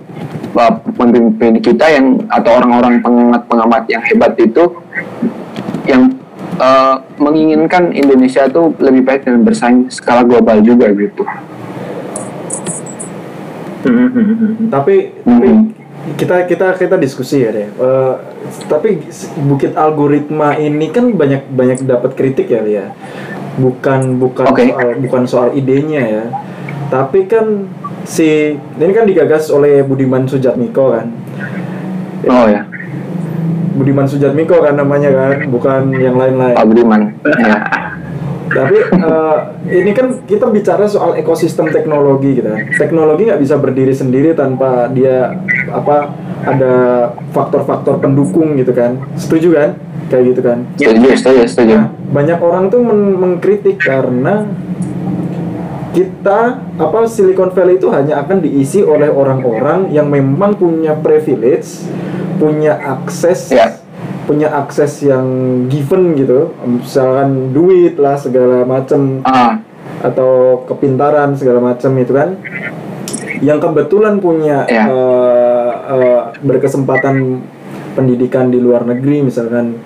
pemimpin 0.96 1.60
kita 1.60 1.92
yang 1.92 2.24
atau 2.32 2.52
orang-orang 2.56 3.04
pengamat-pengamat 3.04 3.84
yang 3.92 4.04
hebat 4.08 4.40
itu 4.40 4.72
yang 5.84 6.16
uh, 6.58 7.04
menginginkan 7.20 7.92
Indonesia 7.92 8.48
itu 8.48 8.72
lebih 8.80 9.04
baik 9.04 9.28
dan 9.28 9.44
bersaing 9.44 9.92
skala 9.92 10.24
global 10.24 10.64
juga 10.64 10.88
gitu. 10.96 11.24
Hmm, 13.86 14.10
hmm, 14.10 14.26
hmm, 14.26 14.52
tapi 14.74 15.14
tapi 15.22 15.50
kita 16.18 16.36
kita 16.50 16.68
kita 16.80 16.96
diskusi 16.98 17.46
ya 17.46 17.54
deh. 17.54 17.70
Uh, 17.78 18.16
tapi 18.66 19.04
bukit 19.46 19.74
algoritma 19.78 20.58
ini 20.58 20.90
kan 20.90 21.14
banyak 21.14 21.50
banyak 21.52 21.86
dapat 21.86 22.12
kritik 22.18 22.50
ya 22.50 22.62
Lia. 22.62 22.86
Bukan 23.56 24.20
bukan 24.20 24.46
okay. 24.52 24.72
soal 24.72 24.90
bukan 25.00 25.24
soal 25.26 25.50
idenya 25.56 26.04
ya. 26.04 26.24
Tapi 26.92 27.26
kan 27.26 27.72
si 28.06 28.56
ini 28.58 28.92
kan 28.94 29.06
digagas 29.10 29.50
oleh 29.50 29.82
Budiman 29.82 30.28
Sujatmiko 30.30 30.94
kan. 30.94 31.08
Oh 32.30 32.46
ya. 32.50 32.68
Budiman 33.76 34.08
Sujatmiko 34.08 34.64
kan 34.64 34.80
namanya 34.80 35.12
kan, 35.12 35.52
bukan 35.52 35.92
yang 36.00 36.16
lain-lain. 36.16 36.56
Pak 36.56 36.68
Budiman. 36.68 37.02
ya. 37.28 37.85
Tapi 38.56 38.78
uh, 39.04 39.38
ini 39.68 39.92
kan 39.92 40.24
kita 40.24 40.48
bicara 40.48 40.88
soal 40.88 41.20
ekosistem 41.20 41.68
teknologi 41.76 42.40
gitu 42.40 42.48
kan. 42.48 42.72
Teknologi 42.80 43.28
nggak 43.28 43.42
bisa 43.44 43.60
berdiri 43.60 43.92
sendiri 43.92 44.32
tanpa 44.32 44.88
dia 44.96 45.36
apa 45.68 46.16
ada 46.48 46.74
faktor-faktor 47.36 48.00
pendukung 48.00 48.56
gitu 48.56 48.72
kan. 48.72 49.04
Setuju 49.20 49.50
kan? 49.52 49.70
Kayak 50.08 50.24
gitu 50.32 50.42
kan? 50.42 50.58
Setuju, 50.80 51.08
setuju, 51.20 51.42
setuju. 51.52 51.76
Nah, 51.76 51.88
banyak 52.16 52.40
orang 52.40 52.64
tuh 52.72 52.80
men 52.80 53.20
mengkritik 53.20 53.76
karena 53.82 54.48
kita 55.96 56.60
apa 56.76 57.08
Silicon 57.08 57.56
Valley 57.56 57.80
itu 57.80 57.88
hanya 57.88 58.20
akan 58.20 58.44
diisi 58.44 58.84
oleh 58.84 59.08
orang-orang 59.08 59.96
yang 59.96 60.12
memang 60.12 60.60
punya 60.60 60.92
privilege, 61.00 61.88
punya 62.36 62.76
akses, 62.76 63.56
yeah. 63.56 63.80
Punya 64.26 64.50
akses 64.52 65.06
yang 65.06 65.26
given 65.70 66.18
gitu, 66.18 66.52
misalkan 66.66 67.54
duit 67.54 67.96
lah 68.02 68.18
segala 68.18 68.66
macam 68.66 69.22
uh. 69.22 69.62
atau 70.02 70.66
kepintaran 70.66 71.38
segala 71.38 71.62
macam 71.62 71.94
itu 72.02 72.14
kan, 72.14 72.42
yang 73.46 73.62
kebetulan 73.62 74.18
punya 74.18 74.66
yeah. 74.66 74.86
Ya. 74.86 74.92
uh, 74.92 75.72
uh, 75.94 76.22
berkesempatan 76.42 77.46
pendidikan 77.94 78.52
di 78.52 78.60
luar 78.60 78.84
negeri 78.84 79.24
misalkan 79.24 79.80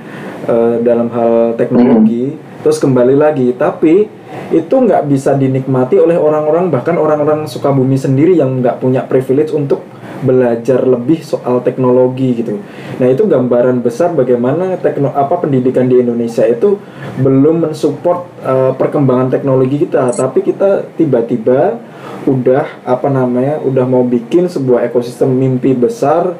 uh, 0.47 0.79
dalam 0.81 1.11
hal 1.11 1.59
teknologi, 1.59 2.33
mm. 2.33 2.63
terus 2.65 2.79
kembali 2.79 3.19
lagi, 3.19 3.53
tapi 3.53 4.07
itu 4.49 4.73
nggak 4.73 5.05
bisa 5.05 5.37
dinikmati 5.37 6.01
oleh 6.01 6.17
orang-orang 6.17 6.73
bahkan 6.73 6.97
orang-orang 6.97 7.45
suka 7.45 7.69
bumi 7.69 7.97
sendiri 7.97 8.33
yang 8.33 8.61
nggak 8.63 8.81
punya 8.81 9.05
privilege 9.05 9.53
untuk 9.53 9.85
belajar 10.19 10.83
lebih 10.83 11.23
soal 11.23 11.63
teknologi 11.63 12.43
gitu. 12.43 12.59
Nah 12.99 13.07
itu 13.07 13.23
gambaran 13.23 13.79
besar 13.79 14.11
bagaimana 14.11 14.75
tekno 14.79 15.11
apa 15.15 15.39
pendidikan 15.39 15.87
di 15.87 15.99
Indonesia 15.99 16.43
itu 16.43 16.79
belum 17.19 17.69
mensupport 17.69 18.19
uh, 18.43 18.71
perkembangan 18.75 19.31
teknologi 19.31 19.87
kita, 19.87 20.11
tapi 20.11 20.43
kita 20.43 20.87
tiba-tiba 20.99 21.79
udah 22.27 22.83
apa 22.83 23.07
namanya 23.07 23.63
udah 23.63 23.85
mau 23.87 24.03
bikin 24.03 24.51
sebuah 24.51 24.91
ekosistem 24.91 25.31
mimpi 25.31 25.71
besar 25.71 26.35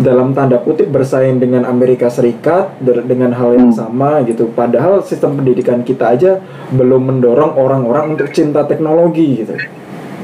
dalam 0.00 0.32
tanda 0.32 0.56
kutip 0.56 0.88
bersaing 0.88 1.36
dengan 1.36 1.68
Amerika 1.68 2.08
Serikat 2.08 2.80
dengan 2.80 3.36
hal 3.36 3.52
yang 3.52 3.70
hmm. 3.72 3.76
sama 3.76 4.24
gitu. 4.24 4.48
Padahal 4.48 5.04
sistem 5.04 5.36
pendidikan 5.36 5.84
kita 5.84 6.16
aja 6.16 6.40
belum 6.72 7.12
mendorong 7.12 7.52
orang-orang 7.60 8.16
untuk 8.16 8.32
cinta 8.32 8.64
teknologi 8.64 9.44
gitu. 9.44 9.54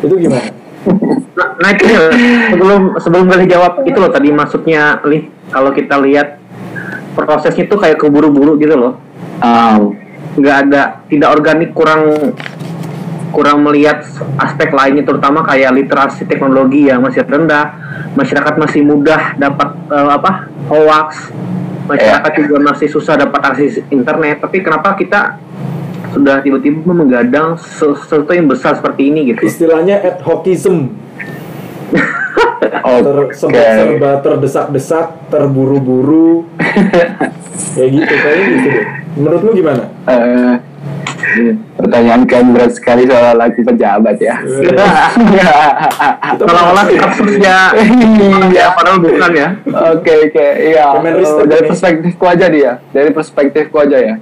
Itu 0.01 0.17
gimana? 0.17 0.56
Nah, 1.57 1.69
itu 1.73 1.85
sebelum 2.53 2.81
sebelum 3.01 3.25
kalian 3.33 3.49
jawab 3.49 3.73
itu 3.89 3.97
loh 3.97 4.13
tadi 4.13 4.29
maksudnya 4.29 5.01
li 5.09 5.25
kalau 5.49 5.73
kita 5.73 5.97
lihat 6.05 6.37
prosesnya 7.17 7.65
tuh 7.65 7.81
kayak 7.81 7.97
keburu-buru 7.97 8.61
gitu 8.61 8.77
loh. 8.77 8.95
nggak 10.37 10.57
um, 10.57 10.63
ada 10.69 10.83
tidak 11.09 11.29
organik 11.33 11.71
kurang 11.77 12.33
kurang 13.37 13.61
melihat 13.69 14.01
aspek 14.41 14.73
lainnya 14.73 15.05
terutama 15.05 15.45
kayak 15.45 15.77
literasi 15.77 16.25
teknologi 16.25 16.89
yang 16.89 17.05
masih 17.05 17.21
rendah 17.21 17.77
masyarakat 18.17 18.55
masih 18.57 18.81
mudah 18.81 19.37
dapat 19.37 19.77
uh, 19.93 20.17
apa 20.17 20.49
hoax 20.73 21.33
masyarakat 21.87 22.33
yeah. 22.33 22.43
juga 22.43 22.57
masih 22.73 22.89
susah 22.91 23.15
dapat 23.15 23.41
akses 23.55 23.85
internet. 23.89 24.43
Tapi 24.43 24.65
kenapa 24.65 24.97
kita 24.99 25.39
sudah 26.17 26.41
tiba-tiba 26.41 26.81
menggadang 26.91 27.61
sesuatu 27.61 28.33
yang 28.33 28.49
besar 28.49 28.75
seperti 28.77 29.13
ini 29.13 29.33
gitu? 29.33 29.47
Istilahnya 29.47 30.03
ad 30.03 30.19
hocism 30.25 31.06
ter 32.87 33.19
okay. 33.31 33.67
serba 33.79 34.11
terdesak-desak 34.23 35.07
terburu-buru 35.31 36.47
kayak 37.75 37.91
gitu 37.95 38.15
kayak 38.15 38.39
gitu 38.51 38.69
deh 38.71 38.87
menurutmu 39.17 39.51
gimana 39.55 39.85
uh, 40.07 40.55
Pertanyaan 41.77 42.23
kan 42.25 42.45
berat 42.53 42.73
sekali 42.73 43.05
soal 43.05 43.37
lagi 43.37 43.61
pejabat 43.61 44.17
ya. 44.17 44.41
Kalau 46.41 46.63
olah 46.73 46.85
kasusnya 46.89 47.77
iya 48.49 48.73
padahal 48.73 49.01
bukan 49.05 49.33
ya. 49.37 49.49
Oke 49.93 50.13
oke 50.33 50.47
iya. 50.73 50.97
Dari 51.45 51.63
perspektifku 51.69 52.25
aja 52.25 52.47
dia. 52.49 52.73
Dari 52.93 53.11
perspektifku 53.13 53.77
aja 53.77 53.99
ya. 54.01 54.15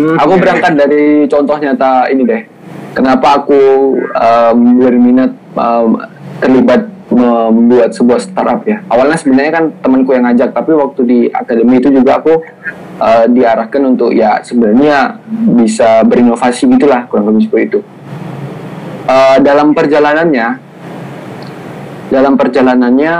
Hmm, 0.00 0.16
aku 0.16 0.32
berangkat 0.40 0.72
dari 0.78 1.28
contoh 1.28 1.56
nyata 1.60 2.08
ini 2.08 2.22
deh. 2.24 2.42
Kenapa 2.96 3.44
aku 3.44 3.60
um, 4.00 4.58
berminat 4.78 5.34
um, 5.58 6.00
terlibat 6.40 6.93
membuat 7.14 7.94
sebuah 7.94 8.20
startup 8.20 8.62
ya. 8.66 8.82
Awalnya 8.90 9.18
sebenarnya 9.18 9.52
kan 9.54 9.64
temanku 9.80 10.10
yang 10.12 10.26
ngajak, 10.26 10.50
tapi 10.52 10.74
waktu 10.74 11.00
di 11.06 11.18
akademi 11.30 11.78
itu 11.78 11.88
juga 11.94 12.20
aku 12.20 12.42
uh, 12.98 13.26
diarahkan 13.30 13.82
untuk 13.86 14.10
ya 14.12 14.42
sebenarnya 14.42 15.22
bisa 15.54 16.02
berinovasi 16.02 16.66
gitulah 16.74 17.06
kurang 17.06 17.32
lebih 17.32 17.46
seperti 17.46 17.64
itu. 17.70 17.80
Uh, 19.04 19.36
dalam 19.40 19.76
perjalanannya, 19.76 20.48
dalam 22.08 22.34
perjalanannya 22.34 23.14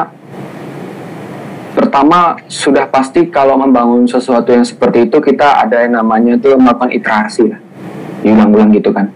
pertama 1.75 2.39
sudah 2.47 2.87
pasti 2.87 3.27
kalau 3.29 3.59
membangun 3.59 4.07
sesuatu 4.07 4.55
yang 4.55 4.63
seperti 4.63 5.11
itu 5.11 5.19
kita 5.19 5.59
ada 5.67 5.83
yang 5.83 5.99
namanya 5.99 6.39
itu 6.39 6.55
melakukan 6.55 6.95
iterasi 6.95 7.51
lah. 7.51 7.61
diulang-ulang 8.25 8.73
gitu 8.73 8.89
kan 8.89 9.13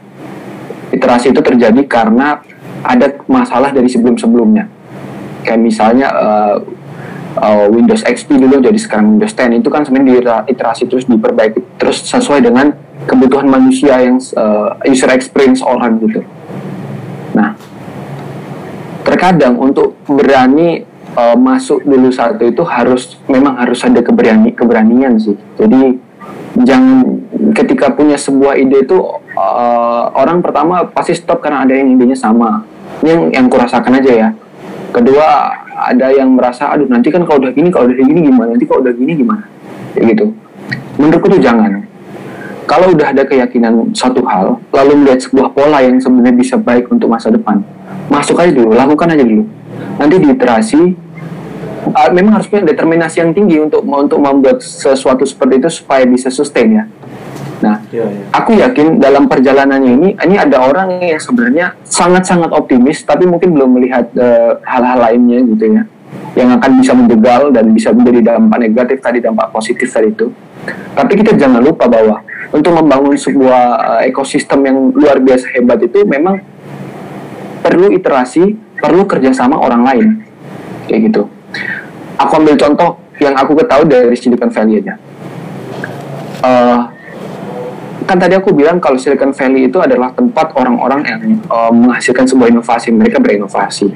iterasi 0.93 1.31
itu 1.33 1.41
terjadi 1.41 1.81
karena 1.85 2.41
ada 2.83 3.18
masalah 3.26 3.70
dari 3.74 3.91
sebelum-sebelumnya. 3.91 4.70
Kayak 5.43 5.61
misalnya 5.62 6.09
uh, 6.12 6.57
uh, 7.39 7.66
Windows 7.70 8.03
XP 8.03 8.37
dulu 8.37 8.61
jadi 8.61 8.79
sekarang 8.79 9.16
Windows 9.16 9.33
10 9.33 9.62
itu 9.62 9.68
kan 9.70 9.87
sebenarnya 9.87 10.45
iterasi 10.51 10.91
terus 10.91 11.07
diperbaiki 11.07 11.79
terus 11.79 12.03
sesuai 12.05 12.43
dengan 12.43 12.74
kebutuhan 13.07 13.47
manusia 13.47 14.03
yang 14.03 14.18
uh, 14.35 14.76
user 14.85 15.09
experience 15.14 15.62
orang 15.62 16.03
gitu. 16.03 16.20
Nah 17.33 17.55
terkadang 19.07 19.57
untuk 19.57 19.97
berani 20.05 20.85
uh, 21.16 21.39
masuk 21.39 21.81
dulu 21.87 22.12
satu 22.12 22.45
itu 22.45 22.61
harus 22.68 23.16
memang 23.24 23.57
harus 23.57 23.81
ada 23.87 24.05
keberani 24.05 24.53
keberanian 24.53 25.16
sih. 25.16 25.39
Jadi 25.57 25.97
jangan 26.66 27.07
ketika 27.57 27.95
punya 27.95 28.18
sebuah 28.18 28.59
ide 28.61 28.85
itu 28.85 28.99
uh, 29.39 30.05
orang 30.12 30.45
pertama 30.45 30.85
pasti 30.91 31.16
stop 31.16 31.41
karena 31.41 31.64
ada 31.64 31.72
yang 31.72 31.89
idenya 31.95 32.18
sama 32.18 32.68
ini 33.03 33.09
yang 33.09 33.22
yang 33.32 33.46
kurasakan 33.46 33.99
aja 33.99 34.12
ya. 34.12 34.28
Kedua 34.88 35.53
ada 35.78 36.11
yang 36.11 36.34
merasa 36.34 36.72
aduh 36.74 36.88
nanti 36.88 37.12
kan 37.12 37.22
kalau 37.22 37.44
udah 37.44 37.53
gini 37.53 37.68
kalau 37.70 37.86
udah 37.90 37.96
gini 37.96 38.20
gimana? 38.26 38.57
Nanti 38.57 38.66
kalau 38.66 38.80
udah 38.82 38.94
gini 38.94 39.12
gimana? 39.14 39.44
Kayak 39.94 40.05
gitu. 40.16 40.26
Menurutku 40.99 41.26
tuh 41.30 41.40
jangan. 41.40 41.84
Kalau 42.68 42.92
udah 42.92 43.16
ada 43.16 43.24
keyakinan 43.24 43.96
satu 43.96 44.20
hal 44.28 44.61
lalu 44.76 44.92
melihat 45.05 45.24
sebuah 45.24 45.57
pola 45.57 45.80
yang 45.80 45.96
sebenarnya 45.96 46.36
bisa 46.36 46.61
baik 46.61 46.92
untuk 46.92 47.09
masa 47.09 47.32
depan 47.32 47.64
masuk 48.09 48.40
aja 48.40 48.53
dulu 48.53 48.72
lakukan 48.72 49.12
aja 49.12 49.24
dulu. 49.24 49.44
Nanti 50.01 50.14
diiterasi 50.20 50.80
uh, 51.92 52.11
memang 52.11 52.40
harus 52.40 52.49
punya 52.49 52.64
determinasi 52.66 53.20
yang 53.20 53.30
tinggi 53.36 53.61
untuk 53.61 53.84
untuk 53.84 54.18
membuat 54.18 54.64
sesuatu 54.64 55.22
seperti 55.28 55.61
itu 55.62 55.68
supaya 55.70 56.05
bisa 56.09 56.32
sustain 56.32 56.68
ya 56.72 56.84
Nah, 57.59 57.83
ya, 57.91 58.07
ya. 58.07 58.25
aku 58.31 58.55
yakin 58.55 59.03
dalam 59.03 59.27
perjalanannya 59.27 59.91
ini, 59.99 60.09
ini 60.15 60.37
ada 60.39 60.63
orang 60.63 61.03
yang 61.03 61.19
sebenarnya 61.19 61.75
sangat-sangat 61.83 62.55
optimis, 62.55 63.03
tapi 63.03 63.27
mungkin 63.27 63.51
belum 63.51 63.71
melihat 63.75 64.07
uh, 64.15 64.63
hal-hal 64.63 64.99
lainnya 65.03 65.43
gitu 65.43 65.65
ya, 65.67 65.83
yang 66.39 66.55
akan 66.55 66.71
bisa 66.79 66.95
menjegal 66.95 67.51
dan 67.51 67.75
bisa 67.75 67.91
menjadi 67.91 68.35
dampak 68.35 68.59
negatif 68.63 68.99
tadi, 69.03 69.19
dampak 69.19 69.51
positif 69.51 69.91
tadi 69.91 70.15
itu. 70.15 70.31
Tapi 70.95 71.13
kita 71.19 71.35
jangan 71.35 71.59
lupa 71.59 71.91
bahwa 71.91 72.23
untuk 72.55 72.79
membangun 72.79 73.19
sebuah 73.19 73.63
uh, 73.75 74.01
ekosistem 74.07 74.63
yang 74.63 74.79
luar 74.95 75.19
biasa 75.19 75.51
hebat 75.59 75.83
itu 75.83 76.07
memang 76.07 76.39
perlu 77.67 77.91
iterasi, 77.91 78.55
perlu 78.79 79.03
kerjasama 79.03 79.59
orang 79.59 79.83
lain, 79.83 80.09
kayak 80.87 81.11
gitu. 81.11 81.27
Aku 82.23 82.39
ambil 82.39 82.55
contoh 82.55 83.03
yang 83.19 83.35
aku 83.35 83.59
ketahui 83.59 83.91
dari 83.91 84.15
Silicon 84.15 84.51
Valley 84.55 84.79
aja. 84.79 84.95
Uh, 86.39 86.97
kan 88.09 88.17
tadi 88.17 88.33
aku 88.41 88.57
bilang 88.57 88.81
kalau 88.81 88.97
Silicon 88.97 89.37
Valley 89.37 89.69
itu 89.69 89.77
adalah 89.77 90.09
tempat 90.17 90.57
orang-orang 90.57 91.05
yang 91.05 91.21
uh, 91.53 91.69
menghasilkan 91.69 92.25
sebuah 92.25 92.49
inovasi, 92.49 92.89
mereka 92.89 93.21
berinovasi. 93.21 93.93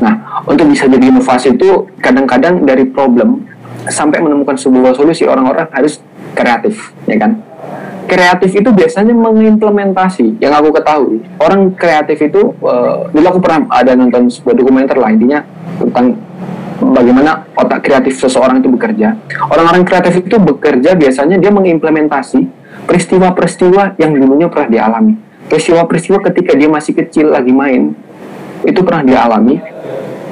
Nah, 0.00 0.42
untuk 0.48 0.72
bisa 0.72 0.88
jadi 0.88 1.12
inovasi 1.12 1.52
itu 1.52 1.84
kadang-kadang 2.00 2.64
dari 2.64 2.88
problem 2.88 3.44
sampai 3.92 4.24
menemukan 4.24 4.56
sebuah 4.56 4.96
solusi 4.96 5.28
orang-orang 5.28 5.68
harus 5.68 6.00
kreatif, 6.32 6.96
ya 7.04 7.20
kan? 7.20 7.44
Kreatif 8.08 8.56
itu 8.56 8.72
biasanya 8.72 9.12
mengimplementasi. 9.12 10.40
Yang 10.40 10.52
aku 10.56 10.68
ketahui, 10.80 11.16
orang 11.36 11.76
kreatif 11.76 12.18
itu 12.24 12.56
uh, 12.64 13.04
dulu 13.12 13.26
aku 13.36 13.40
pernah 13.44 13.68
ada 13.68 13.92
nonton 13.92 14.32
sebuah 14.32 14.56
dokumenter 14.56 14.96
lah 14.96 15.12
intinya 15.12 15.44
tentang 15.76 16.16
bagaimana 16.82 17.46
otak 17.54 17.84
kreatif 17.84 18.16
seseorang 18.16 18.64
itu 18.64 18.72
bekerja. 18.72 19.12
Orang-orang 19.52 19.84
kreatif 19.84 20.24
itu 20.24 20.36
bekerja 20.40 20.96
biasanya 20.98 21.36
dia 21.38 21.52
mengimplementasi 21.52 22.61
peristiwa-peristiwa 22.86 23.98
yang 23.98 24.12
dulunya 24.16 24.48
pernah 24.50 24.68
dialami. 24.70 25.14
Peristiwa-peristiwa 25.46 26.18
ketika 26.30 26.52
dia 26.56 26.68
masih 26.70 26.92
kecil 26.96 27.30
lagi 27.30 27.52
main, 27.52 27.92
itu 28.62 28.80
pernah 28.82 29.02
dialami, 29.02 29.58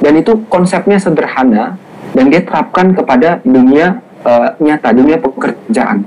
dan 0.01 0.13
itu 0.17 0.43
konsepnya 0.47 0.97
sederhana, 0.97 1.77
dan 2.15 2.25
dia 2.31 2.41
terapkan 2.43 2.95
kepada 2.95 3.39
dunia 3.43 4.01
uh, 4.23 4.55
nyata, 4.57 4.89
dunia 4.95 5.19
pekerjaan. 5.19 6.03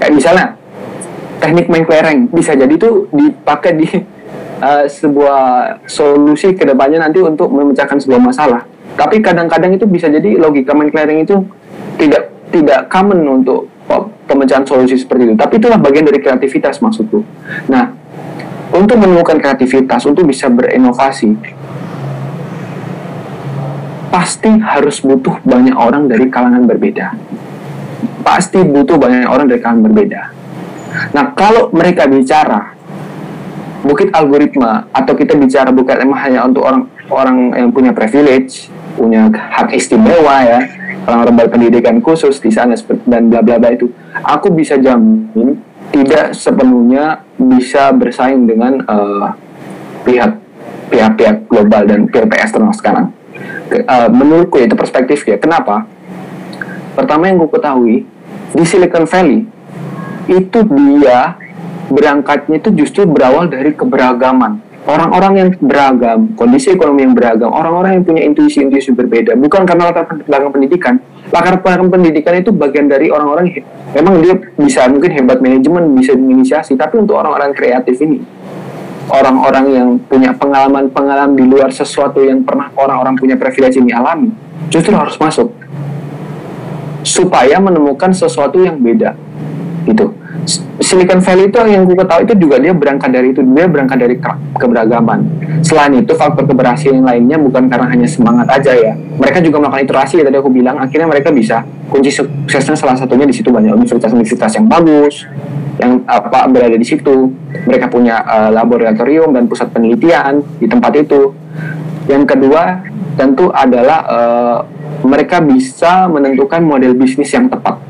Kayak 0.00 0.12
misalnya, 0.12 0.46
teknik 1.38 1.66
main 1.70 1.84
kelereng, 1.84 2.20
bisa 2.32 2.56
jadi 2.56 2.74
itu 2.74 3.06
dipakai 3.12 3.72
di 3.76 3.88
uh, 4.60 4.84
sebuah 4.98 5.42
solusi 5.86 6.56
ke 6.56 6.64
depannya 6.64 7.04
nanti 7.04 7.20
untuk 7.22 7.52
memecahkan 7.52 8.00
sebuah 8.00 8.20
masalah. 8.20 8.62
Tapi 8.94 9.18
kadang-kadang 9.18 9.74
itu 9.74 9.90
bisa 9.90 10.06
jadi 10.06 10.38
logika 10.38 10.70
main 10.70 10.90
kelereng 10.90 11.26
itu 11.26 11.42
tidak 11.98 12.30
tidak 12.54 12.86
common 12.86 13.26
untuk 13.26 13.66
pemecahan 14.24 14.64
solusi 14.64 14.96
seperti 14.98 15.30
itu. 15.30 15.34
Tapi 15.36 15.60
itulah 15.60 15.78
bagian 15.78 16.04
dari 16.08 16.20
kreativitas 16.20 16.80
maksudku. 16.80 17.20
Nah, 17.68 17.92
untuk 18.74 18.98
menemukan 18.98 19.38
kreativitas, 19.38 20.02
untuk 20.08 20.26
bisa 20.26 20.50
berinovasi, 20.50 21.36
pasti 24.10 24.50
harus 24.62 24.98
butuh 25.02 25.38
banyak 25.42 25.74
orang 25.74 26.10
dari 26.10 26.26
kalangan 26.30 26.64
berbeda. 26.66 27.14
Pasti 28.24 28.62
butuh 28.64 28.96
banyak 28.96 29.28
orang 29.28 29.46
dari 29.46 29.60
kalangan 29.60 29.84
berbeda. 29.90 30.22
Nah, 31.12 31.34
kalau 31.34 31.70
mereka 31.74 32.06
bicara 32.06 32.74
bukit 33.84 34.08
algoritma 34.16 34.88
atau 34.94 35.12
kita 35.12 35.36
bicara 35.36 35.68
bukan 35.68 36.00
emang 36.00 36.18
hanya 36.24 36.40
untuk 36.48 36.64
orang 36.64 36.88
orang 37.12 37.36
yang 37.52 37.68
punya 37.68 37.92
privilege, 37.92 38.72
punya 38.96 39.28
hak 39.28 39.76
istimewa 39.76 40.40
ya, 40.40 40.60
orang-orang 41.04 41.46
berpendidikan 41.46 42.00
khusus 42.00 42.40
di 42.40 42.50
sana 42.50 42.74
dan 43.04 43.28
bla 43.28 43.44
bla 43.44 43.60
bla 43.60 43.70
itu 43.72 43.92
aku 44.24 44.52
bisa 44.52 44.80
jamin 44.80 45.60
tidak 45.92 46.34
sepenuhnya 46.34 47.22
bisa 47.38 47.92
bersaing 47.94 48.48
dengan 48.48 48.82
uh, 48.88 49.30
pihak 50.02 50.42
pihak-pihak 50.90 51.46
global 51.46 51.82
dan 51.86 52.06
pihak 52.10 52.28
eksternal 52.34 52.74
sekarang. 52.74 53.14
Uh, 53.70 54.08
menurutku 54.10 54.60
itu 54.60 54.74
perspektif 54.76 55.22
ya. 55.26 55.38
Kenapa? 55.38 55.86
Pertama 56.94 57.26
yang 57.26 57.42
gue 57.42 57.50
ketahui 57.50 57.96
di 58.54 58.64
Silicon 58.66 59.06
Valley 59.06 59.46
itu 60.30 60.58
dia 60.62 61.36
berangkatnya 61.90 62.62
itu 62.62 62.70
justru 62.72 63.02
berawal 63.04 63.50
dari 63.50 63.74
keberagaman 63.74 64.62
orang-orang 64.84 65.32
yang 65.40 65.48
beragam, 65.64 66.36
kondisi 66.36 66.76
ekonomi 66.76 67.08
yang 67.08 67.16
beragam, 67.16 67.48
orang-orang 67.48 68.00
yang 68.00 68.04
punya 68.04 68.22
intuisi-intuisi 68.28 68.92
berbeda, 68.92 69.32
bukan 69.36 69.64
karena 69.64 69.88
latar 69.90 70.04
belakang 70.28 70.52
pendidikan. 70.52 70.94
Latar 71.32 71.56
belakang 71.60 71.88
pendidikan 71.88 72.36
itu 72.36 72.52
bagian 72.52 72.86
dari 72.86 73.08
orang-orang 73.08 73.64
memang 73.96 74.20
dia 74.20 74.36
bisa 74.60 74.84
mungkin 74.92 75.10
hebat 75.16 75.40
manajemen, 75.40 75.96
bisa 75.96 76.12
menginisiasi, 76.12 76.76
tapi 76.76 77.00
untuk 77.00 77.16
orang-orang 77.16 77.56
kreatif 77.56 77.96
ini, 78.04 78.20
orang-orang 79.08 79.64
yang 79.72 79.88
punya 80.04 80.36
pengalaman-pengalaman 80.36 81.32
di 81.32 81.44
luar 81.48 81.72
sesuatu 81.72 82.20
yang 82.20 82.44
pernah 82.44 82.68
orang-orang 82.76 83.16
punya 83.16 83.40
privilege 83.40 83.80
ini 83.80 83.90
alami, 83.96 84.28
justru 84.68 84.92
harus 84.92 85.16
masuk 85.16 85.48
supaya 87.04 87.56
menemukan 87.56 88.12
sesuatu 88.12 88.60
yang 88.60 88.76
beda, 88.76 89.16
gitu 89.88 90.12
Silicon 90.82 91.22
Valley 91.22 91.48
itu 91.48 91.58
yang 91.64 91.88
gue 91.88 91.96
tahu 91.96 92.20
itu 92.26 92.34
juga 92.36 92.56
dia 92.60 92.74
berangkat 92.74 93.10
dari 93.14 93.32
itu 93.32 93.40
dia 93.40 93.66
berangkat 93.70 93.98
dari 93.98 94.14
keberagaman. 94.58 95.18
Selain 95.64 95.92
itu 95.96 96.12
faktor 96.12 96.44
keberhasilan 96.44 97.00
lainnya 97.00 97.40
bukan 97.40 97.70
karena 97.70 97.86
hanya 97.88 98.08
semangat 98.08 98.46
aja 98.50 98.72
ya. 98.74 98.92
Mereka 98.94 99.40
juga 99.40 99.64
melakukan 99.64 99.82
iterasi 99.86 100.20
ya 100.20 100.24
tadi 100.28 100.36
aku 100.36 100.50
bilang 100.52 100.76
akhirnya 100.76 101.08
mereka 101.08 101.32
bisa 101.32 101.64
kunci 101.88 102.10
suksesnya 102.12 102.76
salah 102.76 102.98
satunya 102.98 103.24
di 103.24 103.32
situ 103.32 103.48
banyak 103.48 103.72
universitas-universitas 103.72 104.58
yang 104.58 104.66
bagus 104.68 105.24
yang 105.80 106.02
apa 106.06 106.46
berada 106.50 106.76
di 106.76 106.86
situ. 106.86 107.32
Mereka 107.64 107.88
punya 107.88 108.20
uh, 108.26 108.50
laboratorium 108.52 109.32
dan 109.32 109.48
pusat 109.48 109.72
penelitian 109.72 110.44
di 110.60 110.66
tempat 110.68 110.92
itu. 111.00 111.32
Yang 112.10 112.36
kedua 112.36 112.84
tentu 113.16 113.48
adalah 113.54 113.98
uh, 114.04 114.58
mereka 115.06 115.40
bisa 115.40 116.10
menentukan 116.10 116.60
model 116.60 116.92
bisnis 116.92 117.32
yang 117.32 117.48
tepat. 117.48 117.80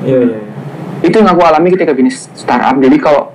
Yeah, 0.00 0.32
yeah 0.32 0.49
itu 1.00 1.16
yang 1.16 1.28
aku 1.32 1.42
alami 1.44 1.72
ketika 1.72 1.96
bisnis 1.96 2.28
startup. 2.36 2.76
Jadi 2.76 2.96
kalau 3.00 3.32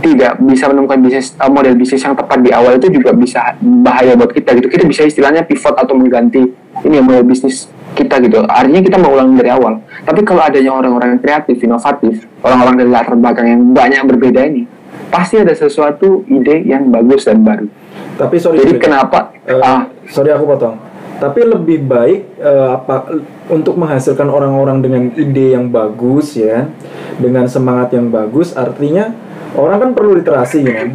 tidak 0.00 0.40
bisa 0.40 0.64
menemukan 0.68 0.98
bisnis 1.00 1.36
uh, 1.36 1.48
model 1.52 1.76
bisnis 1.76 2.00
yang 2.00 2.16
tepat 2.16 2.40
di 2.40 2.50
awal 2.52 2.80
itu 2.80 2.88
juga 2.88 3.12
bisa 3.12 3.56
bahaya 3.60 4.16
buat 4.16 4.32
kita 4.32 4.56
gitu. 4.56 4.68
Kita 4.68 4.84
bisa 4.88 5.04
istilahnya 5.04 5.44
pivot 5.44 5.76
atau 5.76 5.92
mengganti 5.96 6.40
ini 6.84 6.94
ya 6.96 7.02
model 7.04 7.24
bisnis 7.24 7.68
kita 7.92 8.20
gitu. 8.24 8.44
Artinya 8.48 8.80
kita 8.80 8.96
mau 8.96 9.12
ulang 9.12 9.36
dari 9.36 9.52
awal. 9.52 9.84
Tapi 10.04 10.20
kalau 10.24 10.40
adanya 10.40 10.72
orang-orang 10.72 11.20
kreatif 11.20 11.60
inovatif 11.60 12.24
orang-orang 12.40 12.74
dari 12.80 12.90
latar 12.90 13.14
belakang 13.16 13.46
yang 13.48 13.62
banyak 13.76 14.02
berbeda 14.08 14.40
ini 14.48 14.64
pasti 15.10 15.42
ada 15.42 15.52
sesuatu 15.52 16.22
ide 16.30 16.64
yang 16.64 16.88
bagus 16.88 17.28
dan 17.28 17.44
baru. 17.44 17.68
Tapi 18.16 18.36
sorry 18.40 18.62
jadi 18.64 18.76
sorry. 18.76 18.82
kenapa? 18.82 19.32
Uh, 19.44 19.60
ah. 19.60 19.80
sorry 20.08 20.32
aku 20.32 20.44
potong 20.48 20.89
tapi 21.20 21.44
lebih 21.44 21.84
baik 21.84 22.40
uh, 22.40 22.80
apa 22.80 23.20
untuk 23.52 23.76
menghasilkan 23.76 24.26
orang-orang 24.26 24.80
dengan 24.80 25.02
ide 25.14 25.52
yang 25.52 25.68
bagus 25.68 26.34
ya 26.34 26.72
dengan 27.20 27.44
semangat 27.44 27.92
yang 27.92 28.08
bagus 28.08 28.56
artinya 28.56 29.12
orang 29.54 29.78
kan 29.78 29.90
perlu 29.92 30.16
literasi 30.16 30.60
ya. 30.64 30.88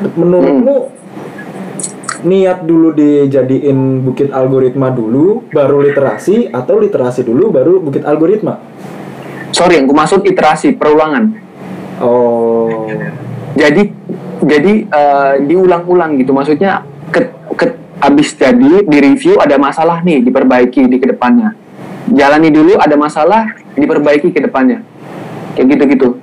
Menurutmu 0.00 0.76
hmm. 0.76 2.28
niat 2.28 2.68
dulu 2.68 2.92
dijadiin 2.92 4.04
bukit 4.04 4.28
algoritma 4.32 4.92
dulu 4.92 5.48
baru 5.48 5.80
literasi 5.80 6.52
atau 6.52 6.76
literasi 6.76 7.24
dulu 7.24 7.48
baru 7.48 7.80
bukit 7.80 8.04
algoritma? 8.04 8.60
Sorry 9.50 9.80
yang 9.80 9.88
maksud 9.90 10.22
iterasi 10.28 10.76
perulangan. 10.76 11.32
Oh. 12.00 12.86
Jadi 13.56 13.92
jadi 14.40 14.72
uh, 14.88 15.34
diulang-ulang 15.44 16.16
gitu. 16.16 16.32
Maksudnya 16.32 16.84
ke, 17.12 17.28
ke 18.00 18.06
abis 18.08 18.32
jadi 18.32 18.88
di 18.88 18.98
review 18.98 19.36
ada 19.36 19.60
masalah 19.60 20.00
nih 20.00 20.24
diperbaiki 20.24 20.88
di 20.88 20.96
ke 20.96 21.12
depannya 21.12 21.52
jalani 22.08 22.48
dulu 22.48 22.80
ada 22.80 22.96
masalah 22.96 23.52
diperbaiki 23.76 24.32
ke 24.32 24.40
depannya 24.40 24.80
kayak 25.52 25.76
gitu-gitu 25.76 26.16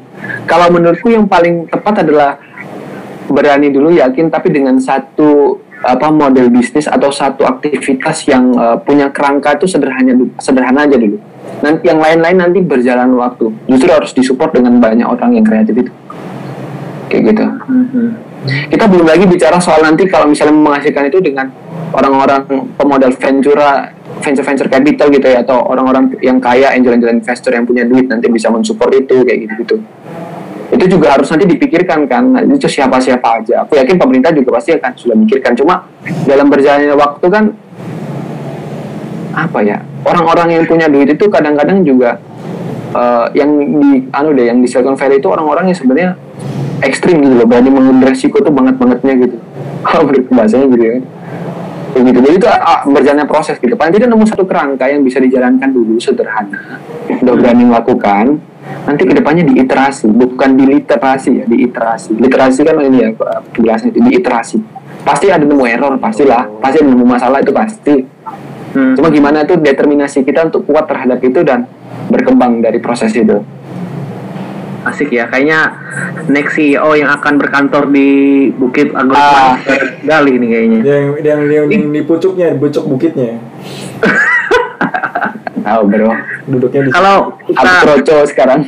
kalau 0.49 0.73
menurutku 0.73 1.13
yang 1.13 1.29
paling 1.29 1.69
tepat 1.69 2.01
adalah 2.01 2.41
berani 3.29 3.69
dulu 3.69 3.93
yakin 3.93 4.33
tapi 4.33 4.49
dengan 4.49 4.79
satu 4.81 5.61
apa 5.77 6.09
model 6.09 6.49
bisnis 6.49 6.89
atau 6.89 7.13
satu 7.13 7.45
aktivitas 7.45 8.25
yang 8.25 8.49
uh, 8.57 8.81
punya 8.81 9.13
kerangka 9.13 9.61
itu 9.61 9.69
sederhana 9.69 10.17
sederhana 10.41 10.89
aja 10.89 10.97
dulu. 10.97 11.21
Nanti 11.61 11.85
yang 11.85 12.01
lain-lain 12.01 12.37
nanti 12.41 12.59
berjalan 12.65 13.13
waktu. 13.13 13.53
Justru 13.69 13.89
harus 13.93 14.11
disupport 14.13 14.57
dengan 14.57 14.81
banyak 14.81 15.05
orang 15.05 15.37
yang 15.37 15.45
kreatif 15.45 15.77
itu. 15.77 15.91
Kayak 17.13 17.23
gitu. 17.33 17.45
Mm-hmm. 17.45 18.07
Kita 18.73 18.85
belum 18.89 19.05
lagi 19.05 19.25
bicara 19.29 19.57
soal 19.61 19.85
nanti 19.85 20.09
kalau 20.09 20.25
misalnya 20.29 20.57
menghasilkan 20.57 21.13
itu 21.13 21.21
dengan 21.21 21.45
orang-orang 21.95 22.43
pemodal 22.75 23.11
ventura 23.15 23.91
venture 24.19 24.43
venture 24.43 24.69
capital 24.69 25.07
gitu 25.13 25.27
ya 25.29 25.45
atau 25.45 25.61
orang-orang 25.67 26.17
yang 26.19 26.41
kaya 26.41 26.73
angel 26.73 26.97
angel 26.97 27.11
investor 27.13 27.53
yang 27.53 27.63
punya 27.63 27.85
duit 27.85 28.09
nanti 28.09 28.27
bisa 28.27 28.49
mensupport 28.49 28.91
itu 28.97 29.23
kayak 29.23 29.39
gitu 29.45 29.53
gitu 29.63 29.75
itu 30.67 30.99
juga 30.99 31.15
harus 31.15 31.31
nanti 31.31 31.47
dipikirkan 31.47 32.03
kan 32.11 32.23
nah, 32.27 32.43
itu 32.43 32.67
siapa 32.67 32.99
siapa 32.99 33.39
aja. 33.39 33.63
Aku 33.63 33.79
yakin 33.79 33.95
pemerintah 33.95 34.35
juga 34.35 34.59
pasti 34.59 34.75
akan 34.75 34.91
sudah 34.99 35.15
mikirkan. 35.15 35.55
Cuma 35.55 35.87
dalam 36.27 36.51
berjalannya 36.51 36.91
waktu 36.91 37.25
kan 37.31 37.43
apa 39.31 39.59
ya 39.63 39.79
orang-orang 40.03 40.59
yang 40.59 40.63
punya 40.67 40.91
duit 40.91 41.13
itu 41.13 41.29
kadang-kadang 41.31 41.87
juga 41.87 42.19
uh, 42.91 43.31
yang 43.31 43.47
di 43.79 44.11
anu 44.11 44.35
deh 44.35 44.51
yang 44.51 44.59
di 44.59 44.67
Silicon 44.67 44.99
Valley 44.99 45.23
itu 45.23 45.29
orang-orang 45.31 45.71
yang 45.71 45.77
sebenarnya 45.79 46.11
ekstrim 46.83 47.23
gitu 47.23 47.39
loh. 47.39 47.47
Berani 47.47 47.71
mengambil 47.71 48.11
resiko 48.11 48.43
tuh 48.43 48.51
banget 48.51 48.75
bangetnya 48.75 49.13
gitu. 49.23 49.37
Kalau 49.87 50.11
bahasanya 50.35 50.67
gitu 50.67 50.83
ya 50.83 50.99
gitu 52.03 52.19
jadi 52.19 52.35
itu 52.37 52.47
uh, 52.47 52.81
berjalannya 52.85 53.27
proses 53.29 53.55
gitu. 53.57 53.73
Paling 53.73 53.93
tidak 53.95 54.07
nemu 54.11 54.25
satu 54.27 54.43
kerangka 54.43 54.85
yang 54.89 55.01
bisa 55.01 55.17
dijalankan 55.21 55.69
dulu 55.71 55.97
sederhana. 55.97 56.81
Udah 57.23 57.33
berani 57.37 57.63
melakukan 57.65 58.41
nanti 58.83 59.03
ke 59.07 59.13
depannya 59.15 59.47
diiterasi. 59.47 60.11
Bukan 60.11 60.49
diliterasi 60.57 61.29
ya 61.41 61.45
diiterasi. 61.45 62.17
Literasi 62.17 62.59
kan 62.65 62.75
ini 62.83 62.97
ya 63.05 63.09
penjelasan 63.53 63.93
itu 63.93 63.99
diiterasi. 64.03 64.57
Pasti 65.01 65.31
ada 65.31 65.45
nemu 65.45 65.63
error 65.65 65.93
pastilah. 65.97 66.47
Pasti 66.59 66.83
ada 66.83 66.89
nemu 66.89 67.05
masalah 67.05 67.39
itu 67.41 67.53
pasti. 67.53 67.95
Hmm. 68.67 68.93
cuma 68.99 69.07
gimana 69.07 69.47
tuh 69.47 69.57
determinasi 69.57 70.27
kita 70.27 70.51
untuk 70.51 70.67
kuat 70.67 70.91
terhadap 70.91 71.23
itu 71.23 71.39
dan 71.41 71.65
berkembang 72.11 72.59
dari 72.59 72.83
proses 72.83 73.15
itu 73.15 73.39
asik 74.89 75.11
ya 75.11 75.27
kayaknya 75.27 75.75
next 76.31 76.55
CEO 76.55 76.95
yang 76.95 77.11
akan 77.11 77.39
berkantor 77.39 77.87
di 77.91 78.09
Bukit 78.55 78.95
Agus 78.95 79.17
ah. 79.17 79.59
Gali 80.03 80.39
nih 80.39 80.47
kayaknya. 80.47 80.79
Yang 80.83 81.03
yang, 81.23 81.41
yang, 81.47 81.65
yang 81.71 81.83
di 81.91 82.01
pucuknya 82.03 82.55
di 82.55 82.59
pucuk 82.59 82.83
bukitnya. 82.87 83.37
Tahu 85.67 85.81
bro. 85.91 86.11
Duduknya 86.47 86.81
di 86.87 86.91
kalau 86.95 87.35
kita 87.43 87.71
kroco 87.83 88.17
sekarang. 88.23 88.59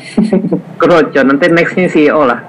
Kroco 0.76 1.20
nanti 1.24 1.45
nextnya 1.47 1.88
CEO 1.88 2.28
lah. 2.28 2.39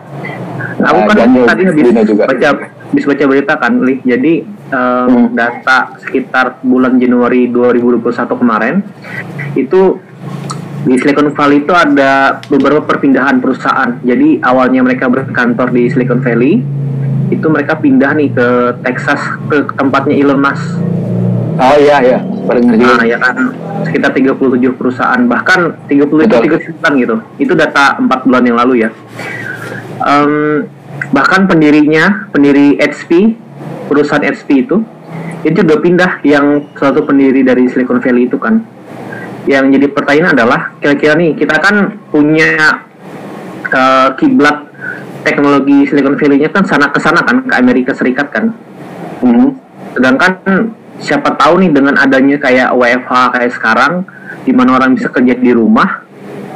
Aku 0.81 1.01
kan 1.07 1.16
Daniel, 1.16 1.45
tadi 1.45 1.62
habis 1.68 2.09
juga. 2.09 2.25
baca 2.25 2.49
habis 2.64 3.05
baca 3.05 3.25
berita 3.29 3.55
kan 3.61 3.73
li. 3.85 4.01
Jadi 4.01 4.43
um, 4.73 5.09
hmm. 5.09 5.27
data 5.37 5.95
sekitar 6.03 6.64
bulan 6.64 6.97
Januari 6.97 7.47
2021 7.53 8.41
kemarin 8.41 8.75
itu 9.55 10.01
di 10.81 10.95
Silicon 10.97 11.31
Valley 11.37 11.61
itu 11.61 11.72
ada 11.76 12.41
beberapa 12.49 12.81
perpindahan 12.85 13.39
perusahaan. 13.39 14.01
Jadi 14.01 14.41
awalnya 14.41 14.81
mereka 14.81 15.12
berkantor 15.12 15.68
di 15.72 15.93
Silicon 15.93 16.24
Valley, 16.24 16.64
itu 17.31 17.47
mereka 17.47 17.78
pindah 17.78 18.11
nih 18.18 18.28
ke 18.35 18.49
Texas 18.83 19.20
ke 19.47 19.70
tempatnya 19.78 20.14
Elon 20.18 20.41
Musk. 20.41 20.66
Oh 21.61 21.76
iya 21.76 22.01
iya, 22.01 22.18
paling 22.49 22.64
ngerti. 22.72 22.85
Nah, 22.85 23.05
ya 23.05 23.18
kan 23.20 23.37
sekitar 23.85 24.11
37 24.16 24.81
perusahaan 24.81 25.20
bahkan 25.28 25.76
30 25.87 26.26
itu 26.26 26.37
39 26.81 27.03
gitu. 27.05 27.16
Itu 27.37 27.53
data 27.53 28.01
4 28.01 28.26
bulan 28.26 28.43
yang 28.49 28.57
lalu 28.57 28.89
ya. 28.89 28.91
Um, 30.01 30.64
bahkan 31.12 31.45
pendirinya, 31.45 32.33
pendiri 32.33 32.81
HP, 32.81 33.37
perusahaan 33.93 34.24
HP 34.24 34.49
itu 34.64 34.81
itu 35.41 35.57
juga 35.64 35.81
pindah 35.81 36.20
yang 36.20 36.68
satu 36.76 37.05
pendiri 37.05 37.41
dari 37.45 37.68
Silicon 37.68 38.01
Valley 38.01 38.28
itu 38.28 38.41
kan. 38.41 38.64
Yang 39.49 39.64
jadi 39.80 39.86
pertanyaan 39.93 40.30
adalah 40.36 40.61
kira-kira 40.82 41.16
nih 41.16 41.32
kita 41.36 41.57
kan 41.61 41.97
punya 42.12 42.84
uh, 43.72 44.09
kiblat 44.20 44.68
teknologi 45.24 45.88
Silicon 45.88 46.16
Valley-nya 46.16 46.49
kan 46.53 46.64
sana 46.64 46.88
ke 46.93 47.01
sana 47.01 47.24
kan 47.24 47.45
ke 47.45 47.55
Amerika 47.57 47.93
Serikat 47.97 48.28
kan. 48.32 48.53
Hmm. 49.20 49.57
Sedangkan 49.97 50.32
siapa 51.01 51.32
tahu 51.34 51.64
nih 51.64 51.72
dengan 51.72 51.97
adanya 51.97 52.36
kayak 52.36 52.76
WFH 52.76 53.12
kayak 53.32 53.53
sekarang 53.57 53.93
di 54.45 54.53
mana 54.53 54.76
orang 54.76 54.93
bisa 54.93 55.09
kerja 55.09 55.32
di 55.32 55.51
rumah 55.53 56.05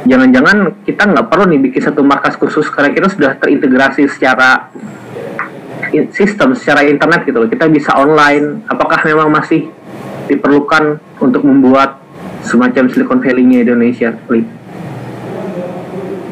jangan-jangan 0.05 0.85
kita 0.85 1.01
nggak 1.01 1.27
perlu 1.33 1.49
nih 1.49 1.59
bikin 1.65 1.81
satu 1.81 2.05
markas 2.05 2.37
khusus 2.37 2.69
karena 2.69 2.93
kita 2.93 3.09
sudah 3.09 3.33
terintegrasi 3.41 4.05
secara 4.05 4.69
sistem 6.13 6.53
secara 6.53 6.85
internet 6.85 7.25
gitu 7.25 7.41
loh 7.41 7.49
kita 7.49 7.65
bisa 7.65 7.97
online 7.97 8.61
apakah 8.69 9.01
memang 9.01 9.33
masih 9.33 9.65
diperlukan 10.29 11.01
untuk 11.17 11.41
membuat 11.41 12.04
semacam 12.45 12.83
Silicon 12.87 13.19
Valley-nya 13.19 13.65
Indonesia 13.65 14.13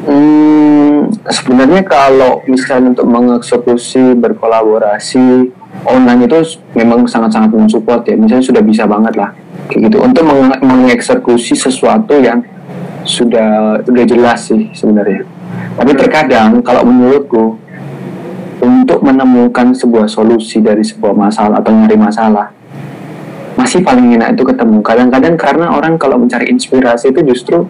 Hmm, 0.04 1.08
sebenarnya 1.32 1.80
kalau 1.82 2.44
misalnya 2.44 2.92
untuk 2.92 3.08
mengeksekusi 3.08 4.12
berkolaborasi 4.20 5.48
online 5.88 6.28
itu 6.28 6.60
memang 6.76 7.08
sangat-sangat 7.08 7.50
mensupport 7.56 8.04
ya. 8.04 8.14
Misalnya 8.14 8.44
sudah 8.44 8.62
bisa 8.62 8.84
banget 8.84 9.16
lah 9.16 9.32
kayak 9.72 9.88
gitu. 9.90 10.04
Untuk 10.04 10.22
meng 10.28 10.52
mengeksekusi 10.60 11.56
sesuatu 11.56 12.20
yang 12.20 12.44
sudah 13.08 13.80
sudah 13.80 14.04
jelas 14.04 14.44
sih 14.44 14.68
sebenarnya. 14.76 15.24
Tapi 15.74 15.92
terkadang 15.96 16.60
kalau 16.60 16.84
menurutku 16.84 17.56
untuk 18.60 19.00
menemukan 19.04 19.72
sebuah 19.72 20.08
solusi 20.08 20.60
dari 20.60 20.84
sebuah 20.84 21.16
masalah 21.16 21.60
atau 21.60 21.72
nyari 21.72 21.96
masalah 21.96 22.52
masih 23.54 23.80
paling 23.82 24.18
enak 24.18 24.34
itu 24.34 24.42
ketemu. 24.42 24.78
Kadang-kadang 24.82 25.34
karena 25.38 25.66
orang 25.70 25.94
kalau 25.98 26.18
mencari 26.18 26.50
inspirasi 26.50 27.14
itu 27.14 27.20
justru 27.22 27.66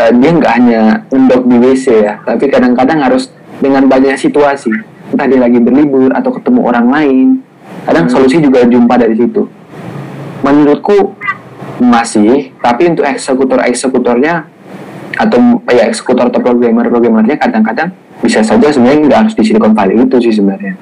uh, 0.00 0.12
dia 0.12 0.30
nggak 0.32 0.52
hanya 0.56 0.80
ngendok 1.12 1.42
di 1.44 1.56
WC 1.60 1.84
ya 2.04 2.14
tapi 2.24 2.48
kadang-kadang 2.48 3.00
harus 3.00 3.28
dengan 3.60 3.86
banyak 3.86 4.16
situasi. 4.16 4.72
Entah 5.12 5.28
dia 5.28 5.40
lagi 5.40 5.60
berlibur 5.60 6.08
atau 6.16 6.32
ketemu 6.32 6.60
orang 6.64 6.86
lain. 6.88 7.28
Kadang 7.84 8.08
hmm. 8.08 8.12
solusi 8.12 8.40
juga 8.40 8.64
jumpa 8.64 8.96
dari 8.96 9.14
situ. 9.16 9.44
Menurutku 10.42 11.14
masih 11.82 12.54
tapi 12.62 12.88
untuk 12.90 13.02
eksekutor 13.02 13.58
eksekutornya 13.66 14.46
atau 15.18 15.60
ya 15.68 15.84
eksekutor 15.90 16.30
atau 16.30 16.40
programmer 16.40 16.88
programmernya 16.88 17.36
kadang-kadang 17.36 17.92
bisa 18.22 18.40
saja 18.40 18.70
sebenarnya 18.70 19.10
nggak 19.10 19.20
harus 19.26 19.34
di 19.34 19.42
Silicon 19.44 19.74
Valley 19.74 19.98
itu 19.98 20.16
sih 20.22 20.32
sebenarnya 20.32 20.78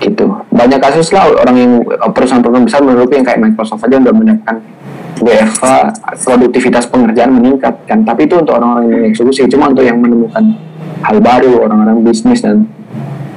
gitu 0.00 0.28
banyak 0.52 0.80
kasus 0.80 1.08
lah 1.16 1.28
orang 1.32 1.56
yang 1.56 1.72
perusahaan-perusahaan 2.12 2.66
besar 2.68 2.80
menurut 2.84 3.10
yang 3.12 3.24
kayak 3.24 3.40
Microsoft 3.40 3.84
aja 3.88 3.96
udah 3.96 4.14
mendapatkan 4.14 4.56
WFA 5.16 5.76
produktivitas 6.20 6.84
pengerjaan 6.92 7.32
meningkat 7.32 7.72
kan 7.88 8.04
tapi 8.04 8.28
itu 8.28 8.36
untuk 8.36 8.60
orang-orang 8.60 8.92
yang 8.92 9.04
eksekusi 9.08 9.48
cuma 9.48 9.72
untuk 9.72 9.88
yang 9.88 9.96
menemukan 9.96 10.44
hal 11.00 11.16
baru 11.20 11.64
orang-orang 11.64 12.04
bisnis 12.04 12.44
dan 12.44 12.68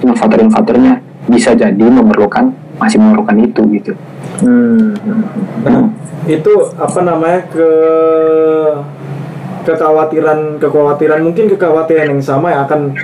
inovator-inovatornya 0.03 0.99
bisa 1.29 1.55
jadi 1.55 1.85
memerlukan 1.85 2.51
masih 2.79 2.97
memerlukan 2.97 3.35
itu 3.43 3.61
gitu. 3.75 3.91
Hmm. 4.39 4.95
Nah, 5.67 5.91
itu 6.25 6.53
apa 6.79 6.99
namanya 7.03 7.43
ke 7.51 7.69
kekhawatiran 9.67 10.57
kekhawatiran 10.57 11.19
mungkin 11.19 11.51
kekhawatiran 11.51 12.07
yang 12.15 12.23
sama 12.23 12.55
yang 12.55 12.63
akan 12.65 12.95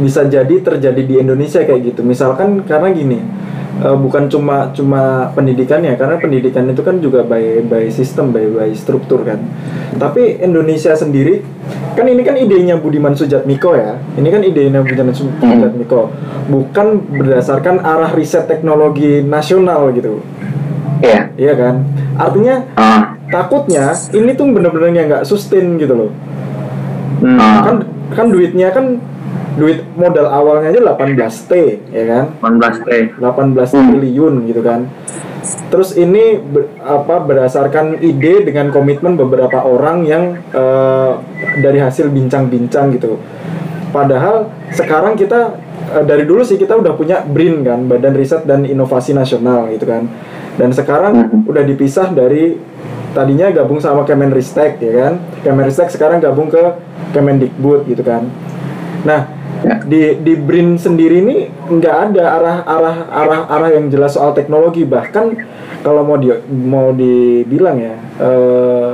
bisa 0.00 0.26
jadi 0.28 0.54
terjadi 0.60 1.02
di 1.02 1.14
Indonesia 1.20 1.64
kayak 1.64 1.94
gitu. 1.94 2.00
Misalkan 2.04 2.64
karena 2.68 2.92
gini, 2.92 3.18
uh, 3.82 3.96
bukan 3.98 4.30
cuma 4.30 4.70
cuma 4.70 5.32
pendidikannya 5.34 5.98
karena 5.98 6.20
pendidikan 6.20 6.68
itu 6.70 6.82
kan 6.84 7.00
juga 7.02 7.26
by 7.26 7.64
by 7.66 7.90
sistem 7.90 8.30
by 8.30 8.46
by 8.46 8.70
struktur 8.76 9.26
kan 9.26 9.42
tapi 9.98 10.38
Indonesia 10.38 10.94
sendiri 10.94 11.42
kan 11.98 12.06
ini 12.06 12.22
kan 12.22 12.38
idenya 12.38 12.78
Budiman 12.78 13.18
Sujatmiko 13.18 13.74
ya 13.74 13.98
ini 14.14 14.28
kan 14.30 14.42
idenya 14.46 14.84
Budiman 14.84 15.14
Sujatmiko 15.14 16.12
bukan 16.50 17.02
berdasarkan 17.18 17.82
arah 17.82 18.12
riset 18.14 18.46
teknologi 18.46 19.24
nasional 19.24 19.90
gitu 19.96 20.22
Iya. 21.04 21.12
Yeah. 21.12 21.24
Iya 21.36 21.54
kan? 21.58 21.74
Artinya 22.16 22.54
uh. 22.80 23.02
takutnya 23.28 23.92
ini 24.14 24.32
tuh 24.32 24.46
bener-bener 24.48 24.88
nggak 24.94 25.26
sustain 25.28 25.76
gitu 25.76 25.92
loh. 25.92 26.10
Uh. 27.20 27.60
Kan 27.60 27.76
kan 28.14 28.26
duitnya 28.32 28.72
kan 28.72 29.04
duit 29.54 29.86
modal 29.94 30.26
awalnya 30.26 30.74
aja 30.74 30.80
18 30.82 31.50
T 31.50 31.52
ya 31.94 32.04
kan? 32.06 32.24
18 32.42 32.86
T. 32.86 32.90
18 33.18 33.22
hmm. 33.22 33.88
triliun 33.94 34.34
gitu 34.50 34.62
kan. 34.62 34.90
Terus 35.68 35.92
ini 36.00 36.40
ber, 36.40 36.72
apa 36.80 37.20
berdasarkan 37.20 38.00
ide 38.00 38.48
dengan 38.48 38.72
komitmen 38.72 39.14
beberapa 39.14 39.60
orang 39.60 40.08
yang 40.08 40.40
uh, 40.56 41.20
dari 41.60 41.78
hasil 41.78 42.08
bincang-bincang 42.08 42.96
gitu. 42.96 43.20
Padahal 43.92 44.50
sekarang 44.74 45.14
kita 45.14 45.54
eh, 45.94 46.02
dari 46.02 46.26
dulu 46.26 46.42
sih 46.42 46.58
kita 46.58 46.74
udah 46.74 46.98
punya 46.98 47.22
BRIN 47.22 47.62
kan 47.62 47.86
Badan 47.86 48.18
Riset 48.18 48.42
dan 48.42 48.66
Inovasi 48.66 49.14
Nasional 49.14 49.70
gitu 49.70 49.86
kan. 49.86 50.10
Dan 50.58 50.74
sekarang 50.74 51.14
Mhm. 51.30 51.46
udah 51.46 51.62
dipisah 51.62 52.10
dari 52.10 52.58
tadinya 53.14 53.46
gabung 53.54 53.78
sama 53.78 54.02
Kemenristek 54.02 54.82
ya 54.82 54.92
kan. 54.98 55.12
Kemenristek 55.46 55.94
sekarang 55.94 56.18
gabung 56.18 56.50
ke 56.50 56.58
Kemendikbud 57.14 57.86
gitu 57.86 58.02
kan. 58.02 58.26
Nah 59.06 59.30
Ya. 59.64 59.80
di 59.80 60.20
di 60.20 60.36
BRIN 60.36 60.76
sendiri 60.76 61.24
ini 61.24 61.36
nggak 61.48 61.96
ada 62.12 62.24
arah 62.36 62.58
arah 62.68 62.96
arah 63.08 63.40
arah 63.48 63.70
yang 63.72 63.88
jelas 63.88 64.12
soal 64.12 64.36
teknologi. 64.36 64.84
Bahkan 64.84 65.24
kalau 65.80 66.04
mau 66.04 66.20
di 66.20 66.28
mau 66.52 66.92
dibilang 66.92 67.80
ya 67.80 67.96
eh, 68.20 68.90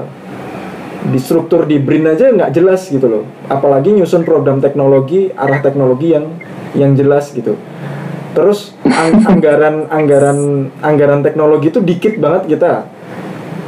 di 1.11 1.19
struktur 1.19 1.67
di 1.67 1.83
BRIN 1.83 2.07
aja 2.07 2.31
nggak 2.31 2.55
jelas 2.55 2.87
gitu 2.87 3.11
loh. 3.11 3.25
Apalagi 3.51 3.91
nyusun 3.91 4.23
program 4.23 4.63
teknologi 4.63 5.35
arah 5.35 5.59
teknologi 5.59 6.15
yang 6.15 6.39
yang 6.79 6.95
jelas 6.95 7.35
gitu. 7.35 7.59
Terus 8.31 8.71
ang- 8.87 9.27
anggaran 9.35 9.91
anggaran 9.91 10.39
anggaran 10.79 11.21
teknologi 11.27 11.75
itu 11.75 11.83
dikit 11.83 12.15
banget 12.23 12.57
kita. 12.57 12.87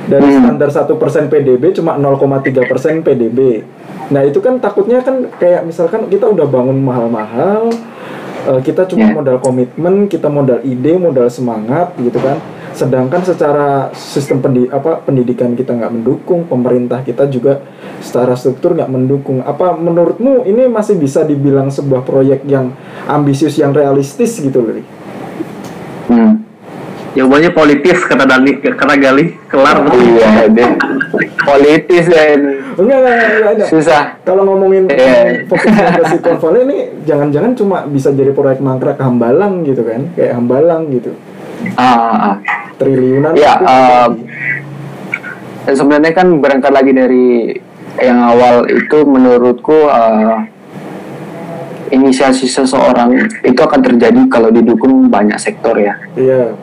Dari 0.03 0.23
Hmm. 0.23 0.39
standar 0.43 0.71
satu 0.71 0.99
persen 0.99 1.31
PDB 1.31 1.75
cuma 1.75 1.95
0,3 1.95 2.67
persen 2.67 3.03
PDB 3.03 3.63
nah 4.13 4.23
itu 4.23 4.39
kan 4.45 4.61
takutnya 4.61 5.01
kan 5.01 5.33
kayak 5.41 5.65
misalkan 5.65 6.07
kita 6.13 6.29
udah 6.29 6.45
bangun 6.45 6.79
mahal-mahal 6.85 7.73
eh, 8.47 8.61
kita 8.61 8.85
cuma 8.87 9.09
Ya. 9.09 9.17
modal 9.17 9.41
komitmen 9.41 10.07
kita 10.07 10.29
modal 10.29 10.61
ide 10.63 11.01
modal 11.01 11.33
semangat 11.33 11.97
gitu 11.97 12.21
kan 12.21 12.37
sedangkan 12.73 13.21
secara 13.21 13.93
sistem 13.93 14.41
pendi 14.41 14.65
apa 14.73 15.05
pendidikan 15.05 15.53
kita 15.53 15.77
nggak 15.77 15.93
mendukung 15.93 16.49
pemerintah 16.49 17.05
kita 17.05 17.29
juga 17.29 17.61
secara 18.01 18.33
struktur 18.33 18.73
nggak 18.73 18.89
mendukung 18.89 19.45
apa 19.45 19.77
menurutmu 19.77 20.49
ini 20.49 20.73
masih 20.73 20.97
bisa 20.97 21.21
dibilang 21.21 21.69
sebuah 21.69 22.01
proyek 22.01 22.49
yang 22.49 22.73
ambisius 23.05 23.61
yang 23.61 23.77
realistis 23.77 24.41
gitu 24.41 24.65
loh? 24.65 24.81
Hmm. 26.09 26.41
Jawabannya 27.13 27.51
politis 27.53 28.09
kata 28.09 28.25
Dani, 28.25 28.57
kata 28.65 28.95
Gali, 28.97 29.37
kelar. 29.45 29.85
Iya, 29.93 30.49
deh. 30.49 30.71
Politis 31.45 32.09
dan 32.09 32.41
enggak 32.73 32.99
enggak, 33.05 33.13
enggak, 33.13 33.29
enggak 33.37 33.53
ada 33.53 33.65
susah. 33.69 34.03
kalau 34.25 34.43
ngomongin 34.49 34.89
Iya. 34.89 35.45
fokus 35.45 36.41
Valley 36.41 36.61
ini 36.65 36.79
jangan-jangan 37.05 37.53
cuma 37.53 37.85
bisa 37.85 38.09
jadi 38.17 38.33
proyek 38.33 38.65
mangkrak 38.65 38.97
Hambalang 38.97 39.61
gitu 39.67 39.85
kan 39.85 40.09
kayak 40.17 40.41
Hambalang 40.41 40.89
gitu 40.89 41.13
Ah, 41.77 41.85
ah, 41.85 42.17
ah. 42.33 42.37
triliunan 42.81 43.37
Ya, 43.37 43.55
um, 43.61 44.25
dan 45.63 45.75
sebenarnya 45.77 46.13
kan 46.17 46.27
berangkat 46.41 46.73
lagi 46.73 46.91
dari 46.91 47.55
yang 48.01 48.19
awal 48.19 48.67
itu 48.67 48.99
menurutku 49.05 49.87
uh, 49.87 50.43
inisiasi 51.93 52.49
seseorang 52.49 53.29
itu 53.45 53.61
akan 53.61 53.81
terjadi 53.85 54.21
kalau 54.27 54.49
didukung 54.49 55.13
banyak 55.13 55.37
sektor 55.37 55.77
ya, 55.77 55.93
iya 56.17 56.57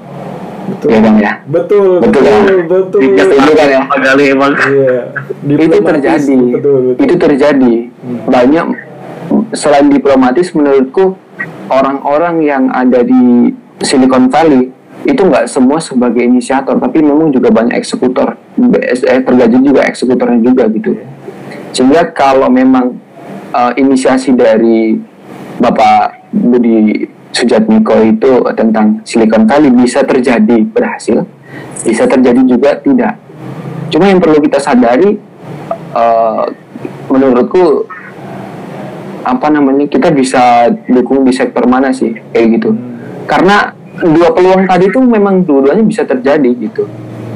betul 0.69 0.87
ya 0.89 0.99
bang 1.01 1.17
ya. 1.17 1.33
betul 1.45 1.87
Betul, 1.99 2.21
betul 2.21 2.23
ya? 2.23 2.65
betul, 2.65 2.99
Iya, 3.01 3.23
setuju 3.25 3.51
kan 3.53 3.67
ya? 3.67 3.81
Emang. 4.29 4.53
Iya. 4.53 4.97
itu 5.49 5.77
terjadi, 5.81 6.37
betul 6.53 6.77
betul 6.93 7.01
itu 7.03 7.15
terjadi 7.17 7.73
banyak 8.25 8.65
selain 9.53 9.87
diplomatis 9.89 10.47
menurutku 10.53 11.17
orang-orang 11.69 12.35
yang 12.41 12.63
ada 12.69 13.01
di 13.01 13.53
Silicon 13.81 14.27
Valley 14.27 14.73
itu 15.07 15.21
nggak 15.23 15.47
semua 15.47 15.79
sebagai 15.79 16.19
inisiator 16.19 16.75
tapi 16.75 16.99
memang 16.99 17.31
juga 17.31 17.47
banyak 17.49 17.71
eksekutor 17.73 18.35
eh, 18.75 19.21
tergaji 19.23 19.57
juga 19.63 19.87
eksekutornya 19.87 20.43
juga 20.43 20.67
gitu 20.67 20.91
sehingga 21.71 22.11
kalau 22.11 22.51
memang 22.51 22.99
eh, 23.53 23.71
inisiasi 23.79 24.35
dari 24.35 24.99
Bapak 25.59 26.31
Budi 26.31 27.07
Sujatmiko 27.29 27.99
itu 28.03 28.41
tentang 28.57 29.01
Silicon 29.05 29.45
Valley. 29.45 29.69
Bisa 29.73 30.01
terjadi 30.05 30.65
berhasil 30.65 31.25
bisa 31.83 32.03
terjadi 32.05 32.41
juga 32.45 32.75
tidak. 32.79 33.15
Cuma 33.89 34.11
yang 34.11 34.21
perlu 34.21 34.39
kita 34.43 34.59
sadari 34.61 35.17
eh, 35.95 36.45
menurutku 37.09 37.89
apa 39.19 39.47
namanya 39.51 39.85
kita 39.89 40.09
bisa 40.15 40.71
dukung 40.87 41.27
di 41.27 41.33
sektor 41.35 41.65
mana 41.65 41.91
sih 41.93 42.15
kayak 42.31 42.47
gitu. 42.59 42.69
Karena 43.25 43.73
dua 43.99 44.31
peluang 44.31 44.65
tadi 44.65 44.89
tuh 44.89 45.03
memang 45.03 45.43
dua-duanya 45.43 45.85
bisa 45.85 46.03
terjadi 46.05 46.49
gitu. 46.55 46.85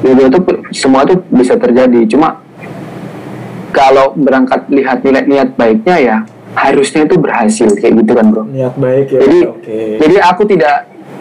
Dua-dua 0.04 0.28
tuh 0.30 0.42
semua 0.70 1.02
tuh 1.06 1.22
bisa 1.32 1.58
terjadi. 1.58 2.06
Cuma 2.08 2.40
kalau 3.74 4.14
berangkat 4.14 4.70
lihat 4.70 5.02
niat-niat 5.02 5.58
baiknya 5.58 5.96
ya 5.98 6.16
harusnya 6.54 7.02
itu 7.04 7.16
berhasil 7.18 7.68
kayak 7.78 8.02
gitu 8.02 8.12
kan 8.14 8.26
bro. 8.30 8.42
Niat 8.46 8.74
baik 8.78 9.06
ya 9.10 9.20
jadi 9.26 9.38
oke. 9.50 9.78
jadi 10.00 10.16
aku 10.22 10.42
tidak 10.46 10.76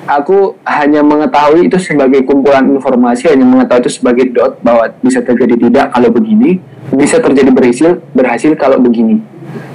aku 0.05 0.37
hanya 0.67 1.01
mengetahui 1.01 1.67
itu 1.71 1.77
sebagai 1.79 2.21
kumpulan 2.27 2.63
informasi 2.69 3.31
hanya 3.31 3.45
mengetahui 3.47 3.81
itu 3.87 3.91
sebagai 3.91 4.25
dot 4.31 4.59
bahwa 4.61 4.91
bisa 5.01 5.23
terjadi 5.25 5.55
tidak 5.57 5.85
kalau 5.95 6.09
begini 6.13 6.61
bisa 6.93 7.17
terjadi 7.17 7.49
berhasil 7.49 7.89
berhasil 8.13 8.51
kalau 8.53 8.77
begini. 8.77 9.19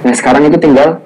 Nah 0.05 0.13
sekarang 0.15 0.47
itu 0.47 0.57
tinggal 0.61 1.03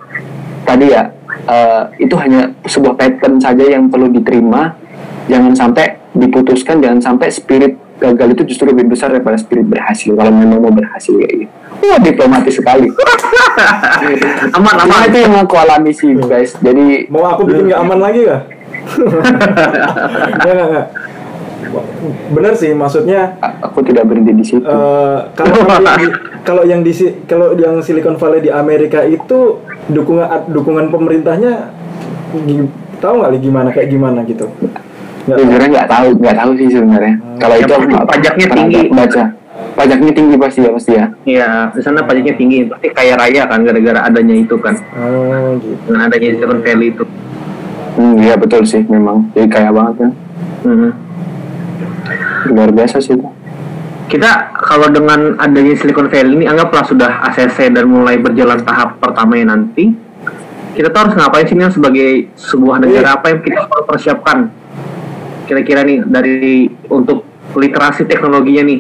tadi 0.68 0.94
ya 0.94 1.10
eh, 1.50 1.84
itu 2.04 2.14
hanya 2.20 2.54
sebuah 2.68 2.94
pattern 2.96 3.42
saja 3.42 3.66
yang 3.66 3.90
perlu 3.90 4.12
diterima. 4.12 4.78
Jangan 5.24 5.56
sampai 5.56 6.04
diputuskan 6.14 6.84
jangan 6.84 7.00
sampai 7.00 7.32
spirit 7.32 7.80
gagal 8.04 8.28
itu 8.30 8.42
justru 8.46 8.68
lebih 8.68 8.86
besar 8.90 9.08
daripada 9.10 9.36
spirit 9.36 9.64
berhasil 9.64 10.12
kalau 10.12 10.30
memang 10.30 10.60
mau 10.60 10.72
berhasil 10.72 11.16
kayak 11.16 11.34
gitu 11.40 11.54
wah 11.82 12.00
diplomatis 12.00 12.54
sekali 12.54 12.88
Aman, 14.58 14.76
aman. 14.78 15.00
itu 15.06 15.18
yang 15.20 15.36
aku 15.38 15.56
alami 15.56 15.92
sih 15.92 16.12
guys 16.18 16.56
jadi 16.58 17.08
mau 17.08 17.24
aku 17.26 17.46
bikin 17.46 17.70
nggak 17.70 17.82
aman 17.82 18.00
lagi 18.00 18.22
kah 18.24 18.42
Nggak, 20.36 20.54
nggak, 20.54 20.68
nggak. 20.70 20.88
bener 22.30 22.54
sih 22.54 22.72
maksudnya 22.72 23.34
aku 23.60 23.80
tidak 23.82 24.06
berhenti 24.06 24.34
di 24.34 24.46
situ 24.46 24.62
Eh, 24.62 25.20
kalau 25.34 25.56
kalau 25.64 25.82
yang 25.82 25.96
di, 25.96 26.08
kalau 26.48 26.64
yang 26.66 26.82
di 26.84 26.92
si- 26.92 27.16
kalau 27.24 27.48
yang 27.56 27.80
Silicon 27.80 28.16
Valley 28.16 28.44
di 28.44 28.52
Amerika 28.52 29.02
itu 29.02 29.64
dukungan 29.88 30.52
dukungan 30.52 30.92
pemerintahnya 30.92 31.72
tahu 33.00 33.14
nggak 33.20 33.40
gimana 33.40 33.70
kayak 33.70 33.90
gimana 33.90 34.20
gitu. 34.24 34.48
Jujurnya 35.24 35.68
nggak 35.72 35.88
tahu, 35.88 36.08
nggak 36.20 36.36
tahu 36.36 36.52
sih 36.60 36.68
sebenarnya. 36.68 37.16
Kalau 37.40 37.56
Yang 37.56 37.64
itu 37.64 37.74
pasti 37.74 37.94
aku 37.96 38.08
pajaknya 38.12 38.48
tinggi. 38.52 38.82
Baca. 38.92 39.24
Pajaknya 39.74 40.12
tinggi 40.14 40.36
pasti 40.38 40.60
ya 40.62 40.72
pasti 40.74 40.92
ya. 40.94 41.06
Iya, 41.26 41.50
di 41.74 41.82
sana 41.82 42.00
pajaknya 42.06 42.34
tinggi, 42.38 42.58
pasti 42.70 42.88
kaya 42.94 43.14
raya 43.18 43.44
kan 43.48 43.66
gara-gara 43.66 44.06
adanya 44.06 44.36
itu 44.38 44.56
kan, 44.62 44.78
oh 44.98 45.58
gitu 45.62 45.78
dengan 45.90 46.10
adanya 46.10 46.28
Silicon 46.38 46.60
Valley 46.62 46.88
itu. 46.94 47.06
Hmm, 47.94 48.18
iya 48.22 48.36
betul 48.38 48.66
sih 48.66 48.82
memang. 48.86 49.30
Jadi 49.38 49.48
kaya 49.50 49.70
banget 49.70 49.94
kan. 50.02 50.12
Mhm. 50.66 50.90
Luar 52.54 52.70
biasa 52.74 52.98
sih 53.02 53.18
itu. 53.18 53.26
Kita 54.10 54.54
kalau 54.58 54.90
dengan 54.94 55.38
adanya 55.42 55.74
Silicon 55.78 56.10
Valley 56.10 56.44
ini 56.44 56.46
anggaplah 56.46 56.86
sudah 56.86 57.12
ACC 57.34 57.74
dan 57.74 57.90
mulai 57.90 58.18
berjalan 58.22 58.62
tahap 58.62 59.02
pertamanya 59.02 59.58
nanti, 59.58 59.94
kita 60.74 60.90
tuh 60.90 61.00
harus 61.08 61.14
ngapain 61.18 61.46
sih 61.46 61.58
Niel, 61.58 61.70
sebagai 61.74 62.30
sebuah 62.38 62.82
negara 62.82 63.18
apa 63.18 63.34
yang 63.34 63.40
kita 63.42 63.70
harus 63.70 63.86
persiapkan? 63.86 64.50
Kira-kira 65.44 65.84
nih 65.84 66.04
dari 66.08 66.72
untuk 66.88 67.28
literasi 67.54 68.08
teknologinya 68.08 68.64
nih, 68.64 68.80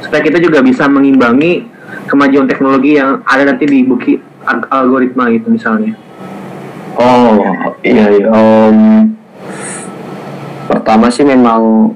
supaya 0.00 0.20
kita 0.24 0.38
juga 0.40 0.64
bisa 0.64 0.88
mengimbangi 0.88 1.68
kemajuan 2.08 2.46
teknologi 2.48 2.96
yang 2.96 3.22
ada 3.26 3.46
nanti 3.46 3.64
di 3.66 3.84
buki 3.84 4.18
al- 4.48 4.68
algoritma 4.70 5.28
gitu 5.30 5.52
misalnya. 5.52 5.94
Oh 6.98 7.76
iya 7.86 8.06
iya. 8.10 8.26
Om, 8.28 8.78
pertama 10.66 11.06
sih 11.12 11.22
memang 11.22 11.94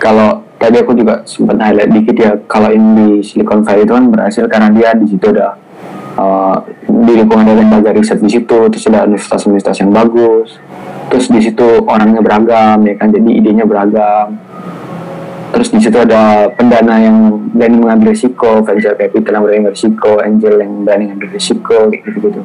kalau 0.00 0.42
tadi 0.60 0.76
aku 0.80 0.92
juga 0.92 1.24
sempat 1.24 1.56
highlight 1.56 1.92
dikit 1.92 2.16
ya 2.20 2.32
kalau 2.44 2.68
ini 2.68 2.88
di 2.92 3.08
Silicon 3.24 3.64
Valley 3.64 3.88
itu 3.88 3.92
kan 3.96 4.04
berhasil 4.12 4.44
karena 4.44 4.68
dia 4.68 4.92
di 4.92 5.08
situ 5.08 5.32
ada 5.32 5.56
uh, 6.20 6.56
didukung 6.84 7.40
ada 7.40 7.56
lembaga 7.56 7.96
riset 7.96 8.20
di 8.20 8.28
situ 8.28 8.68
terus 8.68 8.84
ada 8.92 9.08
universitas-universitas 9.08 9.76
yang 9.80 9.90
bagus 9.90 10.60
terus 11.10 11.26
di 11.28 11.42
situ 11.42 11.84
orangnya 11.84 12.22
beragam 12.22 12.86
ya 12.86 12.94
kan? 12.94 13.10
Jadi 13.10 13.30
idenya 13.34 13.66
beragam. 13.66 14.38
Terus 15.50 15.68
di 15.74 15.82
situ 15.82 15.98
ada 15.98 16.46
pendana 16.54 17.02
yang 17.02 17.50
berani 17.50 17.76
mengambil 17.82 18.14
risiko 18.14 18.62
venture 18.62 18.94
capital 18.94 19.42
yang 19.42 19.44
berani 19.44 19.58
mengambil 19.66 19.74
risiko 19.74 20.10
angel 20.22 20.54
yang 20.62 20.72
berani 20.86 21.04
mengambil 21.10 21.28
risiko 21.34 21.76
gitu 21.90 22.08
gitu 22.22 22.42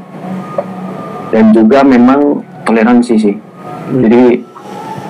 dan 1.36 1.51
juga 1.51 1.84
memang 1.84 2.39
toleransi 2.63 3.13
sih. 3.20 3.36
Jadi 3.91 4.39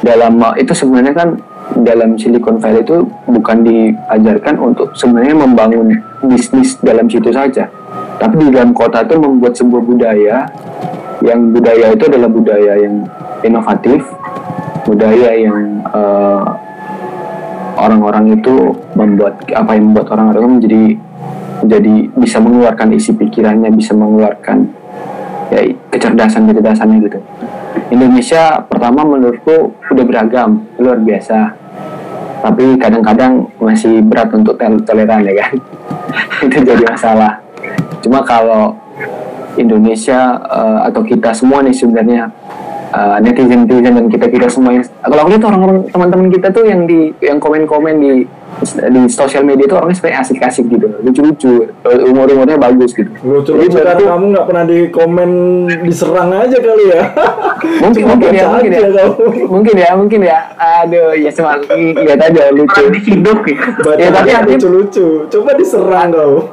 dalam 0.01 0.41
itu 0.57 0.73
sebenarnya 0.73 1.13
kan 1.13 1.29
dalam 1.85 2.17
Silicon 2.17 2.57
Valley 2.57 2.81
itu 2.81 3.05
bukan 3.29 3.61
diajarkan 3.61 4.55
untuk 4.57 4.97
sebenarnya 4.97 5.35
membangun 5.37 5.93
bisnis 6.25 6.81
dalam 6.81 7.05
situ 7.05 7.29
saja. 7.29 7.69
Tapi 8.17 8.41
di 8.41 8.49
dalam 8.49 8.71
kota 8.73 9.05
itu 9.05 9.21
membuat 9.21 9.53
sebuah 9.53 9.81
budaya 9.85 10.49
yang 11.21 11.53
budaya 11.53 11.93
itu 11.93 12.03
adalah 12.09 12.29
budaya 12.29 12.73
yang 12.79 13.05
inovatif 13.45 14.01
budaya 14.85 15.31
yang 15.37 15.81
eh, 15.85 16.45
orang-orang 17.79 18.39
itu 18.39 18.73
membuat 18.97 19.45
apa 19.53 19.77
yang 19.77 19.91
membuat 19.91 20.07
orang-orang 20.15 20.59
menjadi 20.59 20.83
jadi 21.65 21.95
bisa 22.13 22.37
mengeluarkan 22.43 22.93
isi 22.93 23.15
pikirannya 23.15 23.71
bisa 23.73 23.95
mengeluarkan 23.95 24.69
ya 25.53 25.61
kecerdasan 25.93 26.49
kecerdasannya 26.49 26.97
gitu. 27.05 27.19
Indonesia 27.93 28.65
pertama 28.65 29.05
menurutku 29.05 29.77
udah 29.93 30.05
beragam 30.05 30.65
luar 30.81 30.97
biasa. 31.01 31.53
Tapi 32.41 32.77
kadang-kadang 32.77 33.49
masih 33.57 34.05
berat 34.05 34.29
untuk 34.33 34.53
toleran 34.57 35.25
ya 35.25 35.33
kan? 35.41 35.53
Itu 36.45 36.61
jadi 36.61 36.83
masalah. 36.85 37.41
Cuma 38.05 38.21
kalau 38.21 38.77
Indonesia 39.57 40.37
uh, 40.45 40.85
atau 40.85 41.01
kita 41.01 41.33
semua 41.33 41.63
nih 41.65 41.73
sebenarnya 41.73 42.29
uh, 42.95 43.17
netizen 43.19 43.67
netizen 43.67 43.93
dan 43.99 44.05
kita 44.07 44.25
kita 44.31 44.47
semua 44.47 44.79
kalau 45.03 45.21
aku 45.27 45.29
lihat 45.35 45.43
orang-orang 45.43 45.77
teman-teman 45.91 46.27
kita 46.31 46.47
tuh 46.55 46.63
yang 46.63 46.87
di 46.87 47.11
yang 47.19 47.37
komen-komen 47.43 47.95
di 47.99 48.11
di 48.63 49.01
sosial 49.11 49.43
media 49.43 49.67
itu 49.67 49.75
orangnya 49.75 49.99
sebenarnya 49.99 50.21
asik-asik 50.23 50.65
gitu. 50.71 50.87
Lucu-lucu. 51.03 51.75
Umur-umurnya 51.83 52.55
bagus 52.55 52.95
gitu. 52.95 53.11
Lucu-lucu 53.19 53.75
tuh, 53.75 54.07
kamu 54.07 54.25
nggak 54.31 54.45
pernah 54.47 54.63
di 54.63 54.79
komen 54.95 55.29
diserang 55.83 56.31
aja 56.31 56.55
kali 56.55 56.85
ya. 56.87 57.03
Mungkin 57.83 58.03
mungkin 58.07 58.31
ya 58.31 58.45
mungkin 58.47 58.71
ya. 58.71 58.87
mungkin 59.49 59.75
ya 59.75 59.89
mungkin 59.97 60.19
ya. 60.23 60.39
Aduh 60.55 61.11
ya 61.17 61.31
cuma 61.35 61.59
lihat 61.75 62.19
aja 62.31 62.43
lucu. 62.55 62.83
Hidup 62.95 63.39
ya, 63.43 63.59
ya 63.99 64.09
tapi 64.13 64.55
lucu-lucu. 64.55 65.27
Coba 65.27 65.51
diserang 65.59 66.15
kau 66.15 66.47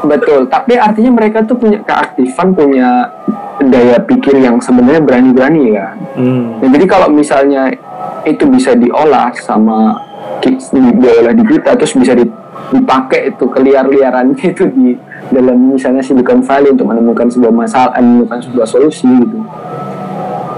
betul 0.00 0.48
tapi 0.48 0.80
artinya 0.80 1.12
mereka 1.12 1.44
tuh 1.44 1.60
punya 1.60 1.80
keaktifan 1.84 2.56
punya 2.56 3.08
daya 3.60 4.00
pikir 4.00 4.40
yang 4.40 4.56
sebenarnya 4.56 5.04
berani-berani 5.04 5.76
ya. 5.76 5.92
Hmm. 6.16 6.56
nah, 6.64 6.68
jadi 6.72 6.84
kalau 6.88 7.12
misalnya 7.12 7.68
itu 8.24 8.48
bisa 8.48 8.72
diolah 8.72 9.32
sama 9.36 10.00
diolah 10.72 11.36
di 11.36 11.44
kita 11.44 11.76
terus 11.76 11.92
bisa 11.92 12.16
dipakai 12.16 13.36
itu 13.36 13.44
keliar-liaran 13.44 14.32
itu 14.40 14.64
di 14.72 14.96
dalam 15.28 15.76
misalnya 15.76 16.00
Silicon 16.00 16.40
Valley 16.40 16.72
untuk 16.72 16.88
menemukan 16.88 17.28
sebuah 17.28 17.52
masalah 17.52 18.00
menemukan 18.00 18.40
sebuah 18.40 18.66
solusi 18.66 19.08
gitu. 19.08 19.38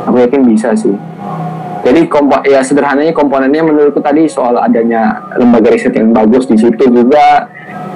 Aku 0.07 0.17
yakin 0.19 0.43
bisa 0.47 0.75
sih. 0.75 0.95
Jadi 1.83 2.07
kompo 2.07 2.39
ya 2.47 2.63
sederhananya 2.63 3.11
komponennya 3.11 3.67
menurutku 3.67 3.99
tadi 3.99 4.31
soal 4.31 4.55
adanya 4.55 5.19
lembaga 5.35 5.67
riset 5.67 5.91
yang 5.99 6.15
bagus 6.15 6.47
di 6.47 6.55
situ 6.55 6.87
juga 6.87 7.51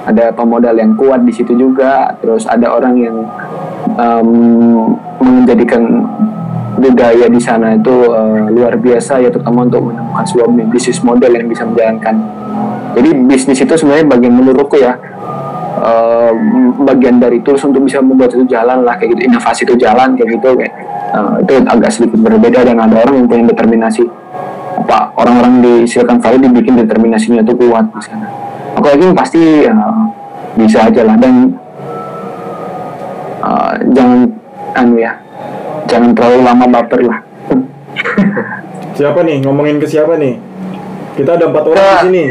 ada 0.07 0.31
pemodal 0.31 0.79
yang 0.79 0.95
kuat 0.95 1.27
di 1.27 1.35
situ 1.35 1.51
juga 1.59 2.15
terus 2.23 2.47
ada 2.47 2.71
orang 2.71 2.95
yang 2.95 3.17
um, 3.99 4.95
menjadikan 5.19 5.83
budaya 6.77 7.25
di 7.25 7.41
sana 7.41 7.73
itu 7.73 7.91
uh, 8.13 8.47
luar 8.53 8.77
biasa 8.77 9.19
ya 9.19 9.33
terutama 9.33 9.65
untuk 9.65 9.91
menemukan 9.91 10.23
sebuah 10.23 10.47
bisnis 10.69 11.01
model 11.01 11.33
yang 11.33 11.49
bisa 11.49 11.65
menjalankan. 11.65 12.15
Jadi 12.93 13.09
bisnis 13.25 13.59
itu 13.61 13.73
sebenarnya 13.73 14.05
bagian 14.07 14.33
menurutku 14.37 14.77
ya 14.77 14.93
uh, 15.81 16.31
bagian 16.85 17.17
dari 17.17 17.41
tools 17.41 17.65
untuk 17.65 17.85
bisa 17.85 18.01
membuat 18.01 18.37
itu 18.37 18.45
jalan 18.45 18.85
lah 18.85 18.95
kayak 18.97 19.17
gitu 19.17 19.21
inovasi 19.29 19.65
itu 19.65 19.75
jalan 19.81 20.13
kayak 20.13 20.29
gitu 20.37 20.49
kayak 20.53 20.73
uh, 21.17 21.41
itu 21.41 21.53
agak 21.65 21.89
sedikit 21.89 22.19
berbeda 22.21 22.59
dan 22.65 22.77
ada 22.77 22.95
orang 23.05 23.25
yang 23.25 23.27
punya 23.27 23.43
determinasi 23.53 24.05
apa 24.77 25.09
orang-orang 25.17 25.53
di 25.65 25.73
Silicon 25.89 26.21
Valley 26.21 26.39
dibikin 26.45 26.77
determinasinya 26.77 27.41
itu 27.41 27.53
kuat 27.57 27.89
di 27.89 28.01
sana. 28.05 28.46
Aku 28.77 28.85
yakin 28.93 29.17
pasti 29.17 29.65
uh, 29.65 30.05
bisa 30.53 30.85
aja 30.85 31.01
lah. 31.01 31.15
Dan 31.17 31.57
uh, 33.41 33.73
jangan 33.91 34.29
anu 34.77 35.01
ya 35.01 35.17
jangan 35.87 36.11
terlalu 36.13 36.39
lama 36.43 36.65
baper 36.67 37.01
lah. 37.07 37.19
Siapa 38.93 39.23
nih? 39.23 39.41
Ngomongin 39.41 39.79
ke 39.81 39.87
siapa 39.87 40.19
nih? 40.19 40.37
Kita 41.17 41.33
ada 41.33 41.49
empat 41.49 41.63
orang 41.65 41.81
ke, 41.81 41.89
di 41.89 41.97
sini. 42.05 42.23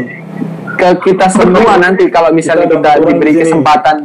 ke 0.79 0.89
kita 1.11 1.27
semua 1.27 1.75
nanti 1.75 2.07
kalau 2.07 2.31
misalnya 2.31 2.69
kita, 2.69 3.03
kita 3.03 3.03
diberi 3.03 3.33
kesempatan 3.35 3.97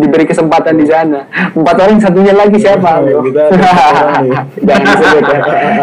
diberi 0.00 0.24
kesempatan 0.24 0.74
di 0.80 0.86
sana. 0.88 1.28
Empat 1.52 1.76
orang 1.76 2.00
satunya 2.00 2.32
lagi 2.32 2.56
siapa? 2.56 3.04
Oh, 3.04 3.20
jangan 4.66 4.84
disebut 4.84 5.24
ya. 5.24 5.38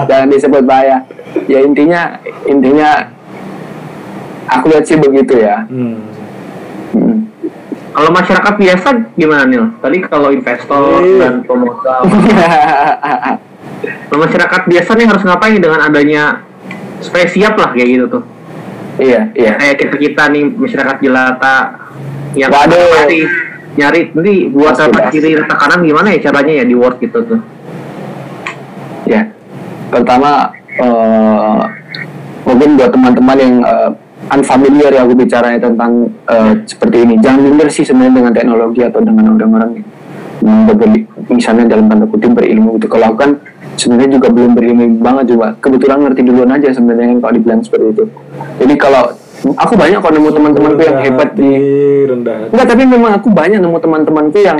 jangan 0.09 0.27
disebut 0.29 0.63
bahaya. 0.65 0.97
Ya 1.45 1.59
intinya 1.61 2.17
intinya 2.49 2.89
aku 4.47 4.65
lihat 4.71 4.83
sih 4.87 4.97
begitu 4.97 5.43
ya 5.43 5.67
hmm. 5.67 5.97
Hmm. 6.95 7.19
Kalau 7.97 8.13
masyarakat 8.13 8.53
biasa 8.61 8.87
gimana 9.17 9.49
nih? 9.49 9.57
Tadi 9.81 9.97
kalau 10.05 10.29
investor 10.29 11.01
iya. 11.01 11.17
dan 11.17 11.41
pemodal. 11.41 12.05
kalau 14.07 14.19
masyarakat 14.21 14.61
biasa 14.69 14.89
nih 14.93 15.07
harus 15.09 15.23
ngapain 15.25 15.57
dengan 15.57 15.81
adanya 15.81 16.45
supaya 17.01 17.25
siap 17.25 17.57
lah 17.57 17.73
kayak 17.73 17.89
gitu 17.97 18.05
tuh. 18.05 18.23
Iya, 19.01 19.33
iya. 19.33 19.57
Kayak 19.57 19.75
kita 19.81 19.95
kita 19.97 20.23
nih 20.29 20.45
masyarakat 20.45 20.97
jelata 21.01 21.57
yang 22.37 22.53
Waduh. 22.53 22.77
nyari 22.77 23.21
nyari 23.77 24.01
nanti 24.13 24.33
buat 24.49 24.77
apa 24.77 25.09
kiri 25.09 25.37
tekanan 25.37 25.81
gimana 25.81 26.13
ya 26.13 26.19
caranya 26.29 26.53
ya 26.61 26.65
di 26.69 26.75
Word 26.77 27.01
gitu 27.01 27.17
tuh. 27.25 27.41
Ya, 29.09 29.33
pertama 29.89 30.53
uh, 30.77 31.65
mungkin 32.45 32.77
buat 32.77 32.93
teman-teman 32.93 33.37
yang 33.41 33.53
uh, 33.65 33.89
unfamiliar 34.27 34.91
ya 34.91 35.01
aku 35.07 35.13
bicaranya 35.15 35.59
tentang 35.59 36.11
uh, 36.27 36.53
seperti 36.67 36.97
ini. 37.03 37.15
Jangan 37.23 37.39
minder 37.43 37.67
sih 37.71 37.83
sebenarnya 37.87 38.13
dengan 38.23 38.33
teknologi 38.35 38.81
atau 38.83 38.99
dengan 39.03 39.35
orang-orang 39.35 39.71
yang 40.43 40.69
berbeli, 40.69 41.01
misalnya 41.33 41.65
dalam 41.65 41.89
tanda 41.89 42.05
kutip 42.05 42.31
berilmu 42.37 42.77
itu. 42.77 42.85
Kalau 42.85 43.13
aku 43.13 43.17
kan 43.17 43.31
sebenarnya 43.73 44.21
juga 44.21 44.27
belum 44.29 44.51
berilmu 44.53 44.85
banget 45.01 45.25
juga. 45.33 45.57
Kebetulan 45.57 45.97
ngerti 46.05 46.21
duluan 46.25 46.51
aja 46.53 46.69
sebenarnya 46.73 47.17
kalau 47.17 47.33
dibilang 47.33 47.61
seperti 47.65 47.85
itu. 47.93 48.03
Jadi 48.61 48.73
kalau 48.77 49.03
aku 49.53 49.73
banyak 49.77 50.01
kok 50.01 50.11
nemu 50.11 50.29
teman-temanku 50.33 50.81
yang 50.81 50.97
hebat 50.99 51.29
di 51.37 51.51
rendah. 52.09 52.49
Enggak, 52.49 52.67
tapi 52.73 52.83
memang 52.83 53.11
aku 53.15 53.29
banyak 53.29 53.61
nemu 53.61 53.77
teman-temanku 53.77 54.39
yang 54.41 54.59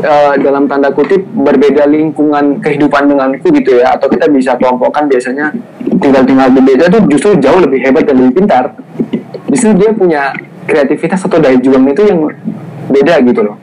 uh, 0.00 0.32
dalam 0.38 0.70
tanda 0.70 0.94
kutip 0.94 1.26
berbeda 1.34 1.84
lingkungan 1.90 2.62
kehidupan 2.62 3.10
denganku 3.10 3.50
gitu 3.52 3.82
ya. 3.82 3.98
Atau 3.98 4.08
kita 4.08 4.30
bisa 4.30 4.54
kelompokkan 4.56 5.10
biasanya 5.10 5.50
tinggal-tinggal 5.98 6.48
di 6.54 6.60
beda 6.62 6.84
itu 6.88 6.98
justru 7.12 7.30
jauh 7.42 7.60
lebih 7.60 7.82
hebat 7.82 8.06
dan 8.06 8.22
lebih 8.22 8.32
pintar. 8.40 8.72
Justru 9.50 9.76
dia 9.76 9.90
punya 9.92 10.32
kreativitas 10.64 11.20
atau 11.26 11.42
daya 11.42 11.58
juang 11.58 11.84
itu 11.90 12.02
yang 12.06 12.22
beda 12.88 13.20
gitu 13.26 13.40
loh. 13.42 13.56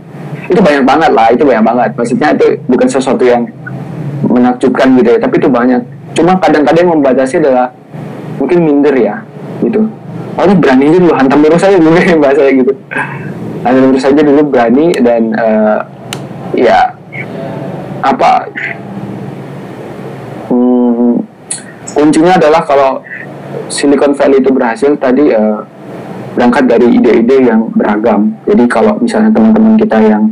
Itu 0.52 0.60
banyak 0.60 0.84
banget 0.84 1.12
lah 1.16 1.32
itu 1.32 1.48
banyak 1.48 1.64
banget. 1.64 1.90
Maksudnya 1.96 2.36
itu 2.36 2.60
bukan 2.68 2.88
sesuatu 2.92 3.24
yang 3.24 3.48
menakjubkan 4.28 4.94
gitu 5.00 5.10
ya 5.16 5.20
tapi 5.24 5.40
itu 5.40 5.48
banyak. 5.48 5.82
Cuma 6.14 6.36
kadang-kadang 6.38 6.92
membatasi 6.92 7.40
adalah 7.40 7.72
mungkin 8.40 8.60
minder 8.66 8.96
ya 8.96 9.22
gitu 9.60 9.84
oh 10.38 10.56
berani 10.58 10.84
aja 10.92 11.00
dulu 11.02 11.14
hantam 11.16 11.40
terus 11.42 11.64
aja 11.66 11.78
dulu 11.80 11.98
ya 12.12 12.16
bahasa 12.20 12.42
gitu. 12.52 12.74
Hantam 13.66 13.86
terus 13.94 14.06
aja 14.06 14.22
dulu 14.22 14.42
berani 14.46 14.86
dan 15.02 15.22
uh, 15.34 15.80
ya 16.54 16.94
apa 18.00 18.48
hmm, 20.48 21.12
kuncinya 21.94 22.40
adalah 22.40 22.62
kalau 22.64 23.04
Silicon 23.70 24.14
Valley 24.14 24.40
itu 24.40 24.50
berhasil 24.54 24.94
tadi 24.98 25.34
uh, 25.34 25.66
berangkat 26.38 26.64
dari 26.70 26.88
ide-ide 26.96 27.50
yang 27.50 27.74
beragam. 27.74 28.38
Jadi 28.46 28.64
kalau 28.70 28.96
misalnya 29.02 29.34
teman-teman 29.34 29.76
kita 29.76 29.98
yang 30.00 30.30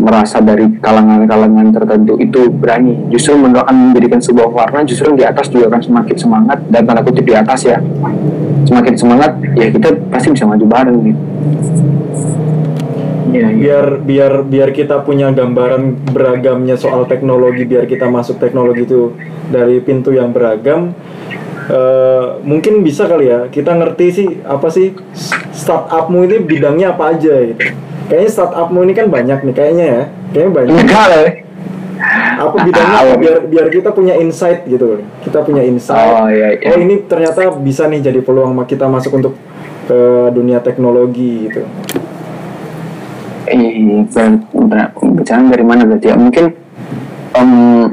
merasa 0.00 0.40
dari 0.40 0.64
kalangan-kalangan 0.80 1.76
tertentu 1.76 2.16
itu 2.16 2.48
berani 2.48 2.96
justru 3.12 3.36
akan 3.36 3.92
menjadikan 3.92 4.16
sebuah 4.16 4.48
warna 4.48 4.80
justru 4.88 5.12
di 5.12 5.28
atas 5.28 5.52
juga 5.52 5.68
akan 5.68 5.82
semakin 5.84 6.16
semangat 6.16 6.58
dan 6.72 6.88
tanda 6.88 7.04
kutip 7.04 7.28
di 7.28 7.36
atas 7.36 7.68
ya 7.68 7.76
semakin 8.70 8.94
semangat 8.94 9.32
ya 9.58 9.66
kita 9.74 9.88
pasti 10.14 10.30
bisa 10.30 10.46
maju 10.46 10.64
bareng 10.70 10.98
gitu. 11.02 11.22
Ya, 13.30 13.46
ya. 13.46 13.48
biar 13.54 13.86
biar 14.02 14.32
biar 14.46 14.68
kita 14.70 15.02
punya 15.02 15.30
gambaran 15.34 15.98
beragamnya 16.14 16.78
soal 16.78 17.06
teknologi 17.10 17.66
biar 17.66 17.90
kita 17.90 18.06
masuk 18.06 18.38
teknologi 18.38 18.86
itu 18.86 19.18
dari 19.50 19.82
pintu 19.82 20.14
yang 20.14 20.30
beragam 20.30 20.94
uh, 21.66 22.38
mungkin 22.46 22.86
bisa 22.86 23.10
kali 23.10 23.26
ya. 23.26 23.50
Kita 23.50 23.74
ngerti 23.74 24.06
sih 24.14 24.28
apa 24.46 24.70
sih 24.70 24.94
startupmu 25.50 26.30
ini 26.30 26.36
bidangnya 26.46 26.94
apa 26.94 27.18
aja 27.18 27.34
gitu. 27.42 27.74
Kayaknya 28.06 28.30
startupmu 28.30 28.86
ini 28.86 28.94
kan 28.94 29.06
banyak 29.10 29.38
nih 29.50 29.54
kayaknya 29.54 29.86
ya. 29.86 30.02
Kayaknya 30.30 30.52
banyak. 30.54 30.74
Enggak 30.78 31.06
lah 31.10 31.49
apa 32.40 32.56
bidangnya 32.64 32.98
apa 33.04 33.14
biar 33.20 33.36
biar 33.44 33.66
kita 33.68 33.92
punya 33.92 34.16
insight 34.16 34.64
gitu. 34.64 34.96
Loh 34.96 35.00
kita 35.20 35.44
punya 35.44 35.60
insight. 35.60 36.00
Oh, 36.00 36.26
iya, 36.32 36.56
iya. 36.56 36.72
oh 36.72 36.78
ini 36.80 37.04
ternyata 37.04 37.52
bisa 37.60 37.84
nih 37.84 38.00
jadi 38.00 38.24
peluang 38.24 38.56
kita 38.64 38.88
masuk 38.88 39.12
untuk 39.20 39.36
ke 39.84 40.00
dunia 40.32 40.64
teknologi 40.64 41.50
gitu. 41.50 41.68
Eh 43.50 43.76
bicara 45.20 45.40
dari 45.52 45.64
mana 45.66 45.84
berarti 45.84 46.06
ya? 46.08 46.16
Mungkin 46.16 46.44
um, 47.36 47.92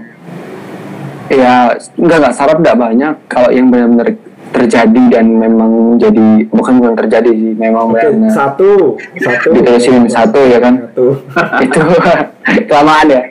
ya 1.28 1.76
enggak 2.00 2.18
enggak 2.24 2.36
syarat 2.36 2.58
enggak 2.64 2.78
banyak. 2.80 3.14
Kalau 3.28 3.50
yang 3.52 3.68
benar-benar 3.68 4.16
terjadi 4.52 5.04
dan 5.20 5.26
memang 5.28 6.00
jadi 6.00 6.48
bukan 6.50 6.74
bukan 6.80 6.95
terjadi 6.95 7.32
sih 7.32 7.54
memang 7.56 7.91
okay, 7.91 8.10
benar 8.10 8.32
satu 8.32 8.95
satu. 9.20 9.50
Diterusin 9.54 10.08
satu 10.08 10.39
ya 10.48 10.60
kan? 10.62 10.74
Satu. 10.89 11.08
itu 11.66 11.82
kelamaan 12.70 13.08
ya? 13.12 13.24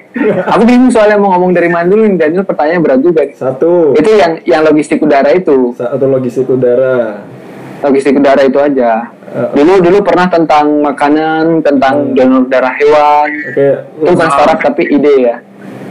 Aku 0.49 0.63
bingung 0.65 0.89
soalnya 0.89 1.21
mau 1.21 1.37
ngomong 1.37 1.53
dari 1.53 1.69
mana 1.69 1.85
dulu 1.89 2.09
nih 2.09 2.17
Daniel 2.17 2.45
pertanyaan 2.49 2.81
berat 2.81 3.01
juga. 3.05 3.23
Satu. 3.37 3.93
Itu 3.93 4.11
yang 4.17 4.41
yang 4.49 4.63
logistik 4.65 5.01
udara 5.05 5.29
itu. 5.33 5.77
Satu 5.77 6.05
logistik 6.09 6.49
udara. 6.49 7.21
Logistik 7.85 8.17
udara 8.17 8.41
itu 8.41 8.57
aja. 8.57 9.13
Uh, 9.27 9.53
dulu 9.53 9.85
dulu 9.85 9.99
pernah 10.01 10.33
tentang 10.33 10.81
makanan 10.81 11.61
tentang 11.61 11.95
uh, 12.09 12.15
donor 12.17 12.49
darah 12.49 12.73
hewan. 12.81 13.29
Okay. 13.53 13.85
itu 14.01 14.11
bukan 14.17 14.29
startup 14.33 14.59
tapi 14.65 14.83
ide 14.89 15.15
ya. 15.21 15.37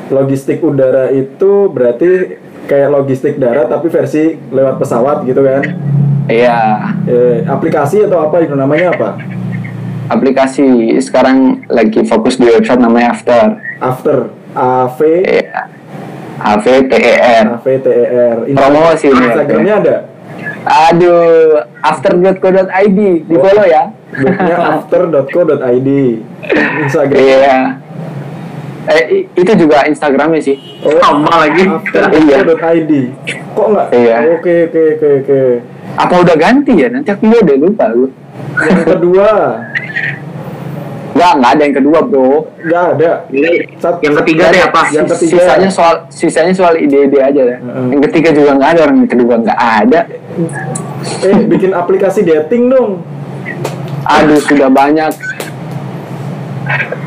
Logistik 0.10 0.66
udara 0.66 1.14
itu 1.14 1.70
berarti 1.70 2.42
kayak 2.66 2.90
logistik 2.90 3.38
darat 3.38 3.68
tapi 3.68 3.88
versi 3.88 4.38
lewat 4.50 4.78
pesawat 4.78 5.24
gitu 5.24 5.40
kan? 5.40 5.62
Iya, 6.26 6.58
Eh, 7.06 7.46
aplikasi 7.46 8.02
atau 8.02 8.18
apa 8.20 8.42
itu 8.42 8.54
namanya 8.54 8.90
apa? 8.92 9.10
aplikasi 10.06 10.66
sekarang 11.00 11.66
lagi 11.66 12.06
fokus 12.06 12.38
di 12.38 12.46
website 12.46 12.78
namanya 12.78 13.10
After. 13.12 13.58
After 13.80 14.18
A 14.54 14.86
V 14.88 15.00
Iya. 15.22 15.62
A 16.36 16.54
V 16.58 16.66
T 16.84 16.94
E 16.94 17.14
R. 17.42 17.46
A 17.48 17.58
V 17.58 17.68
T 17.80 17.88
E 17.88 18.06
R. 18.06 18.38
Promosi 18.52 19.08
ini 19.08 19.18
ya. 19.18 19.26
Instagramnya 19.32 19.76
ada. 19.82 19.96
Aduh, 20.66 21.62
after.co.id 21.80 23.00
di 23.22 23.36
follow 23.36 23.66
ya. 23.66 23.94
After.co.id. 24.76 25.90
Instagram. 26.86 27.18
Iya. 27.18 27.58
Eh, 28.86 29.26
itu 29.34 29.52
juga 29.58 29.82
Instagramnya 29.84 30.42
sih. 30.42 30.56
Oh, 30.86 30.94
Sama 31.02 31.42
lagi. 31.42 31.66
after.co.id. 31.66 32.92
Kok 33.52 33.68
nggak? 33.74 33.88
Iya. 33.92 34.16
Oke 34.38 34.54
oke 34.70 34.82
oke 34.94 35.08
oke. 35.24 35.40
Apa 35.96 36.14
udah 36.22 36.36
ganti 36.36 36.74
ya? 36.76 36.88
Nanti 36.92 37.10
aku 37.10 37.26
udah 37.26 37.56
lupa 37.58 37.86
lu. 37.90 38.14
Yang 38.62 38.84
kedua 38.86 39.30
Enggak, 41.16 41.32
enggak 41.40 41.52
ada 41.56 41.64
yang 41.64 41.76
kedua, 41.80 42.00
Bro. 42.04 42.32
nggak 42.60 42.84
ada. 42.92 43.12
Ini 43.32 43.52
Sat- 43.80 44.04
yang 44.04 44.20
ketiga 44.20 44.52
deh 44.52 44.62
apa? 44.68 44.82
Yang 44.92 45.16
ketiga. 45.16 45.40
Sisanya 45.40 45.70
soal 45.72 45.96
sisanya 46.12 46.52
soal 46.52 46.76
ide-ide 46.76 47.24
aja 47.24 47.42
ya. 47.42 47.58
Heeh. 47.58 47.86
Yang 47.96 48.02
ketiga 48.12 48.30
juga 48.36 48.52
nggak 48.60 48.70
ada, 48.76 48.80
orang 48.84 48.98
yang 49.00 49.12
kedua 49.16 49.34
nggak 49.40 49.60
ada. 49.80 50.00
Eh 51.24 51.38
bikin 51.48 51.72
aplikasi 51.72 52.20
dating 52.20 52.68
dong. 52.68 53.00
Aduh, 54.04 54.44
sudah 54.44 54.68
banyak. 54.68 55.16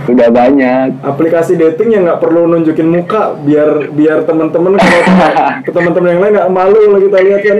Sudah 0.08 0.28
banyak. 0.32 1.04
Aplikasi 1.04 1.58
dating 1.58 1.92
yang 1.92 2.02
nggak 2.08 2.20
perlu 2.22 2.48
nunjukin 2.48 2.88
muka 2.88 3.36
biar 3.44 3.92
biar 3.92 4.24
teman-teman 4.24 4.80
kalau 4.80 5.02
ke 5.66 5.70
teman-teman 5.70 6.08
yang 6.16 6.20
lain 6.24 6.32
nggak 6.38 6.50
malu 6.52 6.78
kalau 6.80 7.00
kita 7.04 7.18
lihat 7.24 7.40
kan 7.44 7.58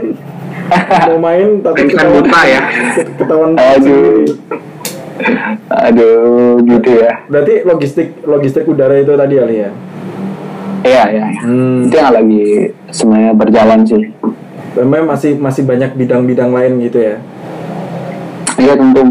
mau 1.09 1.19
main 1.21 1.49
Bukan 1.65 1.87
ketahuan 1.89 2.13
buta 2.25 2.41
ya. 2.45 2.61
ketahuan 3.17 3.51
Aduh. 3.57 4.25
Aduh, 5.69 6.63
gitu 6.63 6.91
ya. 7.03 7.27
Berarti 7.27 7.67
logistik 7.67 8.09
logistik 8.23 8.65
udara 8.71 8.95
itu 8.97 9.13
tadi 9.19 9.35
Ali 9.37 9.57
ya. 9.67 9.71
Iya, 10.87 11.05
iya. 11.11 11.25
iya. 11.35 11.43
Hmm. 11.43 11.91
Itu 11.91 11.95
yang 11.99 12.15
lagi 12.15 12.45
semuanya 12.95 13.33
berjalan 13.35 13.83
sih. 13.83 14.03
Memang 14.79 15.11
masih 15.11 15.35
masih 15.37 15.67
banyak 15.67 15.99
bidang-bidang 15.99 16.55
lain 16.55 16.79
gitu 16.87 16.99
ya. 17.03 17.17
Iya 18.59 18.75
tentu. 18.79 19.03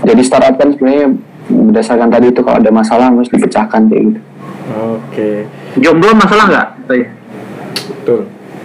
Jadi 0.00 0.22
startup 0.24 0.56
kan 0.56 0.72
sebenarnya 0.72 1.12
berdasarkan 1.50 2.08
tadi 2.08 2.30
itu 2.30 2.40
kalau 2.40 2.56
ada 2.62 2.70
masalah 2.70 3.10
harus 3.10 3.28
dipecahkan 3.28 3.90
kayak 3.90 4.02
gitu. 4.14 4.20
Oke, 4.70 5.30
Jomblo 5.82 6.14
masalah 6.14 6.44
nggak? 6.46 6.68
Betul. 6.86 8.20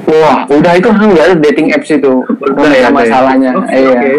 Wah, 0.06 0.46
udah 0.46 0.74
itu 0.78 0.86
kan 0.86 1.10
ada 1.10 1.34
dating 1.34 1.74
apps 1.74 1.90
itu. 1.90 2.22
Udah 2.30 2.70
ya, 2.70 2.88
ada 2.88 2.90
ya? 2.90 2.94
masalahnya. 2.94 3.52
Oke, 3.58 3.74
iya. 3.74 3.90
oke. 3.90 4.14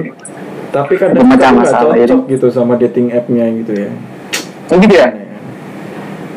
Tapi 0.74 0.92
kadang 0.98 1.24
nggak 1.30 1.52
masalah, 1.62 1.94
cocok 1.94 2.02
jadi- 2.02 2.30
gitu 2.34 2.46
sama 2.50 2.74
dating 2.74 3.14
app-nya 3.14 3.46
gitu 3.62 3.72
ya. 3.72 3.90
Oh 4.66 4.76
gitu 4.82 4.94
ya? 4.98 5.08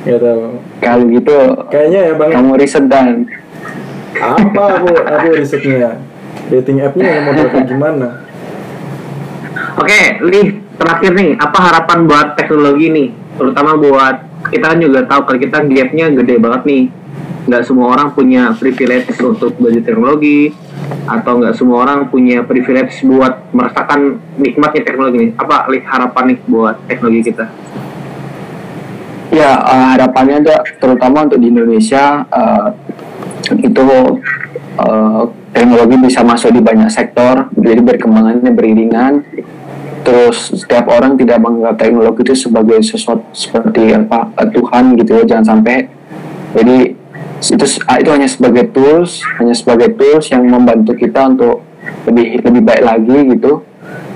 Gak 0.06 0.22
tahu. 0.22 0.42
Kalau 0.80 1.06
gitu 1.12 1.38
Kayaknya 1.68 2.00
ya 2.08 2.14
bang. 2.16 2.30
kamu 2.32 2.52
riset 2.56 2.86
dan 2.88 3.28
Apa 4.16 4.64
aku 4.80 4.88
aku 4.96 5.28
risetnya? 5.34 5.98
Dating 6.50 6.78
app-nya 6.82 7.08
yang 7.10 7.26
kayak 7.34 7.68
gimana? 7.68 8.08
Oke, 9.82 10.02
Li, 10.30 10.42
terakhir 10.80 11.12
nih, 11.14 11.30
apa 11.36 11.60
harapan 11.60 12.08
buat 12.08 12.28
teknologi 12.40 12.88
nih? 12.88 13.10
Terutama 13.36 13.76
buat 13.76 14.16
kita 14.48 14.66
kan 14.72 14.80
juga 14.80 15.00
tahu 15.04 15.22
kalau 15.28 15.40
kita 15.40 15.58
gapnya 15.68 16.06
gede 16.16 16.36
banget 16.40 16.62
nih. 16.64 16.84
Nggak 17.50 17.64
semua 17.66 17.88
orang 17.98 18.14
punya 18.14 18.54
privilege 18.56 19.12
untuk 19.20 19.58
belajar 19.60 19.84
teknologi, 19.84 20.56
atau 21.04 21.44
nggak 21.44 21.56
semua 21.58 21.84
orang 21.84 22.08
punya 22.08 22.46
privilege 22.48 23.04
buat 23.04 23.52
merasakan 23.52 24.22
nikmatnya 24.40 24.82
teknologi 24.88 25.18
nih. 25.28 25.32
Apa 25.36 25.68
harapan 25.68 26.24
nih 26.34 26.38
buat 26.48 26.76
teknologi 26.88 27.34
kita? 27.34 27.52
ya 29.30 29.52
eh, 29.62 29.88
harapannya 29.98 30.36
ada 30.46 30.56
terutama 30.82 31.26
untuk 31.30 31.40
di 31.42 31.54
Indonesia 31.54 32.26
eh, 32.26 32.68
itu 33.62 33.82
eh, 34.78 35.24
teknologi 35.54 35.96
bisa 36.02 36.22
masuk 36.26 36.54
di 36.54 36.62
banyak 36.62 36.90
sektor 36.90 37.50
jadi 37.58 37.82
berkembangannya 37.82 38.52
beriringan 38.54 39.26
terus 40.10 40.66
setiap 40.66 40.89
orang 40.89 41.14
tidak 41.22 41.38
menganggap 41.38 41.86
teknologi 41.86 42.26
itu 42.26 42.49
sebagai 42.49 42.82
sesuatu 42.82 43.22
seperti 43.30 43.93
apa 43.93 44.34
eh, 44.41 44.49
Tuhan 44.49 44.97
gitu 44.97 45.22
ya 45.22 45.24
jangan 45.30 45.45
sampai. 45.53 45.86
Jadi 46.57 46.78
itu 47.39 47.66
ah, 47.86 47.97
itu 48.01 48.10
hanya 48.10 48.26
sebagai 48.26 48.74
tools 48.74 49.22
hanya 49.38 49.53
sebagai 49.53 49.93
tools 49.93 50.34
yang 50.34 50.49
membantu 50.49 50.97
kita 50.97 51.30
untuk 51.30 51.62
lebih 52.10 52.41
lebih 52.41 52.62
baik 52.66 52.84
lagi 52.84 53.18
gitu. 53.38 53.62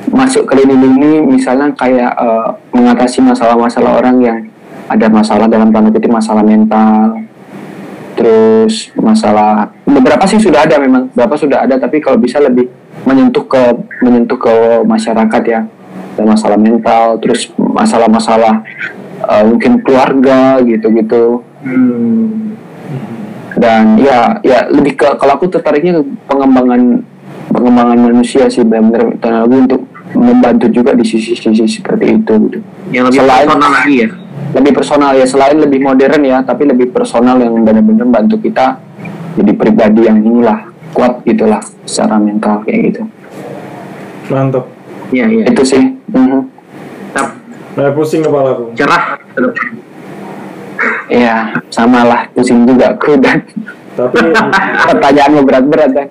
Masuk 0.09 0.49
ke 0.49 0.57
lini-lini 0.57 1.21
misalnya 1.29 1.69
kayak 1.77 2.09
eh, 2.17 2.49
mengatasi 2.73 3.21
masalah-masalah 3.21 4.01
orang 4.01 4.17
yang 4.17 4.39
ada 4.89 5.05
masalah 5.13 5.45
dalam 5.45 5.69
tanda 5.69 5.93
kutip 5.93 6.09
masalah 6.09 6.41
mental. 6.41 7.21
Terus 8.17 8.89
masalah 8.97 9.69
beberapa 9.85 10.25
sih 10.25 10.41
sudah 10.41 10.65
ada 10.65 10.81
memang 10.81 11.13
beberapa 11.13 11.37
sudah 11.37 11.69
ada 11.69 11.77
tapi 11.77 12.01
kalau 12.01 12.17
bisa 12.17 12.41
lebih 12.41 12.65
menyentuh 13.05 13.45
ke 13.45 13.61
menyentuh 14.01 14.37
ke 14.37 14.53
masyarakat 14.85 15.43
ya 15.45 15.61
dan 16.14 16.26
masalah 16.26 16.55
mental 16.55 17.18
terus 17.18 17.49
masalah-masalah 17.55 18.61
eh, 19.22 19.43
mungkin 19.43 19.80
keluarga 19.80 20.57
gitu-gitu 20.59 21.41
Hmm. 21.64 22.59
dan 23.55 23.95
ya 23.95 24.36
ya 24.41 24.68
lebih 24.68 24.93
ke 24.93 25.07
kalau 25.16 25.38
aku 25.38 25.47
tertariknya 25.47 25.95
ke 25.95 26.03
pengembangan 26.26 26.99
pengembangan 27.47 27.99
manusia 28.03 28.45
sih 28.45 28.61
benar-benar 28.61 29.16
teknologi 29.16 29.57
untuk 29.64 29.82
membantu 30.14 30.68
juga 30.70 30.91
di 30.91 31.01
sisi-sisi 31.01 31.64
seperti 31.72 32.05
itu 32.14 32.34
gitu 32.43 32.59
Yang 32.91 33.03
lebih 33.07 33.20
Selain- 33.24 33.47
personal 33.47 33.72
lagi 33.72 33.95
ya. 33.95 34.09
lebih 34.53 34.72
personal 34.76 35.11
ya 35.14 35.24
selain 35.24 35.57
lebih 35.57 35.80
modern 35.82 36.22
ya 36.22 36.38
tapi 36.41 36.68
lebih 36.68 36.91
personal 36.91 37.39
yang 37.39 37.55
benar-benar 37.57 38.11
bantu 38.11 38.36
kita 38.38 38.84
jadi 39.34 39.51
pribadi 39.53 40.01
yang 40.03 40.20
inilah 40.20 40.59
kuat 40.91 41.24
gitulah 41.24 41.57
secara 41.88 42.20
mental 42.20 42.59
kayak 42.61 42.91
gitu 42.91 43.01
Mantap. 44.26 44.68
Iya, 45.14 45.26
iya. 45.30 45.45
itu 45.45 45.64
sih 45.64 45.84
Mhm. 46.09 46.41
Tap, 47.14 47.28
Nah, 47.78 47.89
pusing 47.93 48.26
kepalaku. 48.26 48.74
cerah. 48.74 49.18
Iya, 51.07 51.61
sama 51.70 52.01
lah 52.01 52.22
pusing 52.34 52.66
juga 52.66 52.97
aku 52.97 53.18
dan 53.24 53.45
Tapi 53.93 54.34
pertanyaanmu 54.89 55.45
berat-berat 55.45 55.91
kan 55.93 56.07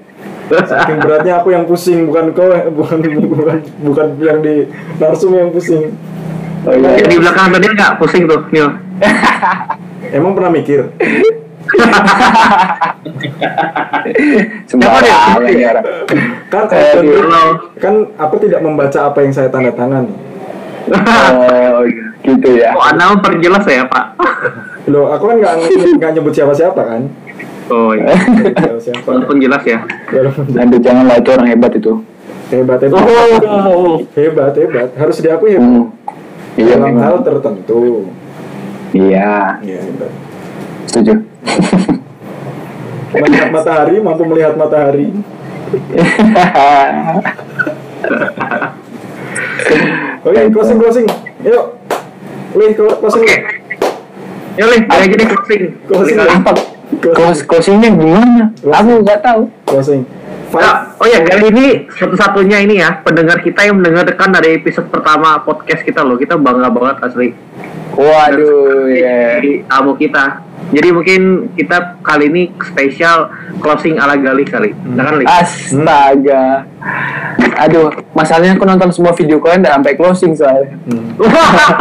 saking 0.53 1.01
beratnya 1.01 1.41
aku 1.41 1.49
yang 1.49 1.65
pusing, 1.65 2.13
bukan 2.13 2.37
kau, 2.37 2.53
bukan 2.77 2.99
bukan 3.25 3.59
bukan 3.81 4.07
yang 4.21 4.39
di 4.45 4.69
narsum 5.01 5.33
yang 5.33 5.49
pusing. 5.49 5.97
oh 6.69 6.75
iya 6.77 7.01
Yang 7.01 7.09
di 7.09 7.17
belakang 7.25 7.49
tadi 7.57 7.67
nggak 7.73 7.93
pusing 7.97 8.23
tuh, 8.29 8.41
Nil. 8.53 8.69
Emang 10.13 10.37
pernah 10.37 10.53
mikir? 10.53 10.93
Sembarangan 14.65 15.03
dia? 15.03 15.13
ya 15.53 15.69
orang 15.71 15.85
Kan 16.49 16.63
Eh, 16.69 16.77
open 16.93 17.01
di- 17.01 17.11
book, 17.11 17.57
kan 17.79 17.95
aku 18.17 18.35
tidak 18.39 18.61
membaca 18.61 18.99
apa 19.05 19.19
yang 19.21 19.33
saya 19.33 19.49
tanda 19.49 19.73
tangan. 19.73 20.05
oh 20.93 21.81
gitu 22.23 22.49
ya 22.53 22.75
Oh, 22.75 22.83
Anda 22.83 23.15
memperjelas 23.15 23.65
ya, 23.65 23.87
Pak. 23.87 24.05
Loh, 24.87 25.09
aku 25.09 25.25
kan 25.27 25.37
nggak 25.39 25.55
nggak 25.97 26.11
nyebut 26.13 26.33
siapa-siapa 26.33 26.77
kan? 26.77 27.03
Oh, 27.67 27.95
iya. 27.95 28.11
Siapa? 28.83 29.07
Walaupun 29.07 29.39
jelas 29.39 29.63
ya. 29.63 29.79
Aduh 30.53 30.79
janganlah 30.79 31.17
itu 31.17 31.31
orang 31.31 31.49
hebat 31.49 31.73
itu 31.73 32.03
hebat 32.51 32.79
hebat 32.79 33.01
Oh, 33.01 33.97
hebat 34.13 34.53
hebat 34.53 34.89
harus 34.93 35.17
diakui 35.19 35.57
hebat 35.57 35.65
hmm. 35.65 35.89
iya 36.53 36.77
dalam 36.77 37.01
hal 37.01 37.17
tertentu. 37.25 38.13
iya 38.93 39.57
Iya 39.59 39.79
hebat. 39.81 40.13
setuju 40.85 41.32
Melihat 43.13 43.49
matahari, 43.53 43.97
mampu 44.01 44.25
melihat 44.25 44.55
matahari. 44.57 45.13
Oke, 50.23 50.41
closing 50.55 50.79
closing. 50.79 51.07
Yuk, 51.43 51.65
Lih, 52.53 52.71
closing. 52.77 53.25
Oke. 53.25 53.37
Ya, 54.53 54.65
Li, 54.69 54.79
kayak 54.85 55.09
gini 55.17 55.25
closing. 55.29 55.63
Closing. 55.89 56.17
Kali. 56.21 56.29
apa 56.29 56.53
Close, 57.01 57.41
closingnya 57.49 57.89
gimana 57.89 58.53
aku 58.69 59.01
nggak 59.01 59.25
tahu 59.25 59.49
Closing. 59.65 60.05
Nah, 60.53 60.93
oh 61.01 61.09
ya, 61.09 61.25
kali 61.25 61.49
ini 61.49 61.67
satu-satunya 61.89 62.61
ini 62.61 62.85
ya, 62.85 63.01
pendengar 63.01 63.41
kita 63.41 63.65
yang 63.65 63.81
mendengarkan 63.81 64.29
dari 64.37 64.61
episode 64.61 64.93
pertama 64.93 65.41
podcast 65.41 65.81
kita 65.81 66.05
loh. 66.05 66.21
Kita 66.21 66.37
bangga 66.37 66.69
banget 66.69 66.97
asli. 67.09 67.33
waduh 67.93 68.89
ya 68.89 69.37
Dari 69.37 69.65
tamu 69.69 69.93
kita. 69.97 70.41
Jadi 70.73 70.89
mungkin 70.89 71.53
kita 71.53 72.01
kali 72.01 72.33
ini 72.33 72.43
spesial 72.65 73.29
closing 73.61 74.01
ala 74.01 74.17
Gali 74.17 74.45
kali. 74.49 74.73
Nah, 74.73 75.05
kan, 75.05 75.15
Li? 75.21 75.25
Astaga. 75.29 76.65
Aduh, 77.61 77.93
masalahnya 78.17 78.57
aku 78.57 78.65
nonton 78.65 78.89
semua 78.89 79.13
video 79.13 79.37
kalian 79.43 79.61
udah 79.65 79.73
sampai 79.77 79.93
closing 79.97 80.33
soalnya. 80.33 80.73
Hmm. 80.89 81.21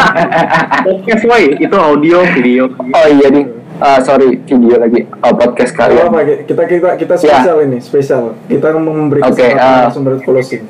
podcast 0.87 1.23
woy, 1.27 1.55
itu 1.55 1.75
audio, 1.79 2.27
video. 2.35 2.67
Oh 2.75 3.07
iya 3.07 3.27
nih. 3.31 3.60
Uh, 3.81 3.99
sorry 3.99 4.37
video 4.45 4.77
lagi 4.77 5.09
uh, 5.09 5.33
podcast 5.33 5.73
kalian. 5.73 6.07
apa 6.07 6.45
kita 6.45 6.61
kita 6.69 6.89
kita 6.95 7.13
Ya. 7.17 7.41
spesial 7.41 7.57
ini 7.65 7.77
spesial 7.81 8.23
kita 8.45 8.77
memberi 8.77 9.19
kesempatan 9.25 9.57
uh, 9.57 9.81
langsung 9.89 10.05
closing 10.21 10.63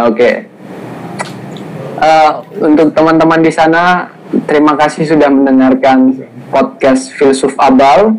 Oke. 0.00 0.48
Eh, 2.00 2.30
untuk 2.56 2.96
teman-teman 2.96 3.44
di 3.44 3.52
sana, 3.52 4.08
terima 4.48 4.72
kasih 4.72 5.04
sudah 5.04 5.28
mendengarkan 5.28 6.16
podcast 6.48 7.12
Filsuf 7.12 7.52
Abal. 7.60 8.16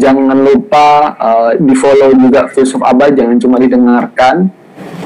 Jangan 0.00 0.40
lupa 0.40 1.12
eh, 1.12 1.50
di 1.60 1.76
follow 1.76 2.16
juga 2.16 2.48
Filsuf 2.48 2.80
Abal, 2.80 3.12
jangan 3.12 3.36
cuma 3.36 3.60
didengarkan. 3.60 4.48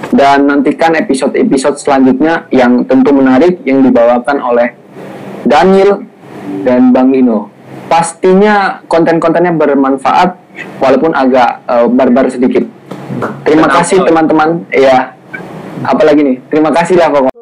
Dan 0.09 0.47
nantikan 0.47 0.95
episode-episode 0.95 1.77
selanjutnya 1.77 2.47
yang 2.55 2.87
tentu 2.87 3.11
menarik 3.13 3.61
yang 3.67 3.83
dibawakan 3.83 4.39
oleh 4.41 4.73
Daniel 5.43 6.07
dan 6.63 6.95
Bang 6.95 7.11
Ino. 7.13 7.51
Pastinya 7.89 8.85
konten-kontennya 8.85 9.57
bermanfaat 9.57 10.37
walaupun 10.79 11.17
agak 11.17 11.65
eh, 11.65 11.89
barbar 11.89 12.29
sedikit. 12.29 12.65
Terima 13.43 13.67
Dan 13.67 13.77
kasih 13.81 13.99
teman-teman. 14.05 14.69
Ya, 14.71 15.17
apalagi 15.83 16.21
nih? 16.21 16.37
Terima 16.53 16.71
kasih 16.71 17.01
lah 17.01 17.09
pokoknya. 17.09 17.39